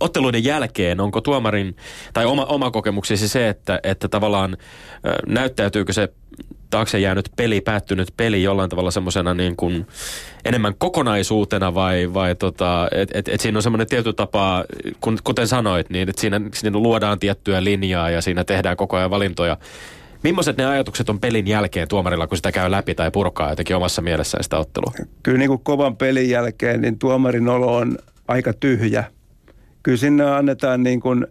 otteluiden 0.00 0.44
jälkeen, 0.44 1.00
onko 1.00 1.20
tuomarin 1.20 1.76
tai 2.12 2.26
oma, 2.26 2.44
oma 2.44 2.70
kokemuksesi 2.70 3.28
se, 3.28 3.48
että, 3.48 3.80
että 3.82 4.08
tavallaan 4.08 4.56
näyttäytyykö 5.26 5.92
se 5.92 6.08
taakse 6.70 6.98
jäänyt 6.98 7.28
peli, 7.36 7.60
päättynyt 7.60 8.08
peli 8.16 8.42
jollain 8.42 8.70
tavalla 8.70 8.90
semmoisena 8.90 9.34
niin 9.34 9.56
kuin 9.56 9.86
enemmän 10.44 10.74
kokonaisuutena 10.78 11.74
vai, 11.74 12.14
vai 12.14 12.34
tota, 12.34 12.88
että 12.92 13.18
et, 13.18 13.28
et 13.28 13.40
siinä 13.40 13.58
on 13.58 13.62
semmoinen 13.62 13.86
tietty 13.86 14.12
tapa, 14.12 14.64
kun, 15.00 15.18
kuten 15.24 15.48
sanoit, 15.48 15.90
niin 15.90 16.08
että 16.08 16.20
siinä, 16.20 16.40
siinä 16.54 16.78
luodaan 16.78 17.18
tiettyä 17.18 17.64
linjaa 17.64 18.10
ja 18.10 18.22
siinä 18.22 18.44
tehdään 18.44 18.76
koko 18.76 18.96
ajan 18.96 19.10
valintoja. 19.10 19.56
Millaiset 20.22 20.56
ne 20.56 20.66
ajatukset 20.66 21.08
on 21.08 21.20
pelin 21.20 21.46
jälkeen 21.46 21.88
tuomarilla, 21.88 22.26
kun 22.26 22.36
sitä 22.36 22.52
käy 22.52 22.70
läpi 22.70 22.94
tai 22.94 23.10
purkaa 23.10 23.50
jotenkin 23.50 23.76
omassa 23.76 24.02
mielessään 24.02 24.44
sitä 24.44 24.58
ottelua? 24.58 24.92
Kyllä 25.22 25.38
niin 25.38 25.48
kuin 25.48 25.60
kovan 25.60 25.96
pelin 25.96 26.30
jälkeen, 26.30 26.80
niin 26.80 26.98
tuomarin 26.98 27.48
olo 27.48 27.76
on 27.76 27.98
aika 28.28 28.52
tyhjä. 28.52 29.04
Kyllä 29.82 29.98
sinne 29.98 30.24
annetaan 30.24 30.82
niin 30.82 31.00
kuin, 31.00 31.26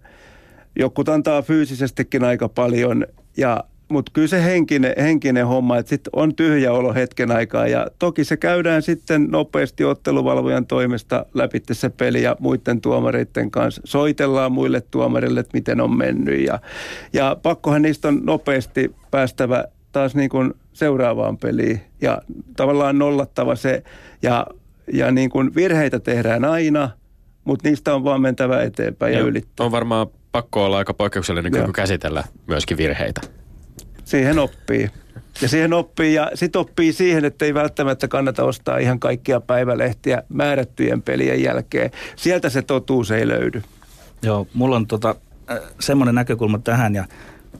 joku 0.79 1.03
antaa 1.13 1.41
fyysisestikin 1.41 2.23
aika 2.23 2.49
paljon 2.49 3.05
ja 3.37 3.63
mutta 3.91 4.11
kyllä 4.13 4.27
se 4.27 4.43
henkinen, 4.43 4.93
henkinen 4.97 5.47
homma, 5.47 5.77
että 5.77 5.89
sitten 5.89 6.11
on 6.15 6.35
tyhjä 6.35 6.73
olo 6.73 6.93
hetken 6.93 7.31
aikaa 7.31 7.67
ja 7.67 7.87
toki 7.99 8.23
se 8.23 8.37
käydään 8.37 8.81
sitten 8.81 9.27
nopeasti 9.31 9.83
otteluvalvojan 9.83 10.65
toimesta 10.65 11.25
läpi 11.33 11.61
se 11.71 11.89
peli 11.89 12.23
ja 12.23 12.35
muiden 12.39 12.81
tuomareiden 12.81 13.51
kanssa. 13.51 13.81
Soitellaan 13.85 14.51
muille 14.51 14.81
tuomarille, 14.81 15.39
että 15.39 15.57
miten 15.57 15.81
on 15.81 15.97
mennyt 15.97 16.39
ja, 16.39 16.59
ja 17.13 17.37
pakkohan 17.43 17.81
niistä 17.81 18.07
on 18.07 18.21
nopeasti 18.23 18.95
päästävä 19.11 19.63
taas 19.91 20.15
niin 20.15 20.29
kuin 20.29 20.53
seuraavaan 20.73 21.37
peliin 21.37 21.81
ja 22.01 22.21
tavallaan 22.57 22.97
nollattava 22.97 23.55
se 23.55 23.83
ja, 24.21 24.47
ja 24.93 25.11
niin 25.11 25.29
kuin 25.29 25.55
virheitä 25.55 25.99
tehdään 25.99 26.45
aina, 26.45 26.89
mutta 27.43 27.69
niistä 27.69 27.95
on 27.95 28.03
vaan 28.03 28.21
mentävä 28.21 28.63
eteenpäin 28.63 29.13
ja, 29.13 29.19
ja 29.19 29.25
ylittää. 29.25 29.65
On 29.65 29.71
varmaan 29.71 30.07
pakko 30.31 30.65
olla 30.65 30.77
aika 30.77 30.93
poikkeuksellinen 30.93 31.51
kyky 31.51 31.71
käsitellä 31.71 32.23
myöskin 32.47 32.77
virheitä. 32.77 33.40
Siihen 34.11 34.39
oppii. 34.39 34.89
Ja 35.41 35.47
siihen 35.47 35.73
oppii, 35.73 36.13
ja 36.13 36.31
sit 36.35 36.55
oppii 36.55 36.93
siihen, 36.93 37.25
että 37.25 37.45
ei 37.45 37.53
välttämättä 37.53 38.07
kannata 38.07 38.43
ostaa 38.43 38.77
ihan 38.77 38.99
kaikkia 38.99 39.41
päivälehtiä 39.41 40.23
määrättyjen 40.29 41.01
pelien 41.01 41.43
jälkeen. 41.43 41.91
Sieltä 42.15 42.49
se 42.49 42.61
totuus 42.61 43.11
ei 43.11 43.27
löydy. 43.27 43.63
Joo, 44.23 44.47
mulla 44.53 44.75
on 44.75 44.87
tota, 44.87 45.15
äh, 45.51 45.59
semmoinen 45.79 46.15
näkökulma 46.15 46.59
tähän, 46.59 46.95
ja 46.95 47.05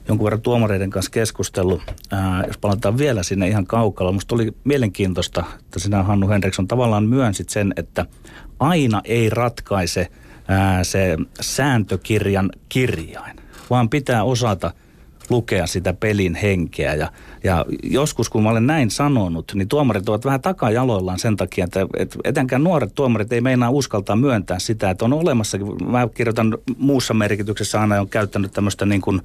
jonkun 0.08 0.24
verran 0.24 0.42
tuomareiden 0.42 0.90
kanssa 0.90 1.10
keskustellut. 1.10 1.82
Ää, 2.10 2.44
jos 2.46 2.58
palataan 2.58 2.98
vielä 2.98 3.22
sinne 3.22 3.48
ihan 3.48 3.66
kaukalla, 3.66 4.12
musta 4.12 4.28
tuli 4.28 4.52
mielenkiintoista, 4.64 5.44
että 5.60 5.78
sinä 5.78 6.02
Hannu 6.02 6.28
Henriksson 6.28 6.68
tavallaan 6.68 7.04
myönsit 7.04 7.48
sen, 7.48 7.72
että 7.76 8.06
aina 8.60 9.00
ei 9.04 9.30
ratkaise 9.30 10.08
ää, 10.48 10.84
se 10.84 11.16
sääntökirjan 11.40 12.50
kirjain, 12.68 13.36
vaan 13.70 13.88
pitää 13.88 14.24
osata 14.24 14.72
lukea 15.32 15.66
sitä 15.66 15.94
pelin 15.94 16.34
henkeä. 16.34 16.94
Ja, 16.94 17.12
ja 17.44 17.64
joskus, 17.82 18.30
kun 18.30 18.42
mä 18.42 18.50
olen 18.50 18.66
näin 18.66 18.90
sanonut, 18.90 19.52
niin 19.54 19.68
tuomarit 19.68 20.08
ovat 20.08 20.24
vähän 20.24 20.40
takajaloillaan 20.40 21.18
sen 21.18 21.36
takia, 21.36 21.64
että, 21.64 21.86
että 21.96 22.18
etenkään 22.24 22.64
nuoret 22.64 22.94
tuomarit 22.94 23.32
ei 23.32 23.40
meinaa 23.40 23.70
uskaltaa 23.70 24.16
myöntää 24.16 24.58
sitä, 24.58 24.90
että 24.90 25.04
on 25.04 25.12
olemassa, 25.12 25.58
mä 25.86 26.08
kirjoitan 26.14 26.58
muussa 26.78 27.14
merkityksessä 27.14 27.80
aina 27.80 28.00
on 28.00 28.08
käyttänyt 28.08 28.52
tämmöistä 28.52 28.86
niin 28.86 29.00
kuin 29.00 29.20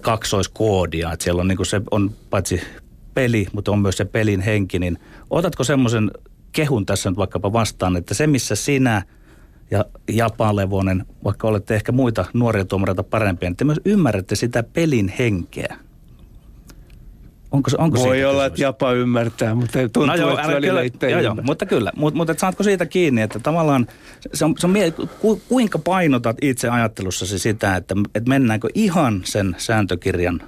kaksoiskoodia, 0.00 1.12
että 1.12 1.24
siellä 1.24 1.40
on, 1.40 1.48
niin 1.48 1.56
kuin 1.56 1.66
se 1.66 1.80
on 1.90 2.10
paitsi 2.30 2.60
peli, 3.14 3.46
mutta 3.52 3.72
on 3.72 3.78
myös 3.78 3.96
se 3.96 4.04
pelin 4.04 4.40
henki, 4.40 4.78
niin 4.78 4.98
otatko 5.30 5.64
semmoisen 5.64 6.10
kehun 6.52 6.86
tässä 6.86 7.10
nyt 7.10 7.18
vaikkapa 7.18 7.52
vastaan, 7.52 7.96
että 7.96 8.14
se 8.14 8.26
missä 8.26 8.54
sinä– 8.54 9.02
ja 9.70 9.84
Japa 10.12 10.56
Levonen, 10.56 11.04
vaikka 11.24 11.48
olette 11.48 11.74
ehkä 11.74 11.92
muita 11.92 12.24
nuoria 12.32 12.64
tuomareita 12.64 13.02
parempia, 13.02 13.50
niin 13.50 13.56
te 13.56 13.64
myös 13.64 13.80
ymmärrätte 13.84 14.36
sitä 14.36 14.62
pelin 14.62 15.12
henkeä. 15.18 15.76
Onko, 17.50 17.70
onko 17.78 17.98
Voi 17.98 18.24
olla, 18.24 18.46
että 18.46 18.62
Japa 18.62 18.92
ymmärtää, 18.92 19.54
mutta 19.54 19.78
ei 19.78 19.88
tuntuu, 19.88 20.06
no 20.06 20.14
joo, 20.14 20.38
että 20.38 20.60
kyllä, 20.60 20.82
itse 20.82 21.10
joo, 21.10 21.20
joo, 21.20 21.36
mutta 21.42 21.66
kyllä. 21.66 21.92
Mutta, 21.96 22.16
mutta 22.16 22.34
saatko 22.36 22.62
siitä 22.62 22.86
kiinni, 22.86 23.22
että 23.22 23.38
tavallaan 23.38 23.86
se 24.34 24.44
on, 24.44 24.54
se 24.58 24.66
on 24.66 24.70
mie- 24.70 24.90
ku, 25.20 25.42
kuinka 25.48 25.78
painotat 25.78 26.36
itse 26.42 26.68
ajattelussasi 26.68 27.38
sitä, 27.38 27.76
että, 27.76 27.94
että 28.14 28.28
mennäänkö 28.28 28.68
ihan 28.74 29.20
sen 29.24 29.54
sääntökirjan 29.58 30.42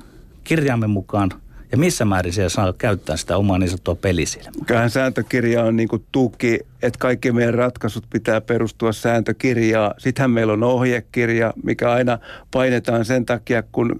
kirjaamme 0.44 0.86
mukaan– 0.86 1.30
ja 1.72 1.78
missä 1.78 2.04
määrin 2.04 2.32
siellä 2.32 2.48
saa 2.48 2.72
käyttää 2.72 3.16
sitä 3.16 3.36
omaa 3.36 3.58
niin 3.58 3.68
sanottua 3.68 3.94
pelisilmää? 3.94 4.52
Kyllähän 4.66 4.90
sääntökirja 4.90 5.64
on 5.64 5.76
niin 5.76 5.88
tuki, 6.12 6.60
että 6.82 6.98
kaikki 6.98 7.32
meidän 7.32 7.54
ratkaisut 7.54 8.04
pitää 8.10 8.40
perustua 8.40 8.92
sääntökirjaan. 8.92 9.94
Sittenhän 9.98 10.30
meillä 10.30 10.52
on 10.52 10.62
ohjekirja, 10.62 11.52
mikä 11.62 11.90
aina 11.90 12.18
painetaan 12.50 13.04
sen 13.04 13.26
takia, 13.26 13.62
kun 13.62 13.96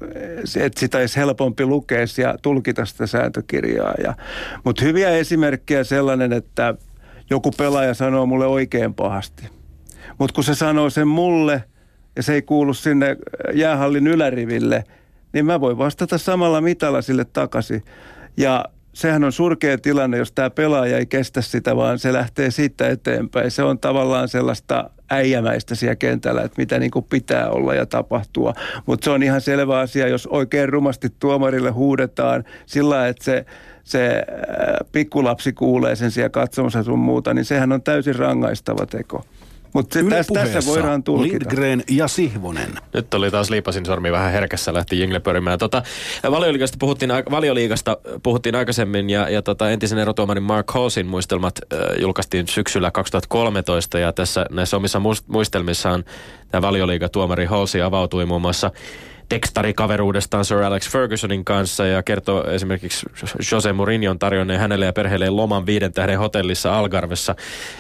että 0.57 0.81
sitä 0.81 0.99
olisi 0.99 1.17
helpompi 1.17 1.65
lukea 1.65 1.99
ja 2.19 2.39
tulkita 2.43 2.85
sitä 2.85 3.07
sääntökirjaa. 3.07 3.95
Ja, 4.05 4.15
mutta 4.65 4.85
hyviä 4.85 5.11
esimerkkejä 5.11 5.85
sellainen, 5.85 6.33
että 6.33 6.75
joku 7.31 7.51
pelaaja 7.51 7.95
sanoo 7.95 8.27
mulle 8.27 8.47
oikein 8.47 8.95
pahasti. 8.95 9.49
Mutta 10.19 10.35
kun 10.35 10.45
se 10.45 10.55
sanoo 10.55 10.91
sen 10.91 11.09
mulle 11.09 11.65
ja 12.17 12.23
se 12.23 12.35
ei 12.35 12.43
kuulu 12.43 12.75
sinne 12.75 13.17
jäähallin 13.55 14.07
yläriville, 14.07 14.85
niin 15.33 15.47
mä 15.47 15.61
voin 15.61 15.79
vastata 15.79 16.19
samalla 16.19 16.61
mitalla 16.61 17.03
sille 17.03 17.25
takaisin. 17.25 17.83
Ja 18.37 18.65
sehän 18.93 19.25
on 19.25 19.33
surkea 19.33 19.79
tilanne, 19.79 20.19
jos 20.19 20.33
tämä 20.33 20.51
pelaaja 20.51 20.99
ei 20.99 21.07
kestä 21.07 21.43
sitä, 21.43 21.77
vaan 21.77 21.99
se 21.99 22.13
lähtee 22.13 22.51
siitä 22.51 22.89
eteenpäin. 22.89 23.51
Se 23.51 23.63
on 23.63 23.79
tavallaan 23.79 24.29
sellaista 24.29 24.91
äijämäistä 25.11 25.75
siellä 25.75 25.97
kentällä, 25.97 26.43
että 26.43 26.61
mitä 26.61 26.79
niin 26.79 26.91
kuin 26.91 27.07
pitää 27.11 27.51
olla 27.51 27.75
ja 27.75 27.87
tapahtua. 27.87 28.53
Mutta 28.87 29.05
se 29.05 29.11
on 29.11 29.23
ihan 29.23 29.41
selvä 29.41 29.79
asia, 29.79 30.09
jos 30.09 30.27
oikein 30.27 30.69
rumasti 30.69 31.09
tuomarille 31.21 31.71
huudetaan 31.71 32.45
sillä, 32.67 33.09
että 33.09 33.25
se, 33.25 33.47
se 33.85 34.07
äh, 34.09 34.77
pikkulapsi 34.93 35.53
kuulee 35.53 35.97
sen 35.97 36.11
siellä 36.11 36.31
katsomassa 36.31 36.83
sun 36.83 36.99
muuta, 36.99 37.35
niin 37.35 37.45
sehän 37.45 37.73
on 37.73 37.83
täysin 37.83 38.17
rangaistava 38.17 38.87
teko. 38.87 39.25
Mutta 39.73 39.99
tässä, 40.35 40.71
voidaan 40.71 41.03
tulkita. 41.03 41.33
Lindgren 41.33 41.85
ja 41.91 42.09
Sihvonen. 42.09 42.71
Nyt 42.95 43.15
oli 43.15 43.31
taas 43.31 43.51
liipasin 43.51 43.87
sormi 43.87 44.13
vähän 44.13 44.33
herkässä, 44.33 44.75
lähti 44.75 45.01
jingle 45.01 45.21
pyörimään. 45.21 45.59
Tota, 45.59 45.83
valioliigasta, 46.31 46.77
puhuttiin, 46.81 47.11
valioliigasta 47.31 47.97
puhuttiin 48.23 48.55
aikaisemmin 48.55 49.11
ja, 49.11 49.29
ja 49.29 49.43
tota, 49.43 49.71
entisen 49.71 49.99
erotuomarin 49.99 50.43
Mark 50.43 50.71
Halsin 50.71 51.07
muistelmat 51.07 51.55
äh, 51.73 51.79
julkaistiin 52.01 52.49
syksyllä 52.49 52.91
2013 52.91 53.99
ja 53.99 54.13
tässä 54.13 54.47
näissä 54.51 54.77
omissa 54.77 55.01
muistelmissaan 55.27 56.05
tämä 56.49 56.63
valioliigatuomari 56.63 57.45
Halsi 57.45 57.83
avautui 57.83 58.27
muun 58.27 58.43
muassa 58.43 58.71
tekstarikaveruudestaan 59.29 60.45
Sir 60.45 60.63
Alex 60.63 60.91
Fergusonin 60.91 61.45
kanssa 61.45 61.87
ja 61.87 62.03
kertoo 62.03 62.51
esimerkiksi 62.51 63.07
Jose 63.53 63.73
Mourinhon 63.73 64.19
tarjonneen 64.19 64.61
hänelle 64.61 64.87
ja 64.87 64.93
perheelle 64.93 65.31
loman 65.31 65.67
viiden 65.67 65.93
tähden 65.93 66.19
hotellissa 66.19 66.79
Algarvessa. 66.79 67.35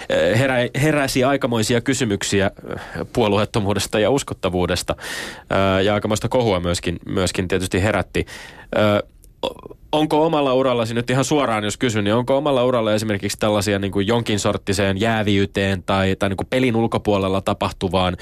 Eh, 0.08 0.38
herä, 0.38 0.54
heräsi 0.82 1.24
aikamoisia 1.24 1.80
kysymyksiä 1.80 2.46
eh, 2.46 2.80
puolueettomuudesta 3.12 3.98
ja 3.98 4.10
uskottavuudesta 4.10 4.96
eh, 4.98 5.84
ja 5.84 5.94
aikamoista 5.94 6.28
kohua 6.28 6.60
myöskin, 6.60 6.98
myöskin 7.06 7.48
tietysti 7.48 7.82
herätti 7.82 8.26
onko 9.92 10.26
omalla 10.26 10.54
urallasi, 10.54 10.94
nyt 10.94 11.10
ihan 11.10 11.24
suoraan 11.24 11.64
jos 11.64 11.76
kysyn, 11.76 12.04
niin 12.04 12.14
onko 12.14 12.36
omalla 12.36 12.64
uralla 12.64 12.94
esimerkiksi 12.94 13.38
tällaisia 13.38 13.78
niin 13.78 13.92
kuin 13.92 14.06
jonkin 14.06 14.38
sorttiseen 14.38 15.00
jääviyteen 15.00 15.82
tai, 15.82 16.16
tai 16.16 16.28
niin 16.28 16.36
kuin 16.36 16.46
pelin 16.50 16.76
ulkopuolella 16.76 17.40
tapahtuvaan, 17.40 18.16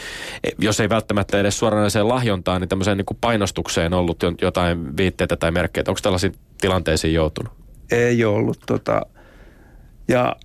e, 0.44 0.50
jos 0.58 0.80
ei 0.80 0.88
välttämättä 0.88 1.40
edes 1.40 1.58
suoranaiseen 1.58 2.08
lahjontaan, 2.08 2.60
niin 2.60 2.68
tämmöiseen 2.68 2.96
niin 2.96 3.06
kuin 3.06 3.18
painostukseen 3.20 3.94
ollut 3.94 4.18
jotain 4.42 4.96
viitteitä 4.96 5.36
tai 5.36 5.50
merkkejä? 5.50 5.84
Onko 5.88 6.00
tällaisiin 6.02 6.34
tilanteisiin 6.60 7.14
joutunut? 7.14 7.52
Ei 7.90 8.24
ollut. 8.24 8.58
Tota, 8.66 9.02
ja 10.08 10.36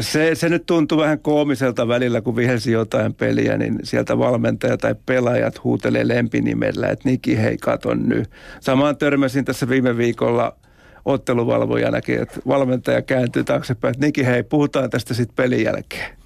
se, 0.00 0.34
se 0.34 0.48
nyt 0.48 0.66
tuntuu 0.66 0.98
vähän 0.98 1.18
koomiselta 1.18 1.88
välillä, 1.88 2.20
kun 2.20 2.36
vihelsi 2.36 2.72
jotain 2.72 3.14
peliä, 3.14 3.56
niin 3.56 3.78
sieltä 3.82 4.18
valmentaja 4.18 4.76
tai 4.76 4.94
pelaajat 5.06 5.64
huutelee 5.64 6.08
lempinimellä, 6.08 6.88
että 6.88 7.08
Niki 7.08 7.38
hei 7.38 7.56
katon 7.56 8.08
nyt. 8.08 8.30
Samaan 8.60 8.96
törmäsin 8.96 9.44
tässä 9.44 9.68
viime 9.68 9.96
viikolla 9.96 10.56
otteluvalvojanakin, 11.04 12.22
että 12.22 12.40
valmentaja 12.46 13.02
kääntyy 13.02 13.44
taaksepäin, 13.44 13.94
että 13.94 14.06
Niki 14.06 14.26
hei, 14.26 14.42
puhutaan 14.42 14.90
tästä 14.90 15.14
sitten 15.14 15.36
pelin 15.36 15.64
jälkeen. 15.64 16.16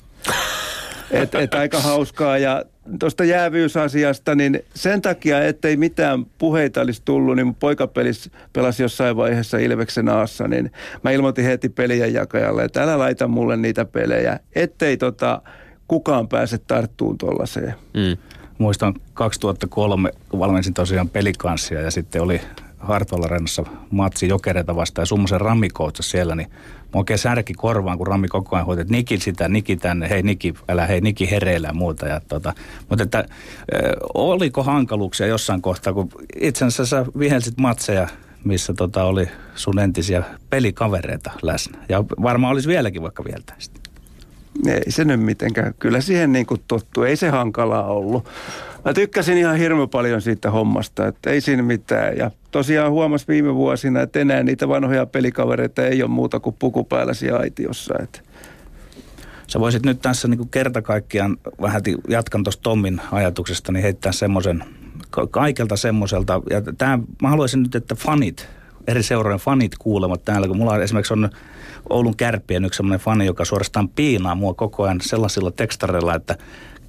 Et, 1.11 1.34
et 1.34 1.54
aika 1.54 1.80
hauskaa 1.80 2.38
ja 2.38 2.64
tuosta 2.98 3.24
jäävyysasiasta, 3.24 4.34
niin 4.34 4.61
sen 4.74 5.02
takia, 5.02 5.44
ettei 5.44 5.76
mitään 5.76 6.26
puheita 6.38 6.80
olisi 6.80 7.02
tullut, 7.04 7.36
niin 7.36 7.54
poika 7.54 7.86
pelis, 7.86 8.30
pelasi 8.52 8.82
jossain 8.82 9.16
vaiheessa 9.16 9.59
Ilveksen 9.59 10.09
aassa, 10.09 10.48
niin 10.48 10.72
mä 11.02 11.11
ilmoitin 11.11 11.44
heti 11.44 11.68
pelien 11.68 12.14
jakajalle, 12.14 12.64
että 12.64 12.82
älä 12.82 12.98
laita 12.98 13.28
mulle 13.28 13.57
niitä 13.57 13.84
pelejä, 13.84 14.40
ettei 14.54 14.96
tota, 14.96 15.42
kukaan 15.88 16.28
pääse 16.28 16.59
tarttuun 16.59 17.18
tuollaiseen. 17.18 17.74
Mm. 17.94 18.16
Muistan 18.59 18.94
2003, 19.14 20.11
kun 20.28 20.40
valmensin 20.40 20.74
tosiaan 20.74 21.09
pelikanssia 21.09 21.80
ja 21.80 21.90
sitten 21.90 22.22
oli 22.22 22.40
Hartwall 22.79 23.24
Arenassa 23.24 23.64
matsi 23.91 24.29
Jokereita 24.29 24.77
vastaan 24.77 25.03
ja 25.03 25.07
Summosen 25.07 25.41
Rami 25.41 25.68
siellä, 26.01 26.35
niin 26.35 26.51
mä 26.83 26.91
oikein 26.95 27.18
särki 27.18 27.55
korvaan, 27.55 27.99
kun 27.99 28.07
Rami 28.07 28.29
koko 28.29 28.57
ajan 28.57 28.66
hoiti, 28.66 28.83
että 28.83 28.93
Niki 28.93 29.18
sitä, 29.18 29.49
Niki 29.49 29.77
tänne, 29.77 30.11
hei 30.11 30.22
Niki, 30.22 30.55
älä 30.68 30.87
hei 30.87 31.01
Niki 31.01 31.31
hereillä 31.31 31.68
ja 31.68 31.74
muuta. 31.74 32.07
Ja 32.07 32.20
tota, 32.29 32.53
mutta 32.89 33.03
että 33.03 33.24
oliko 34.14 34.62
hankaluuksia 34.62 35.27
jossain 35.27 35.62
kohtaa, 35.62 35.93
kun 35.93 36.09
itse 36.41 36.64
asiassa 36.64 36.87
sä 36.87 37.07
vihelsit 37.18 37.59
matseja, 37.59 38.09
missä 38.45 38.74
tota 38.74 39.05
oli 39.05 39.29
sun 39.55 39.79
entisiä 39.79 40.22
pelikavereita 40.51 41.31
läsnä. 41.43 41.79
Ja 41.89 42.05
varmaan 42.22 42.53
olisi 42.53 42.68
vieläkin 42.68 43.03
vaikka 43.03 43.24
vieltäistä. 43.24 43.86
Ei 44.66 44.90
se 44.90 45.04
nyt 45.04 45.20
mitenkään. 45.20 45.74
Kyllä 45.78 46.00
siihen 46.00 46.32
niin 46.32 46.46
kuin 46.46 46.61
tottuu. 46.68 47.02
Ei 47.04 47.16
se 47.16 47.28
hankalaa 47.28 47.86
ollut. 47.86 48.24
Mä 48.84 48.92
tykkäsin 48.92 49.38
ihan 49.38 49.57
hirveän 49.57 49.88
paljon 49.88 50.22
siitä 50.22 50.50
hommasta, 50.50 51.07
että 51.07 51.30
ei 51.30 51.40
siinä 51.40 51.62
mitään. 51.62 52.16
Ja 52.16 52.30
tosiaan 52.50 52.92
huomas 52.92 53.28
viime 53.28 53.54
vuosina, 53.54 54.02
että 54.02 54.20
enää 54.20 54.42
niitä 54.42 54.68
vanhoja 54.68 55.07
pelikavereita 55.07 55.86
ei 55.86 56.02
ole 56.02 56.11
muuta 56.11 56.40
kuin 56.40 56.57
puku 56.59 56.84
päällä 56.84 57.14
siellä 57.14 57.40
aitiossa. 57.40 57.94
Että. 58.02 58.20
Sä 59.46 59.61
voisit 59.61 59.86
nyt 59.86 60.00
tässä 60.02 60.28
niin 60.28 60.48
kerta 60.48 60.82
kaikkiaan, 60.82 61.36
vähän 61.61 61.82
jatkan 62.09 62.44
tuosta 62.44 62.62
Tommin 62.62 63.00
ajatuksesta, 63.12 63.72
niin 63.72 63.82
heittää 63.82 64.12
semmoisen, 64.12 64.64
kaikelta 65.30 65.76
semmoiselta, 65.76 66.42
ja 66.50 66.62
tämä, 66.78 66.98
mä 67.22 67.28
haluaisin 67.28 67.62
nyt, 67.62 67.74
että 67.74 67.94
fanit, 67.94 68.48
eri 68.86 69.02
seurojen 69.02 69.38
fanit 69.38 69.72
kuulemat 69.78 70.24
täällä, 70.24 70.48
kun 70.48 70.57
mulla 70.57 70.82
esimerkiksi 70.82 71.12
on 71.12 71.30
Oulun 71.91 72.16
kärppien 72.16 72.64
yksi 72.64 72.76
semmoinen 72.76 73.01
fani, 73.01 73.26
joka 73.26 73.45
suorastaan 73.45 73.89
piinaa 73.89 74.34
mua 74.34 74.55
koko 74.55 74.82
ajan 74.82 75.01
sellaisilla 75.01 75.51
tekstareilla, 75.51 76.14
että, 76.14 76.37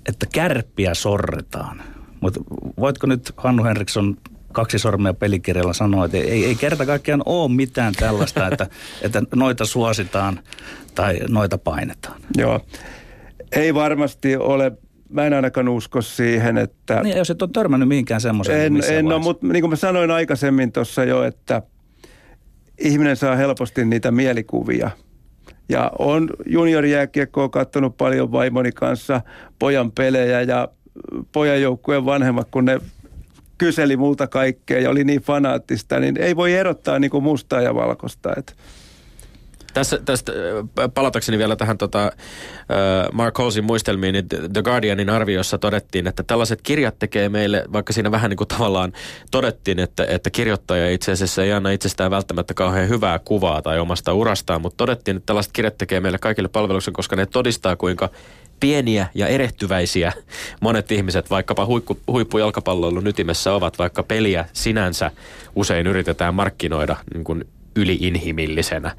että 0.05 0.25
kärppiä 0.33 0.93
sorretaan. 0.93 1.81
Mutta 2.21 2.39
voitko 2.79 3.07
nyt 3.07 3.33
Hannu 3.37 3.63
Henriksson 3.63 4.17
kaksi 4.51 4.79
sormea 4.79 5.13
pelikirjalla 5.13 5.73
sanoa, 5.73 6.05
että 6.05 6.17
ei, 6.17 6.45
ei 6.45 6.55
kerta 6.55 6.85
kaikkiaan 6.85 7.23
ole 7.25 7.51
mitään 7.51 7.93
tällaista, 7.93 8.47
että, 8.47 8.67
että 9.01 9.21
noita 9.35 9.65
suositaan 9.65 10.39
tai 10.95 11.19
noita 11.29 11.57
painetaan. 11.57 12.21
Joo, 12.37 12.61
ei 13.51 13.73
varmasti 13.73 14.37
ole 14.37 14.71
mä 15.09 15.25
en 15.25 15.33
ainakaan 15.33 15.69
usko 15.69 16.01
siihen, 16.01 16.57
että... 16.57 17.01
Niin, 17.03 17.17
jos 17.17 17.29
et 17.29 17.41
ole 17.41 17.49
törmännyt 17.53 17.87
mihinkään 17.89 18.21
semmoiseen. 18.21 18.77
En, 18.77 18.83
en 18.89 19.05
no, 19.05 19.19
mutta 19.19 19.47
niin 19.47 19.61
kuin 19.61 19.69
mä 19.69 19.75
sanoin 19.75 20.11
aikaisemmin 20.11 20.71
tuossa 20.71 21.03
jo, 21.03 21.23
että 21.23 21.61
ihminen 22.77 23.15
saa 23.15 23.35
helposti 23.35 23.85
niitä 23.85 24.11
mielikuvia. 24.11 24.91
Ja 25.69 25.91
on 25.99 26.29
juniorijääkiekkoa 26.45 27.49
katsonut 27.49 27.97
paljon 27.97 28.31
vaimoni 28.31 28.71
kanssa 28.71 29.21
pojan 29.59 29.91
pelejä 29.91 30.41
ja 30.41 30.67
pojan 31.31 31.61
joukkueen 31.61 32.05
vanhemmat, 32.05 32.47
kun 32.51 32.65
ne 32.65 32.79
kyseli 33.57 33.97
multa 33.97 34.27
kaikkea 34.27 34.79
ja 34.79 34.89
oli 34.89 35.03
niin 35.03 35.21
fanaattista, 35.21 35.99
niin 35.99 36.17
ei 36.21 36.35
voi 36.35 36.53
erottaa 36.53 36.99
niin 36.99 37.11
kuin 37.11 37.23
mustaa 37.23 37.61
ja 37.61 37.75
valkoista. 37.75 38.33
Että 38.37 38.53
tässä, 39.77 39.99
tästä 40.05 40.31
palatakseni 40.93 41.37
vielä 41.37 41.55
tähän 41.55 41.77
tota, 41.77 42.11
Mark 43.13 43.37
Halsin 43.37 43.63
muistelmiin, 43.63 44.13
niin 44.13 44.27
The 44.53 44.61
Guardianin 44.63 45.09
arviossa 45.09 45.57
todettiin, 45.57 46.07
että 46.07 46.23
tällaiset 46.23 46.61
kirjat 46.61 46.99
tekee 46.99 47.29
meille, 47.29 47.63
vaikka 47.73 47.93
siinä 47.93 48.11
vähän 48.11 48.29
niin 48.29 48.37
kuin 48.37 48.47
tavallaan 48.47 48.93
todettiin, 49.31 49.79
että, 49.79 50.05
että 50.09 50.29
kirjoittaja 50.29 50.91
itse 50.91 51.11
asiassa 51.11 51.43
ei 51.43 51.51
anna 51.51 51.71
itsestään 51.71 52.11
välttämättä 52.11 52.53
kauhean 52.53 52.89
hyvää 52.89 53.19
kuvaa 53.19 53.61
tai 53.61 53.79
omasta 53.79 54.13
urastaan, 54.13 54.61
mutta 54.61 54.77
todettiin, 54.77 55.17
että 55.17 55.25
tällaiset 55.25 55.53
kirjat 55.53 55.77
tekee 55.77 55.99
meille 55.99 56.17
kaikille 56.17 56.49
palveluksen, 56.49 56.93
koska 56.93 57.15
ne 57.15 57.25
todistaa, 57.25 57.75
kuinka 57.75 58.09
pieniä 58.59 59.07
ja 59.15 59.27
erehtyväisiä 59.27 60.13
monet 60.61 60.91
ihmiset 60.91 61.29
vaikkapa 61.29 61.65
huippu, 61.65 61.99
huippujalkapalloilun 62.07 63.07
ytimessä 63.07 63.53
ovat, 63.53 63.79
vaikka 63.79 64.03
peliä 64.03 64.45
sinänsä 64.53 65.11
usein 65.55 65.87
yritetään 65.87 66.35
markkinoida 66.35 66.95
niin 67.13 67.23
kuin 67.23 67.45
yliinhimillisenä. 67.77 68.95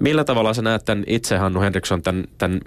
Millä 0.00 0.24
tavalla 0.24 0.54
sä 0.54 0.62
näet 0.62 0.84
tämän 0.84 1.04
itse, 1.06 1.36
Hannu 1.36 1.60
Henriksson, 1.60 2.02
tämän, 2.02 2.24
tämän 2.38 2.60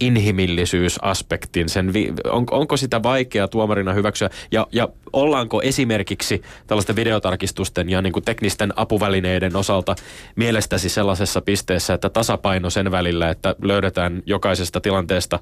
inhimillisyysaspektin, 0.00 1.68
sen 1.68 1.92
vi- 1.92 2.12
on, 2.30 2.46
onko 2.50 2.76
sitä 2.76 3.02
vaikea 3.02 3.48
tuomarina 3.48 3.92
hyväksyä? 3.92 4.30
Ja, 4.52 4.66
ja 4.72 4.88
ollaanko 5.12 5.62
esimerkiksi 5.62 6.42
tällaisten 6.66 6.96
videotarkistusten 6.96 7.88
ja 7.88 8.02
niin 8.02 8.12
kuin 8.12 8.24
teknisten 8.24 8.72
apuvälineiden 8.76 9.56
osalta 9.56 9.94
mielestäsi 10.36 10.88
sellaisessa 10.88 11.40
pisteessä, 11.40 11.94
että 11.94 12.08
tasapaino 12.08 12.70
sen 12.70 12.90
välillä, 12.90 13.30
että 13.30 13.54
löydetään 13.62 14.22
jokaisesta 14.26 14.80
tilanteesta 14.80 15.38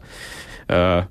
ö, 0.72 1.02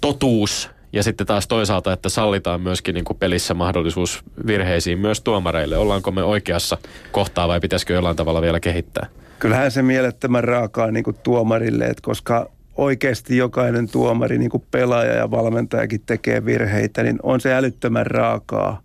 totuus 0.00 0.70
ja 0.92 1.02
sitten 1.02 1.26
taas 1.26 1.48
toisaalta, 1.48 1.92
että 1.92 2.08
sallitaan 2.08 2.60
myöskin 2.60 2.94
niin 2.94 3.04
kuin 3.04 3.18
pelissä 3.18 3.54
mahdollisuus 3.54 4.24
virheisiin 4.46 4.98
myös 4.98 5.20
tuomareille. 5.20 5.76
Ollaanko 5.76 6.10
me 6.10 6.22
oikeassa 6.22 6.78
kohtaa 7.12 7.48
vai 7.48 7.60
pitäisikö 7.60 7.94
jollain 7.94 8.16
tavalla 8.16 8.42
vielä 8.42 8.60
kehittää? 8.60 9.06
Kyllähän 9.38 9.70
se 9.70 9.82
mielettömän 9.82 10.44
raakaa 10.44 10.90
niin 10.90 11.04
kuin 11.04 11.16
tuomarille, 11.22 11.84
että 11.84 12.02
koska 12.02 12.50
oikeasti 12.76 13.36
jokainen 13.36 13.88
tuomari, 13.88 14.38
niin 14.38 14.50
kuin 14.50 14.64
pelaaja 14.70 15.12
ja 15.12 15.30
valmentajakin 15.30 16.02
tekee 16.06 16.44
virheitä, 16.44 17.02
niin 17.02 17.18
on 17.22 17.40
se 17.40 17.54
älyttömän 17.54 18.06
raakaa. 18.06 18.82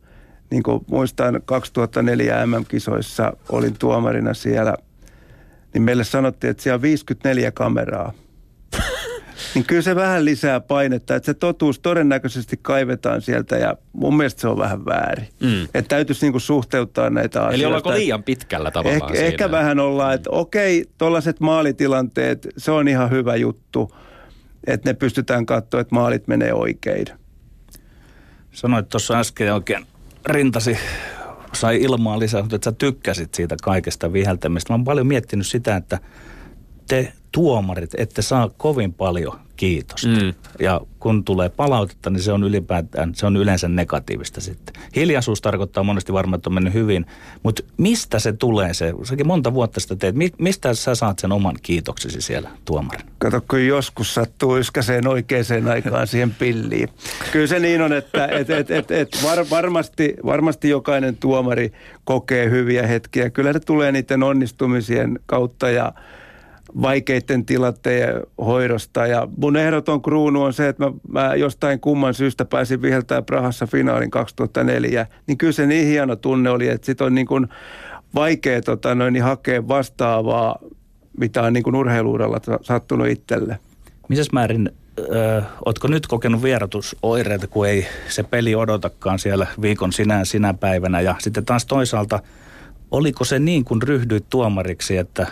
Niin 0.52 0.64
kuin 0.64 0.86
muistan 0.88 1.42
2004 1.46 2.46
MM-kisoissa 2.46 3.34
olin 3.50 3.76
tuomarina 3.80 4.34
siellä– 4.34 4.76
niin 5.78 5.82
meille 5.82 6.04
sanottiin, 6.04 6.52
että 6.52 6.64
siellä 6.64 6.76
on 6.76 6.82
54 6.82 7.52
kameraa. 7.52 8.14
Niin 9.56 9.66
kyllä 9.66 9.82
se 9.82 9.96
vähän 9.96 10.26
lisää 10.26 10.60
painetta, 10.60 11.16
että 11.16 11.26
se 11.26 11.34
totuus 11.34 11.80
todennäköisesti 11.80 12.60
kaivetaan 12.62 13.22
sieltä 13.22 13.58
ja 13.58 13.78
mun 13.94 14.18
mielestä 14.18 14.42
se 14.42 14.48
on 14.48 14.58
vähän 14.58 14.86
väärin. 14.86 15.28
Mm. 15.40 15.64
Että 15.64 15.90
täytyisi 15.90 16.26
niinku 16.26 16.40
suhteuttaa 16.40 17.10
näitä 17.10 17.40
asioita. 17.40 17.56
Eli 17.56 17.66
ollaanko 17.66 17.92
liian 17.92 18.24
pitkällä 18.24 18.72
tavallaan 18.72 19.04
ehkä, 19.04 19.14
siinä? 19.14 19.28
ehkä 19.28 19.52
vähän 19.52 19.80
ollaan, 19.80 20.14
että 20.14 20.30
okei, 20.30 20.86
tuollaiset 20.98 21.40
maalitilanteet, 21.40 22.48
se 22.58 22.72
on 22.72 22.88
ihan 22.88 23.12
hyvä 23.12 23.36
juttu, 23.36 23.96
että 24.68 24.90
ne 24.90 24.94
pystytään 24.94 25.46
katsoa, 25.46 25.82
että 25.82 25.96
maalit 25.96 26.28
menee 26.28 26.54
oikein. 26.54 27.06
Sanoit 28.52 28.90
tuossa 28.90 29.20
äsken 29.20 29.54
oikein 29.54 29.86
rintasi 30.26 30.78
sai 31.54 31.82
ilmaa 31.82 32.20
lisää, 32.20 32.42
mutta 32.42 32.56
että 32.56 32.70
sä 32.70 32.76
tykkäsit 32.78 33.34
siitä 33.34 33.56
kaikesta 33.64 34.14
viheltämistä. 34.14 34.74
Mä 34.74 34.76
oon 34.76 34.84
paljon 34.84 35.08
miettinyt 35.08 35.48
sitä, 35.48 35.76
että 35.76 36.00
te 36.88 37.14
tuomarit 37.38 37.92
ette 37.98 38.22
saa 38.22 38.50
kovin 38.58 38.94
paljon 38.94 39.40
kiitosta. 39.56 40.08
Mm. 40.08 40.34
Ja 40.60 40.82
kun 41.00 41.24
tulee 41.24 41.50
palautetta, 41.50 42.10
niin 42.10 42.22
se 42.22 42.32
on 42.32 42.44
ylipäätään, 42.44 43.16
se 43.16 43.26
on 43.26 43.38
yleensä 43.38 43.68
negatiivista 43.68 44.42
sitten. 44.42 44.76
Hiljaisuus 44.96 45.42
tarkoittaa 45.42 45.84
monesti 45.84 46.14
varmaan, 46.14 46.38
että 46.38 46.50
on 46.50 46.54
mennyt 46.54 46.74
hyvin, 46.74 47.06
mutta 47.44 47.64
mistä 47.78 48.20
se 48.20 48.34
tulee 48.34 48.74
se, 48.74 48.94
säkin 49.04 49.28
monta 49.28 49.54
vuotta 49.54 49.80
sitä 49.80 49.96
teet, 49.96 50.16
mistä 50.40 50.74
sä 50.74 50.96
saat 50.96 51.20
sen 51.20 51.32
oman 51.32 51.56
kiitoksesi 51.64 52.22
siellä 52.22 52.50
tuomarin? 52.66 53.06
Kato, 53.18 53.42
kun 53.50 53.66
joskus 53.66 54.14
sattuu 54.14 54.58
yskäseen 54.58 55.08
oikeaan 55.08 55.68
aikaan 55.72 56.08
siihen 56.08 56.36
pilliin. 56.40 56.90
Kyllä 57.32 57.48
se 57.48 57.60
niin 57.60 57.82
on, 57.82 57.94
että 57.94 58.28
et, 58.28 58.50
et, 58.50 58.72
et, 58.72 58.92
et 58.92 59.10
var, 59.24 59.46
varmasti, 59.50 60.14
varmasti 60.26 60.70
jokainen 60.70 61.18
tuomari 61.18 61.72
kokee 62.04 62.50
hyviä 62.50 62.88
hetkiä. 62.88 63.30
Kyllä 63.30 63.54
ne 63.54 63.60
tulee 63.60 63.92
niiden 63.92 64.24
onnistumisien 64.24 65.20
kautta 65.26 65.70
ja 65.70 65.94
vaikeiden 66.82 67.46
tilanteen 67.46 68.24
hoidosta. 68.38 69.08
Ja 69.08 69.28
mun 69.38 69.58
ehdoton 69.58 70.02
kruunu 70.02 70.44
on 70.44 70.54
se, 70.54 70.68
että 70.68 70.86
mä, 70.86 70.92
mä 71.08 71.36
jostain 71.36 71.80
kumman 71.80 72.14
syystä 72.14 72.46
pääsin 72.46 72.82
viheltää 72.82 73.22
Prahassa 73.22 73.68
finaalin 73.68 74.12
2004. 74.12 75.08
Niin 75.28 75.38
kyllä 75.38 75.54
se 75.54 75.66
niin 75.66 75.88
hieno 75.88 76.16
tunne 76.16 76.50
oli, 76.50 76.68
että 76.68 76.86
sit 76.86 77.02
on 77.02 77.16
niin 77.16 77.28
kuin 77.28 77.48
vaikea 78.16 78.62
tota, 78.62 78.96
noin, 78.96 79.14
niin 79.14 79.24
hakea 79.24 79.68
vastaavaa, 79.68 80.60
mitä 81.18 81.42
on 81.42 81.54
niin 81.54 81.64
kuin 81.64 81.76
urheiluudella 81.76 82.40
sattunut 82.62 83.08
itselle. 83.08 83.60
Missä 84.10 84.30
määrin 84.34 84.72
Ö, 85.00 85.42
ootko 85.66 85.88
nyt 85.88 86.08
kokenut 86.08 86.44
vierotusoireita, 86.44 87.48
kun 87.48 87.68
ei 87.68 87.88
se 88.10 88.24
peli 88.24 88.56
odotakaan 88.56 89.20
siellä 89.20 89.48
viikon 89.62 89.94
sinä 89.94 90.26
sinä 90.26 90.54
päivänä 90.54 91.02
ja 91.02 91.16
sitten 91.20 91.46
taas 91.46 91.66
toisaalta– 91.66 92.20
oliko 92.92 93.26
se 93.26 93.40
niin, 93.40 93.66
kun 93.66 93.82
ryhdyit 93.82 94.26
tuomariksi, 94.30 94.98
että 94.98 95.28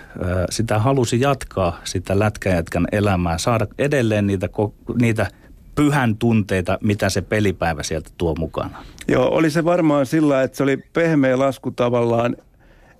sitä 0.50 0.80
halusi 0.80 1.20
jatkaa 1.20 1.80
sitä 1.84 2.20
lätkäjätkän 2.20 2.88
elämää, 2.92 3.38
saada 3.38 3.68
edelleen 3.78 4.28
niitä, 4.28 4.50
niitä 5.02 5.28
pyhän 5.76 6.18
tunteita, 6.18 6.78
mitä 6.82 7.10
se 7.10 7.22
pelipäivä 7.22 7.84
sieltä 7.84 8.10
tuo 8.18 8.36
mukana? 8.36 8.86
Joo, 9.08 9.28
oli 9.28 9.50
se 9.50 9.66
varmaan 9.66 10.06
sillä, 10.06 10.44
että 10.44 10.58
se 10.58 10.64
oli 10.64 10.78
pehmeä 10.94 11.40
lasku 11.40 11.72
tavallaan, 11.72 12.36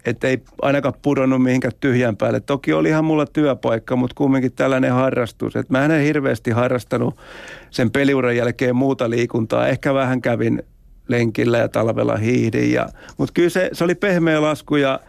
että 0.06 0.28
ei 0.28 0.42
ainakaan 0.62 0.94
pudonnut 1.02 1.44
mihinkään 1.44 1.74
tyhjän 1.80 2.18
päälle. 2.18 2.40
Toki 2.40 2.74
oli 2.74 2.90
ihan 2.90 3.06
mulla 3.06 3.26
työpaikka, 3.26 3.96
mutta 3.96 4.16
kumminkin 4.16 4.52
tällainen 4.52 4.92
harrastus. 4.92 5.56
Että 5.56 5.74
mä 5.74 5.86
en 5.86 6.02
hirveästi 6.02 6.52
harrastanut 6.52 7.18
sen 7.72 7.92
peliuran 7.92 8.36
jälkeen 8.36 8.76
muuta 8.76 9.10
liikuntaa. 9.10 9.68
Ehkä 9.68 9.94
vähän 9.94 10.22
kävin 10.22 10.64
lenkillä 11.08 11.58
ja 11.58 11.70
talvella 11.70 12.18
hiihdin. 12.18 12.74
Ja, 12.74 12.90
mutta 13.18 13.34
kyllä 13.34 13.50
se, 13.50 13.70
se 13.74 13.84
oli 13.84 13.96
pehmeä 13.96 14.42
lasku 14.42 14.76
ja 14.76 15.00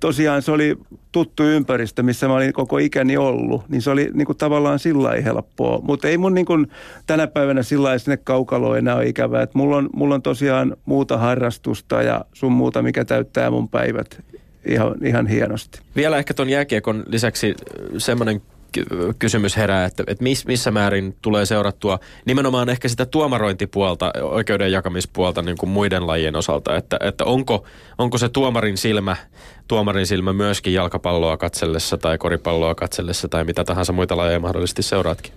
tosiaan 0.00 0.42
se 0.42 0.52
oli 0.52 0.76
tuttu 1.12 1.42
ympäristö, 1.42 2.02
missä 2.02 2.28
mä 2.28 2.34
olin 2.34 2.52
koko 2.52 2.78
ikäni 2.78 3.16
ollut, 3.16 3.68
niin 3.68 3.82
se 3.82 3.90
oli 3.90 4.10
niin 4.14 4.26
kuin 4.26 4.38
tavallaan 4.38 4.78
sillä 4.78 5.10
helppoa. 5.24 5.80
Mutta 5.82 6.08
ei 6.08 6.18
mun 6.18 6.34
niin 6.34 6.46
kuin 6.46 6.66
tänä 7.06 7.26
päivänä 7.26 7.62
sillä 7.62 7.98
sinne 7.98 8.16
kaukaloon 8.16 8.78
enää 8.78 8.96
ole 8.96 9.06
ikävää. 9.06 9.42
Et 9.42 9.54
mulla, 9.54 9.76
on, 9.76 9.88
mulla 9.92 10.14
on 10.14 10.22
tosiaan 10.22 10.76
muuta 10.84 11.18
harrastusta 11.18 12.02
ja 12.02 12.24
sun 12.32 12.52
muuta, 12.52 12.82
mikä 12.82 13.04
täyttää 13.04 13.50
mun 13.50 13.68
päivät 13.68 14.24
ihan, 14.66 14.94
ihan 15.04 15.26
hienosti. 15.26 15.80
Vielä 15.96 16.18
ehkä 16.18 16.34
tuon 16.34 16.48
jääkiekon 16.48 17.04
lisäksi 17.06 17.54
semmoinen 17.98 18.42
kysymys 19.18 19.56
herää, 19.56 19.84
että, 19.84 20.04
että 20.06 20.24
missä 20.46 20.70
määrin 20.70 21.16
tulee 21.22 21.46
seurattua 21.46 21.98
nimenomaan 22.24 22.68
ehkä 22.68 22.88
sitä 22.88 23.06
tuomarointipuolta, 23.06 24.12
oikeuden 24.22 24.72
jakamispuolta 24.72 25.42
niin 25.42 25.56
kuin 25.56 25.70
muiden 25.70 26.06
lajien 26.06 26.36
osalta, 26.36 26.76
että, 26.76 26.96
että 27.00 27.24
onko, 27.24 27.64
onko 27.98 28.18
se 28.18 28.28
tuomarin 28.28 28.76
silmä, 28.76 29.16
tuomarin 29.68 30.06
silmä 30.06 30.32
myöskin 30.32 30.72
jalkapalloa 30.72 31.36
katsellessa 31.36 31.98
tai 31.98 32.18
koripalloa 32.18 32.74
katsellessa 32.74 33.28
tai 33.28 33.44
mitä 33.44 33.64
tahansa 33.64 33.92
muita 33.92 34.16
lajeja 34.16 34.40
mahdollisesti 34.40 34.82
seuraatkin? 34.82 35.32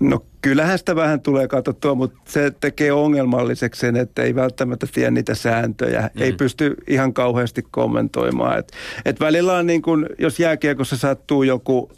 No 0.00 0.24
kyllähän 0.42 0.78
sitä 0.78 0.96
vähän 0.96 1.20
tulee 1.20 1.48
katsottua, 1.48 1.94
mutta 1.94 2.18
se 2.28 2.52
tekee 2.60 2.92
ongelmalliseksi 2.92 3.80
sen, 3.80 3.96
että 3.96 4.22
ei 4.22 4.34
välttämättä 4.34 4.86
tiedä 4.92 5.10
niitä 5.10 5.34
sääntöjä. 5.34 6.10
Mm. 6.14 6.22
Ei 6.22 6.32
pysty 6.32 6.74
ihan 6.86 7.14
kauheasti 7.14 7.62
kommentoimaan. 7.70 8.58
Et, 8.58 8.72
et 9.04 9.20
välillä 9.20 9.54
on 9.54 9.66
niin 9.66 9.82
kuin, 9.82 10.06
jos 10.18 10.40
jääkiekossa 10.40 10.96
sattuu 10.96 11.42
joku– 11.42 11.90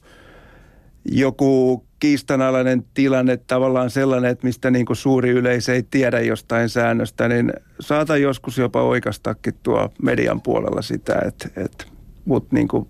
joku 1.05 1.84
kiistanalainen 2.01 2.84
tilanne, 2.94 3.36
tavallaan 3.36 3.90
sellainen, 3.90 4.30
että 4.30 4.46
mistä 4.46 4.70
niin 4.70 4.86
kuin 4.86 4.96
suuri 4.96 5.30
yleisö 5.30 5.74
ei 5.74 5.82
tiedä 5.82 6.20
jostain 6.20 6.68
säännöstä, 6.68 7.28
niin 7.28 7.53
saata 7.80 8.16
joskus 8.16 8.59
jopa 8.59 8.82
oikeastakin 8.82 9.55
tuo 9.62 9.90
median 10.03 10.40
puolella 10.40 10.82
sitä, 10.82 11.22
että, 11.26 11.49
että 11.57 11.84
mutta 12.24 12.55
niin 12.57 12.68
kuin 12.68 12.88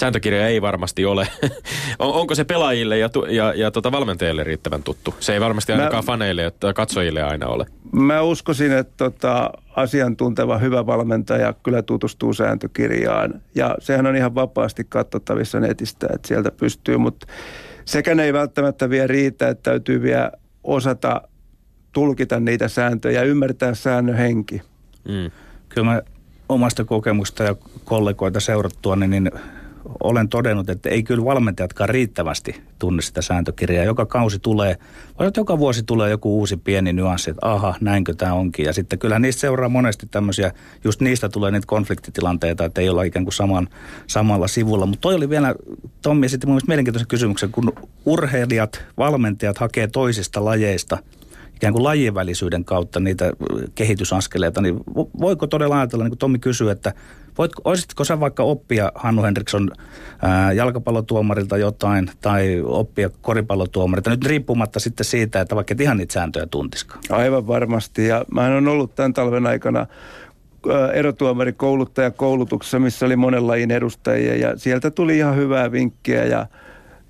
sääntökirja 0.00 0.48
ei 0.48 0.62
varmasti 0.62 1.04
ole. 1.04 1.28
on, 1.98 2.12
onko 2.12 2.34
se 2.34 2.44
pelaajille 2.44 2.98
ja, 2.98 3.10
ja, 3.28 3.54
ja 3.54 3.70
tota 3.70 3.92
valmentajille 3.92 4.44
riittävän 4.44 4.82
tuttu? 4.82 5.14
Se 5.20 5.32
ei 5.32 5.40
varmasti 5.40 5.72
ainakaan 5.72 6.04
mä, 6.04 6.06
faneille 6.06 6.42
ja 6.42 6.52
katsojille 6.74 7.22
aina 7.22 7.46
ole. 7.46 7.66
Mä 7.92 8.22
uskoisin, 8.22 8.72
että 8.72 8.92
tota, 8.96 9.50
asiantunteva 9.76 10.58
hyvä 10.58 10.86
valmentaja 10.86 11.54
kyllä 11.62 11.82
tutustuu 11.82 12.34
sääntökirjaan. 12.34 13.42
Ja 13.54 13.74
sehän 13.78 14.06
on 14.06 14.16
ihan 14.16 14.34
vapaasti 14.34 14.84
katsottavissa 14.88 15.60
netistä, 15.60 16.06
että 16.14 16.28
sieltä 16.28 16.50
pystyy, 16.50 16.96
mutta 16.96 17.26
sekään 17.84 18.20
ei 18.20 18.32
välttämättä 18.32 18.90
vielä 18.90 19.06
riitä, 19.06 19.48
että 19.48 19.70
täytyy 19.70 20.02
vielä 20.02 20.32
osata 20.64 21.22
tulkita 21.92 22.40
niitä 22.40 22.68
sääntöjä 22.68 23.20
ja 23.20 23.26
ymmärtää 23.26 23.74
säännön 23.74 24.16
henki. 24.16 24.62
Mm. 25.08 25.30
Kyllä 25.68 25.84
mä 25.84 26.02
omasta 26.48 26.84
kokemusta 26.84 27.44
ja 27.44 27.54
kollegoita 27.84 28.40
seurattua, 28.40 28.96
niin, 28.96 29.10
niin 29.10 29.30
olen 30.02 30.28
todennut, 30.28 30.70
että 30.70 30.88
ei 30.88 31.02
kyllä 31.02 31.24
valmentajatkaan 31.24 31.88
riittävästi 31.88 32.62
tunne 32.78 33.02
sitä 33.02 33.22
sääntökirjaa. 33.22 33.84
Joka 33.84 34.06
kausi 34.06 34.38
tulee, 34.38 34.76
vai 35.18 35.30
joka 35.36 35.58
vuosi 35.58 35.82
tulee 35.82 36.10
joku 36.10 36.38
uusi 36.38 36.56
pieni 36.56 36.92
nyanssi, 36.92 37.30
että 37.30 37.46
aha, 37.46 37.74
näinkö 37.80 38.14
tämä 38.14 38.34
onkin. 38.34 38.66
Ja 38.66 38.72
sitten 38.72 38.98
kyllä 38.98 39.18
niistä 39.18 39.40
seuraa 39.40 39.68
monesti 39.68 40.06
tämmöisiä, 40.10 40.52
just 40.84 41.00
niistä 41.00 41.28
tulee 41.28 41.50
niitä 41.50 41.66
konfliktitilanteita, 41.66 42.64
että 42.64 42.80
ei 42.80 42.88
olla 42.88 43.02
ikään 43.02 43.24
kuin 43.24 43.34
saman, 43.34 43.68
samalla 44.06 44.48
sivulla. 44.48 44.86
Mutta 44.86 45.00
toi 45.00 45.14
oli 45.14 45.30
vielä, 45.30 45.54
Tommi 46.02 46.28
sitten 46.28 46.48
mun 46.48 46.54
mielestä 46.54 46.70
mielenkiintoisen 46.70 47.08
kysymyksen, 47.08 47.52
kun 47.52 47.72
urheilijat, 48.06 48.84
valmentajat 48.98 49.58
hakee 49.58 49.86
toisista 49.86 50.44
lajeista 50.44 50.98
ikään 51.60 51.72
kuin 51.72 51.84
lajien 51.84 52.14
välisyyden 52.14 52.64
kautta 52.64 53.00
niitä 53.00 53.32
kehitysaskeleita, 53.74 54.60
niin 54.60 54.80
voiko 55.20 55.46
todella 55.46 55.76
ajatella, 55.76 56.04
niin 56.04 56.10
kuin 56.10 56.18
Tommi 56.18 56.38
kysyy, 56.38 56.70
että 56.70 56.92
Voitko, 57.38 57.62
olisitko 57.64 58.04
sä 58.04 58.20
vaikka 58.20 58.42
oppia 58.42 58.92
Hannu 58.94 59.22
Henriksson 59.22 59.70
jalkapallotuomarilta 60.54 61.56
jotain 61.56 62.10
tai 62.20 62.62
oppia 62.64 63.10
koripallotuomarilta, 63.20 64.10
nyt 64.10 64.26
riippumatta 64.26 64.80
sitten 64.80 65.04
siitä, 65.04 65.40
että 65.40 65.54
vaikka 65.54 65.72
et 65.72 65.80
ihan 65.80 65.96
niitä 65.96 66.12
sääntöjä 66.12 66.46
tuntiskaan? 66.46 67.00
Aivan 67.10 67.46
varmasti 67.46 68.06
ja 68.06 68.24
mä 68.32 68.46
on 68.46 68.68
ollut 68.68 68.94
tämän 68.94 69.12
talven 69.12 69.46
aikana 69.46 69.86
erotuomari 70.94 71.52
kouluttaja 71.52 72.10
koulutuksessa, 72.10 72.78
missä 72.78 73.06
oli 73.06 73.16
monen 73.16 73.46
lajin 73.46 73.70
edustajia 73.70 74.36
ja 74.36 74.58
sieltä 74.58 74.90
tuli 74.90 75.16
ihan 75.16 75.36
hyvää 75.36 75.72
vinkkiä 75.72 76.24
ja 76.24 76.46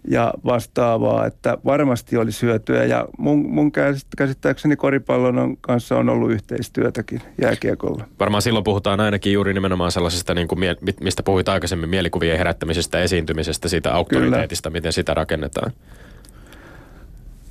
ja 0.09 0.34
vastaavaa, 0.44 1.26
että 1.26 1.59
varmasti 1.64 2.16
olisi 2.16 2.42
hyötyä. 2.42 2.84
Ja 2.84 3.09
mun, 3.18 3.51
mun 3.51 3.72
käsittääkseni 4.16 4.76
koripallon 4.76 5.57
kanssa 5.61 5.96
on 5.96 6.09
ollut 6.09 6.30
yhteistyötäkin 6.30 7.22
jääkiekolla. 7.42 8.05
Varmaan 8.20 8.42
silloin 8.42 8.64
puhutaan 8.64 9.01
ainakin 9.01 9.32
juuri 9.32 9.55
nimenomaan 9.55 9.92
sellaisesta, 9.92 10.34
niin 10.34 10.48
kuin, 10.48 10.61
mistä 11.01 11.22
puhuit 11.22 11.48
aikaisemmin, 11.48 11.88
mielikuvien 11.90 12.38
herättämisestä, 12.38 13.03
esiintymisestä, 13.03 13.68
siitä 13.68 13.94
auktoriteetista, 13.94 14.70
Kyllä. 14.70 14.78
miten 14.78 14.92
sitä 14.92 15.14
rakennetaan. 15.14 15.72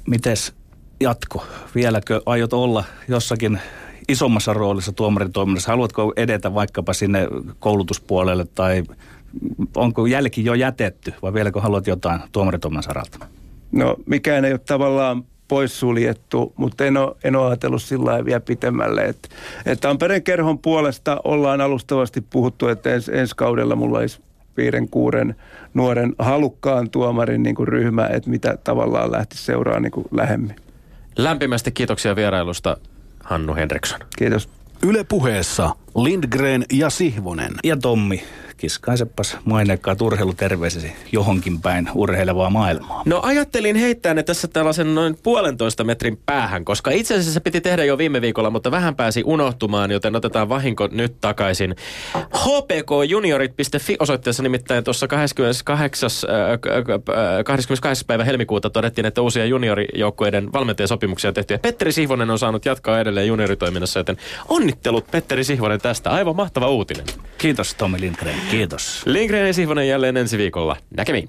Mites 0.08 0.54
jatko? 1.00 1.46
Vieläkö 1.76 2.22
aiot 2.26 2.54
olla 2.54 2.84
jossakin 3.08 3.60
isommassa 4.08 4.54
roolissa 4.54 4.92
tuomarin 4.92 5.32
toiminnassa? 5.32 5.72
Haluatko 5.72 6.14
edetä 6.16 6.54
vaikkapa 6.54 6.94
sinne 6.94 7.28
koulutuspuolelle 7.60 8.46
tai 8.56 8.84
onko 9.76 10.06
jälki 10.06 10.46
jo 10.46 10.54
jätetty 10.54 11.14
vai 11.22 11.34
vieläkö 11.34 11.62
haluat 11.62 11.88
jotain 11.88 12.22
tuomaritomman 12.32 12.84
saralta? 12.84 13.26
No 13.72 13.96
mikään 14.06 14.46
ei 14.46 14.52
ole 14.52 14.60
tavallaan 14.60 15.24
poissuljettu, 15.48 16.54
mutta 16.58 16.86
en 16.86 16.98
ole, 16.98 17.16
en 17.24 17.36
ole 17.36 17.48
ajatellut 17.48 17.82
sillä 17.82 18.06
lailla 18.06 18.26
vielä 18.26 18.40
pitemmälle. 18.40 19.06
Että, 19.06 19.30
että 19.66 19.88
Tampereen 19.88 20.24
kerhon 20.24 20.60
puolesta 20.60 21.22
ollaan 21.24 21.62
alustavasti 21.62 22.22
puhuttu, 22.22 22.68
että 22.68 22.94
ens, 22.94 23.10
ensi 23.10 23.36
kaudella 23.36 23.76
mulla 23.76 23.98
olisi 23.98 24.22
viiden, 24.58 24.90
kuuden 24.90 25.36
nuoren 25.74 26.16
halukkaan 26.20 26.90
tuomarin 26.90 27.44
niin 27.44 27.56
kuin 27.56 27.68
ryhmä, 27.68 28.08
että 28.08 28.30
mitä 28.30 28.58
tavallaan 28.64 29.12
lähti 29.12 29.38
seuraa 29.38 29.80
niin 29.80 29.92
kuin 29.92 30.06
lähemmin. 30.12 30.56
Lämpimästi 31.18 31.72
kiitoksia 31.72 32.16
vierailusta, 32.16 32.78
Hannu 33.24 33.56
Henriksson. 33.56 34.00
Kiitos. 34.18 34.50
Yle 34.84 35.04
puheessa 35.04 35.76
Lindgren 35.96 36.66
ja 36.74 36.90
Sihvonen. 36.90 37.52
Ja 37.64 37.78
Tommi, 37.78 38.24
kiskaisepas 38.60 39.38
maineikkaat 39.46 40.02
urheiluterveisesi 40.02 40.94
johonkin 41.12 41.62
päin 41.62 41.90
urheilevaa 41.96 42.50
maailmaa. 42.50 43.04
No 43.06 43.20
ajattelin 43.24 43.76
heittää 43.76 44.14
ne 44.14 44.24
tässä 44.24 44.48
tällaisen 44.48 44.96
noin 44.96 45.18
puolentoista 45.24 45.84
metrin 45.84 46.20
päähän, 46.26 46.66
koska 46.66 46.92
itse 46.92 47.14
asiassa 47.14 47.34
se 47.34 47.40
piti 47.40 47.62
tehdä 47.62 47.84
jo 47.84 47.98
viime 47.98 48.22
viikolla, 48.22 48.50
mutta 48.50 48.72
vähän 48.72 48.96
pääsi 48.96 49.24
unohtumaan, 49.26 49.92
joten 49.92 50.16
otetaan 50.16 50.50
vahinko 50.50 50.90
nyt 50.92 51.16
takaisin. 51.22 51.76
hpkjuniorit.fi 52.36 53.96
osoitteessa 54.00 54.44
nimittäin 54.44 54.84
tuossa 54.84 55.08
28. 55.08 56.10
Äh, 56.30 57.44
28. 57.46 58.06
päivä 58.08 58.24
helmikuuta 58.24 58.70
todettiin, 58.70 59.06
että 59.06 59.22
uusia 59.22 59.46
juniorijoukkueiden 59.46 60.54
valmentajasopimuksia 60.54 61.28
on 61.28 61.34
tehty. 61.34 61.54
Ja 61.54 61.60
Petteri 61.60 61.92
Sihvonen 61.92 62.30
on 62.30 62.40
saanut 62.40 62.66
jatkaa 62.66 63.00
edelleen 63.00 63.28
junioritoiminnassa, 63.28 64.00
joten 64.00 64.18
onnittelut 64.48 65.12
Petteri 65.12 65.44
Sihvonen 65.44 65.82
tästä. 65.82 66.10
Aivan 66.10 66.36
mahtava 66.36 66.70
uutinen. 66.70 67.06
Kiitos 67.38 67.76
Tommi 67.76 68.02
Lindgren, 68.02 68.36
kiitos. 68.50 69.02
Lindgren 69.06 69.48
ja 69.48 69.54
Sihvonen 69.54 69.88
jälleen 69.88 70.18
ensi 70.18 70.38
viikolla. 70.38 70.76
Näkemiin. 70.98 71.28